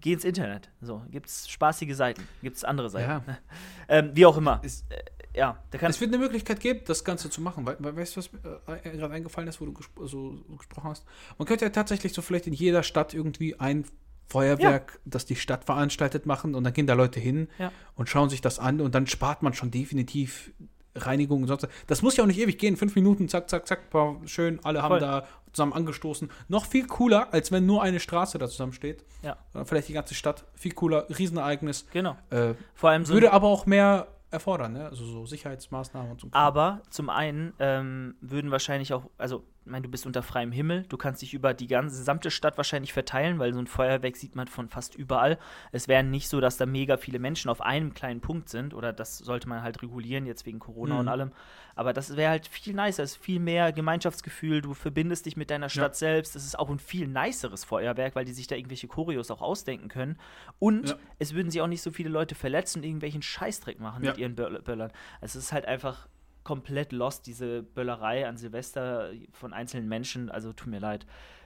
geh 0.00 0.12
ins 0.12 0.24
Internet. 0.24 0.70
So, 0.80 1.02
gibt's 1.10 1.48
spaßige 1.48 1.96
Seiten, 1.96 2.28
gibt's 2.42 2.62
andere 2.62 2.90
Seiten. 2.90 3.28
Ja. 3.28 3.38
ähm, 3.88 4.10
wie 4.14 4.24
auch 4.24 4.36
immer. 4.36 4.60
Ist, 4.62 4.84
äh, 4.92 5.02
ja, 5.36 5.58
es 5.70 6.00
wird 6.00 6.12
eine 6.12 6.18
Möglichkeit 6.18 6.60
geben, 6.60 6.80
das 6.86 7.04
Ganze 7.04 7.28
zu 7.28 7.42
machen. 7.42 7.66
Weil, 7.66 7.76
weißt 7.78 8.16
du, 8.16 8.18
was 8.18 8.32
mir 8.32 8.60
äh, 8.66 8.96
gerade 8.96 9.12
eingefallen 9.12 9.48
ist, 9.48 9.60
wo 9.60 9.66
du 9.66 9.74
gespro 9.74 10.06
so, 10.06 10.38
so, 10.48 10.56
gesprochen 10.56 10.88
hast? 10.88 11.04
Man 11.36 11.46
könnte 11.46 11.66
ja 11.66 11.70
tatsächlich 11.70 12.14
so 12.14 12.22
vielleicht 12.22 12.46
in 12.46 12.54
jeder 12.54 12.82
Stadt 12.82 13.12
irgendwie 13.12 13.60
ein 13.60 13.84
Feuerwerk, 14.28 14.92
ja. 14.94 15.00
das 15.04 15.26
die 15.26 15.36
Stadt 15.36 15.64
veranstaltet, 15.64 16.24
machen 16.24 16.54
und 16.54 16.64
dann 16.64 16.72
gehen 16.72 16.86
da 16.86 16.94
Leute 16.94 17.20
hin 17.20 17.48
ja. 17.58 17.70
und 17.94 18.08
schauen 18.08 18.30
sich 18.30 18.40
das 18.40 18.58
an 18.58 18.80
und 18.80 18.94
dann 18.94 19.06
spart 19.06 19.42
man 19.42 19.52
schon 19.52 19.70
definitiv 19.70 20.52
Reinigung 20.94 21.42
und 21.42 21.48
sonst. 21.48 21.68
Das 21.86 22.00
muss 22.00 22.16
ja 22.16 22.24
auch 22.24 22.28
nicht 22.28 22.40
ewig 22.40 22.58
gehen. 22.58 22.78
Fünf 22.78 22.94
Minuten, 22.94 23.28
zack, 23.28 23.50
zack, 23.50 23.66
zack, 23.66 23.80
schön, 24.24 24.58
alle 24.64 24.80
Voll. 24.80 24.90
haben 24.90 25.00
da 25.00 25.26
zusammen 25.52 25.74
angestoßen. 25.74 26.30
Noch 26.48 26.64
viel 26.64 26.86
cooler, 26.86 27.32
als 27.34 27.52
wenn 27.52 27.66
nur 27.66 27.82
eine 27.82 28.00
Straße 28.00 28.38
da 28.38 28.48
zusammen 28.48 28.72
steht. 28.72 29.04
Ja. 29.22 29.36
Vielleicht 29.64 29.88
die 29.88 29.92
ganze 29.92 30.14
Stadt. 30.14 30.44
Viel 30.54 30.72
cooler, 30.72 31.06
Riesenereignis. 31.10 31.86
Genau. 31.92 32.16
Äh, 32.30 32.54
Vor 32.74 32.90
allem 32.90 33.04
so 33.04 33.12
würde 33.12 33.32
aber 33.32 33.48
auch 33.48 33.66
mehr 33.66 34.06
erfordern, 34.30 34.72
ne? 34.72 34.86
also 34.86 35.04
so 35.04 35.26
Sicherheitsmaßnahmen 35.26 36.12
und 36.12 36.20
so. 36.20 36.28
Aber 36.32 36.82
zum 36.90 37.10
einen 37.10 37.52
ähm, 37.58 38.16
würden 38.20 38.50
wahrscheinlich 38.50 38.92
auch, 38.92 39.08
also 39.18 39.44
meine, 39.66 39.82
du 39.82 39.90
bist 39.90 40.06
unter 40.06 40.22
freiem 40.22 40.52
Himmel, 40.52 40.84
du 40.88 40.96
kannst 40.96 41.22
dich 41.22 41.34
über 41.34 41.54
die 41.54 41.66
ganze 41.66 41.98
gesamte 41.98 42.30
Stadt 42.30 42.56
wahrscheinlich 42.56 42.92
verteilen, 42.92 43.38
weil 43.38 43.52
so 43.52 43.58
ein 43.58 43.66
Feuerwerk 43.66 44.16
sieht 44.16 44.36
man 44.36 44.48
von 44.48 44.68
fast 44.68 44.94
überall. 44.94 45.38
Es 45.72 45.88
wäre 45.88 46.04
nicht 46.04 46.28
so, 46.28 46.40
dass 46.40 46.56
da 46.56 46.66
mega 46.66 46.96
viele 46.96 47.18
Menschen 47.18 47.50
auf 47.50 47.60
einem 47.60 47.94
kleinen 47.94 48.20
Punkt 48.20 48.48
sind, 48.48 48.74
oder 48.74 48.92
das 48.92 49.18
sollte 49.18 49.48
man 49.48 49.62
halt 49.62 49.82
regulieren, 49.82 50.26
jetzt 50.26 50.46
wegen 50.46 50.58
Corona 50.58 50.94
mhm. 50.94 51.00
und 51.00 51.08
allem. 51.08 51.32
Aber 51.74 51.92
das 51.92 52.16
wäre 52.16 52.30
halt 52.30 52.46
viel 52.46 52.74
nicer, 52.74 53.02
es 53.02 53.12
ist 53.12 53.22
viel 53.22 53.38
mehr 53.38 53.70
Gemeinschaftsgefühl, 53.70 54.62
du 54.62 54.72
verbindest 54.72 55.26
dich 55.26 55.36
mit 55.36 55.50
deiner 55.50 55.68
Stadt 55.68 55.92
ja. 55.92 55.98
selbst. 55.98 56.34
Es 56.34 56.44
ist 56.44 56.58
auch 56.58 56.70
ein 56.70 56.78
viel 56.78 57.06
niceres 57.06 57.64
Feuerwerk, 57.64 58.14
weil 58.14 58.24
die 58.24 58.32
sich 58.32 58.46
da 58.46 58.56
irgendwelche 58.56 58.88
Choreos 58.88 59.30
auch 59.30 59.42
ausdenken 59.42 59.88
können. 59.88 60.18
Und 60.58 60.90
ja. 60.90 60.96
es 61.18 61.34
würden 61.34 61.50
sich 61.50 61.60
auch 61.60 61.66
nicht 61.66 61.82
so 61.82 61.90
viele 61.90 62.08
Leute 62.08 62.34
verletzen 62.34 62.78
und 62.78 62.84
irgendwelchen 62.84 63.20
Scheißdreck 63.20 63.78
machen 63.78 64.02
ja. 64.02 64.10
mit 64.10 64.18
ihren 64.18 64.34
Böllern. 64.34 64.90
Es 65.20 65.36
ist 65.36 65.52
halt 65.52 65.66
einfach 65.66 66.08
komplett 66.46 66.92
lost, 66.92 67.26
diese 67.26 67.64
Böllerei 67.64 68.28
an 68.28 68.36
Silvester 68.36 69.10
von 69.32 69.52
einzelnen 69.52 69.88
Menschen. 69.88 70.30
Also 70.30 70.52
tut 70.52 70.68
mir 70.68 70.78
leid. 70.78 71.04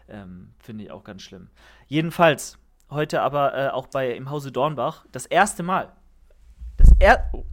Ähm, 0.08 0.52
Finde 0.58 0.84
ich 0.84 0.90
auch 0.90 1.04
ganz 1.04 1.22
schlimm. 1.22 1.48
Jedenfalls, 1.86 2.58
heute 2.90 3.22
aber 3.22 3.54
äh, 3.56 3.68
auch 3.70 3.86
bei 3.86 4.12
im 4.12 4.28
Hause 4.28 4.52
Dornbach, 4.52 5.06
das 5.10 5.24
erste 5.24 5.62
Mal. 5.62 5.90
Das, 6.76 6.92
er 6.98 7.30
oh, 7.32 7.46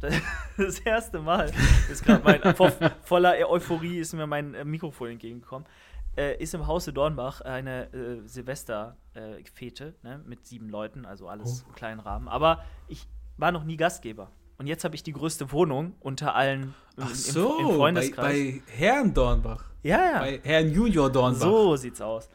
das 0.56 0.78
erste 0.80 1.18
Mal 1.20 1.52
ist 1.90 2.04
gerade 2.04 2.24
mein, 2.24 2.40
vo 2.56 2.70
voller 3.02 3.34
Euphorie 3.50 3.98
ist 3.98 4.14
mir 4.14 4.26
mein 4.26 4.54
äh, 4.54 4.64
Mikrofon 4.64 5.10
entgegengekommen. 5.10 5.68
Äh, 6.16 6.42
ist 6.42 6.54
im 6.54 6.66
Hause 6.66 6.94
Dornbach 6.94 7.42
eine 7.42 7.92
äh, 7.92 8.26
Silvesterfete 8.26 9.94
ne, 10.02 10.22
mit 10.24 10.46
sieben 10.46 10.70
Leuten, 10.70 11.04
also 11.04 11.28
alles 11.28 11.64
oh. 11.64 11.68
im 11.68 11.74
kleinen 11.74 12.00
Rahmen. 12.00 12.28
Aber 12.28 12.64
ich 12.88 13.06
war 13.36 13.52
noch 13.52 13.64
nie 13.64 13.76
Gastgeber. 13.76 14.30
Und 14.56 14.66
jetzt 14.66 14.84
habe 14.84 14.94
ich 14.94 15.02
die 15.02 15.12
größte 15.12 15.50
Wohnung 15.52 15.94
unter 16.00 16.34
allen 16.34 16.74
Ach 16.96 17.08
im, 17.08 17.14
so, 17.14 17.58
im 17.58 17.76
Freundeskreis. 17.76 18.26
Bei, 18.26 18.62
bei 18.66 18.72
Herrn 18.72 19.12
Dornbach. 19.12 19.64
Ja, 19.82 19.98
ja. 19.98 20.18
Bei 20.20 20.40
Herrn 20.42 20.72
Junior 20.72 21.10
Dornbach. 21.10 21.40
So 21.40 21.76
sieht's 21.76 22.00
aus. 22.00 22.28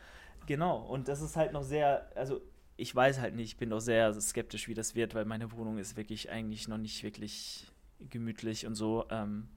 Genau. 0.45 0.79
Und 0.79 1.07
das 1.07 1.21
ist 1.21 1.35
halt 1.35 1.53
noch 1.53 1.63
sehr, 1.63 2.09
also 2.15 2.41
ich 2.75 2.95
weiß 2.95 3.19
halt 3.19 3.35
nicht, 3.35 3.51
ich 3.51 3.57
bin 3.57 3.69
doch 3.69 3.79
sehr 3.79 4.13
skeptisch, 4.19 4.67
wie 4.67 4.73
das 4.73 4.95
wird, 4.95 5.15
weil 5.15 5.25
meine 5.25 5.51
Wohnung 5.51 5.77
ist 5.77 5.97
wirklich 5.97 6.29
eigentlich 6.29 6.67
noch 6.67 6.77
nicht 6.77 7.03
wirklich 7.03 7.67
gemütlich 7.99 8.65
und 8.65 8.75
so. 8.75 9.05
Ähm, 9.09 9.47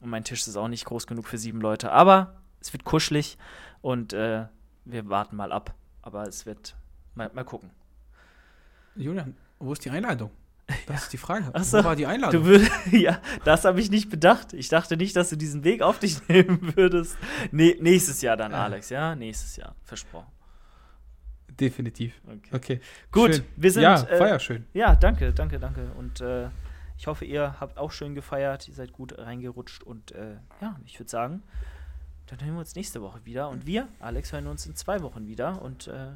und 0.00 0.10
mein 0.10 0.24
Tisch 0.24 0.46
ist 0.46 0.56
auch 0.56 0.68
nicht 0.68 0.84
groß 0.84 1.06
genug 1.06 1.26
für 1.26 1.38
sieben 1.38 1.60
Leute. 1.60 1.92
Aber 1.92 2.40
es 2.60 2.72
wird 2.72 2.84
kuschelig 2.84 3.38
und 3.82 4.12
äh, 4.12 4.46
wir 4.84 5.08
warten 5.08 5.36
mal 5.36 5.52
ab. 5.52 5.74
Aber 6.02 6.26
es 6.26 6.46
wird 6.46 6.74
mal, 7.14 7.30
mal 7.34 7.44
gucken. 7.44 7.70
Julian, 8.96 9.36
wo 9.58 9.72
ist 9.72 9.84
die 9.84 9.90
Einladung? 9.90 10.30
Das 10.92 11.02
ist 11.04 11.12
die 11.12 11.18
Frage. 11.18 11.50
Ach 11.52 11.64
so. 11.64 11.78
Wo 11.78 11.84
war 11.84 11.96
die 11.96 12.06
Einladung? 12.06 12.44
Du 12.44 12.70
ja, 12.96 13.20
das 13.44 13.64
habe 13.64 13.80
ich 13.80 13.90
nicht 13.90 14.10
bedacht. 14.10 14.52
Ich 14.52 14.68
dachte 14.68 14.96
nicht, 14.96 15.16
dass 15.16 15.30
du 15.30 15.36
diesen 15.36 15.64
Weg 15.64 15.82
auf 15.82 15.98
dich 15.98 16.16
nehmen 16.28 16.76
würdest. 16.76 17.16
Nee, 17.52 17.76
nächstes 17.80 18.22
Jahr 18.22 18.36
dann, 18.36 18.52
Ja. 18.52 18.64
Alex, 18.64 18.90
ja? 18.90 19.14
Nächstes 19.14 19.56
Jahr, 19.56 19.74
versprochen. 19.84 20.30
Definitiv. 21.58 22.20
Okay. 22.26 22.50
Okay. 22.52 22.80
Gut, 23.12 23.34
Schön. 23.34 23.44
wir 23.56 23.70
sind. 23.70 23.82
Ja, 23.82 24.02
äh, 24.02 24.16
feier 24.16 24.38
schön. 24.38 24.64
Ja, 24.72 24.96
danke, 24.96 25.32
danke, 25.32 25.58
danke. 25.58 25.90
Und 25.98 26.20
äh, 26.20 26.48
ich 26.96 27.06
hoffe, 27.06 27.24
ihr 27.24 27.60
habt 27.60 27.76
auch 27.78 27.92
schön 27.92 28.14
gefeiert, 28.14 28.66
ihr 28.68 28.74
seid 28.74 28.92
gut 28.92 29.18
reingerutscht. 29.18 29.82
Und 29.82 30.12
äh, 30.12 30.36
ja, 30.60 30.78
ich 30.86 30.98
würde 30.98 31.10
sagen, 31.10 31.42
dann 32.26 32.40
hören 32.40 32.54
wir 32.54 32.60
uns 32.60 32.74
nächste 32.74 33.02
Woche 33.02 33.24
wieder. 33.24 33.48
Und 33.50 33.66
wir, 33.66 33.88
Alex, 33.98 34.32
hören 34.32 34.46
uns 34.46 34.64
in 34.66 34.74
zwei 34.74 35.02
Wochen 35.02 35.26
wieder. 35.26 35.60
Und 35.60 35.88
äh, 35.88 36.12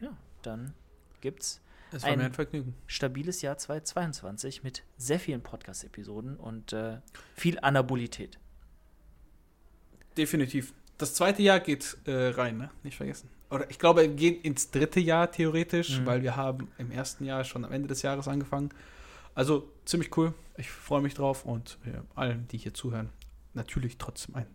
ja, 0.00 0.10
dann 0.42 0.74
gibt's 1.20 1.60
Es 1.92 2.02
war 2.02 2.10
ein- 2.10 2.18
mir 2.18 2.24
ein 2.26 2.32
Vergnügen. 2.34 2.74
stabiles 2.86 3.40
Jahr 3.42 3.56
2022 3.56 4.62
mit 4.62 4.82
sehr 4.96 5.18
vielen 5.20 5.42
Podcast-Episoden 5.42 6.36
und 6.36 6.72
äh, 6.72 6.98
viel 7.34 7.58
Anabolität. 7.60 8.38
Definitiv. 10.16 10.72
Das 10.98 11.14
zweite 11.14 11.42
Jahr 11.42 11.60
geht 11.60 11.96
äh, 12.06 12.28
rein, 12.30 12.58
ne? 12.58 12.70
Nicht 12.82 12.96
vergessen. 12.96 13.28
Oder 13.50 13.70
ich 13.70 13.78
glaube, 13.78 14.02
wir 14.02 14.08
gehen 14.08 14.40
ins 14.42 14.70
dritte 14.70 15.00
Jahr 15.00 15.30
theoretisch, 15.30 16.00
Mhm. 16.00 16.06
weil 16.06 16.22
wir 16.22 16.36
haben 16.36 16.68
im 16.78 16.90
ersten 16.90 17.24
Jahr 17.24 17.44
schon 17.44 17.64
am 17.64 17.72
Ende 17.72 17.88
des 17.88 18.02
Jahres 18.02 18.26
angefangen. 18.28 18.70
Also 19.34 19.70
ziemlich 19.84 20.14
cool. 20.16 20.34
Ich 20.56 20.70
freue 20.70 21.00
mich 21.00 21.14
drauf 21.14 21.44
und 21.44 21.78
äh, 21.86 21.92
allen, 22.16 22.48
die 22.48 22.58
hier 22.58 22.74
zuhören, 22.74 23.10
natürlich 23.54 23.96
trotzdem 23.96 24.34
ein 24.34 24.46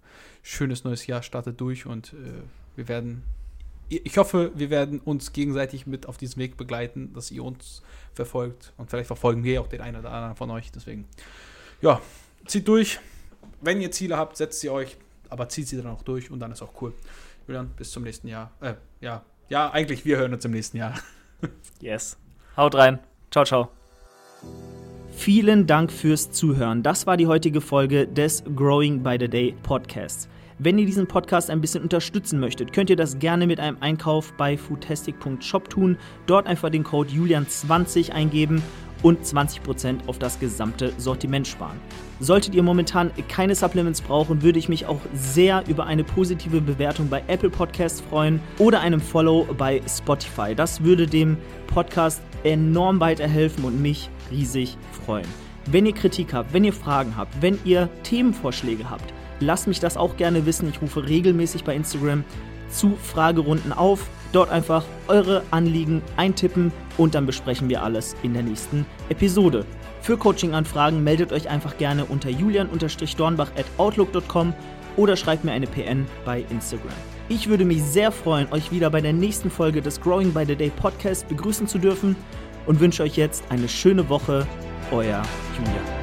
schönes 0.41 0.83
neues 0.83 1.07
Jahr 1.07 1.23
startet 1.23 1.59
durch 1.61 1.85
und 1.85 2.11
äh, 2.13 2.41
wir 2.75 2.87
werden, 2.89 3.23
ich 3.99 4.17
hoffe, 4.17 4.51
wir 4.55 4.69
werden 4.69 4.99
uns 4.99 5.33
gegenseitig 5.33 5.85
mit 5.87 6.07
auf 6.07 6.17
diesem 6.17 6.41
Weg 6.41 6.57
begleiten, 6.57 7.13
dass 7.13 7.31
ihr 7.31 7.43
uns 7.43 7.81
verfolgt 8.13 8.73
und 8.77 8.89
vielleicht 8.89 9.07
verfolgen 9.07 9.43
wir 9.43 9.61
auch 9.61 9.67
den 9.67 9.81
einen 9.81 9.97
oder 9.97 10.11
anderen 10.11 10.35
von 10.35 10.49
euch. 10.51 10.71
Deswegen, 10.71 11.05
ja, 11.81 12.01
zieht 12.45 12.67
durch. 12.67 12.99
Wenn 13.61 13.81
ihr 13.81 13.91
Ziele 13.91 14.17
habt, 14.17 14.37
setzt 14.37 14.61
sie 14.61 14.69
euch, 14.69 14.97
aber 15.29 15.49
zieht 15.49 15.67
sie 15.67 15.77
dann 15.77 15.87
auch 15.87 16.03
durch 16.03 16.31
und 16.31 16.39
dann 16.39 16.51
ist 16.51 16.61
auch 16.61 16.81
cool. 16.81 16.93
Julian, 17.47 17.69
bis 17.75 17.91
zum 17.91 18.03
nächsten 18.03 18.27
Jahr. 18.27 18.51
Äh, 18.61 18.75
ja, 19.01 19.23
ja, 19.49 19.71
eigentlich, 19.71 20.05
wir 20.05 20.17
hören 20.17 20.33
uns 20.33 20.45
im 20.45 20.51
nächsten 20.51 20.77
Jahr. 20.77 20.93
Yes. 21.81 22.15
Haut 22.55 22.73
rein. 22.75 22.99
Ciao, 23.29 23.43
ciao. 23.43 23.69
Vielen 25.11 25.67
Dank 25.67 25.91
fürs 25.91 26.31
Zuhören. 26.31 26.83
Das 26.83 27.05
war 27.05 27.17
die 27.17 27.27
heutige 27.27 27.59
Folge 27.59 28.07
des 28.07 28.43
Growing 28.55 29.03
by 29.03 29.17
the 29.19 29.27
Day 29.27 29.53
Podcasts. 29.63 30.29
Wenn 30.59 30.77
ihr 30.77 30.85
diesen 30.85 31.07
Podcast 31.07 31.49
ein 31.49 31.61
bisschen 31.61 31.81
unterstützen 31.81 32.39
möchtet, 32.39 32.73
könnt 32.73 32.89
ihr 32.89 32.95
das 32.95 33.17
gerne 33.17 33.47
mit 33.47 33.59
einem 33.59 33.77
Einkauf 33.79 34.33
bei 34.33 34.55
foodtastic.shop 34.55 35.69
tun. 35.69 35.97
Dort 36.27 36.45
einfach 36.45 36.69
den 36.69 36.83
Code 36.83 37.09
Julian20 37.09 38.11
eingeben 38.11 38.61
und 39.01 39.23
20% 39.23 40.07
auf 40.07 40.19
das 40.19 40.39
gesamte 40.39 40.93
Sortiment 40.97 41.47
sparen. 41.47 41.79
Solltet 42.19 42.53
ihr 42.53 42.63
momentan 42.63 43.11
keine 43.27 43.55
Supplements 43.55 44.01
brauchen, 44.01 44.43
würde 44.43 44.59
ich 44.59 44.69
mich 44.69 44.85
auch 44.85 45.01
sehr 45.13 45.63
über 45.67 45.85
eine 45.85 46.03
positive 46.03 46.61
Bewertung 46.61 47.09
bei 47.09 47.23
Apple 47.27 47.49
Podcasts 47.49 48.01
freuen 48.01 48.39
oder 48.59 48.79
einem 48.79 49.01
Follow 49.01 49.47
bei 49.57 49.81
Spotify. 49.87 50.53
Das 50.55 50.83
würde 50.83 51.07
dem 51.07 51.37
Podcast 51.67 52.21
enorm 52.43 52.99
weiterhelfen 52.99 53.65
und 53.65 53.81
mich 53.81 54.09
riesig 54.31 54.77
freuen. 55.05 55.27
Wenn 55.65 55.85
ihr 55.85 55.93
Kritik 55.93 56.33
habt, 56.33 56.53
wenn 56.53 56.63
ihr 56.63 56.73
Fragen 56.73 57.17
habt, 57.17 57.41
wenn 57.41 57.57
ihr 57.65 57.89
Themenvorschläge 58.03 58.89
habt, 58.89 59.13
lasst 59.39 59.67
mich 59.67 59.79
das 59.79 59.97
auch 59.97 60.17
gerne 60.17 60.45
wissen. 60.45 60.69
Ich 60.69 60.81
rufe 60.81 61.07
regelmäßig 61.07 61.63
bei 61.63 61.75
Instagram 61.75 62.23
zu 62.69 62.97
Fragerunden 63.01 63.71
auf. 63.71 64.07
Dort 64.31 64.49
einfach 64.49 64.83
eure 65.07 65.43
Anliegen 65.51 66.01
eintippen 66.17 66.71
und 66.97 67.13
dann 67.13 67.25
besprechen 67.25 67.69
wir 67.69 67.83
alles 67.83 68.15
in 68.23 68.33
der 68.33 68.43
nächsten 68.43 68.85
Episode. 69.09 69.65
Für 70.01 70.17
Coaching-Anfragen 70.17 71.03
meldet 71.03 71.31
euch 71.31 71.49
einfach 71.49 71.77
gerne 71.77 72.05
unter 72.05 72.29
julian-dornbach 72.29 73.51
at 73.55 73.65
outlook.com 73.77 74.53
oder 74.97 75.15
schreibt 75.15 75.43
mir 75.43 75.51
eine 75.51 75.67
PN 75.67 76.05
bei 76.25 76.45
Instagram. 76.49 76.91
Ich 77.29 77.47
würde 77.47 77.63
mich 77.63 77.81
sehr 77.83 78.11
freuen, 78.11 78.51
euch 78.51 78.71
wieder 78.71 78.89
bei 78.89 79.01
der 79.01 79.13
nächsten 79.13 79.49
Folge 79.49 79.81
des 79.81 80.01
Growing 80.01 80.33
by 80.33 80.45
the 80.45 80.55
Day 80.55 80.71
Podcast 80.75 81.27
begrüßen 81.29 81.67
zu 81.67 81.77
dürfen 81.77 82.15
und 82.65 82.79
wünsche 82.79 83.03
euch 83.03 83.15
jetzt 83.15 83.43
eine 83.49 83.69
schöne 83.69 84.09
Woche. 84.09 84.45
Euer 84.91 85.23
Julian. 85.57 86.02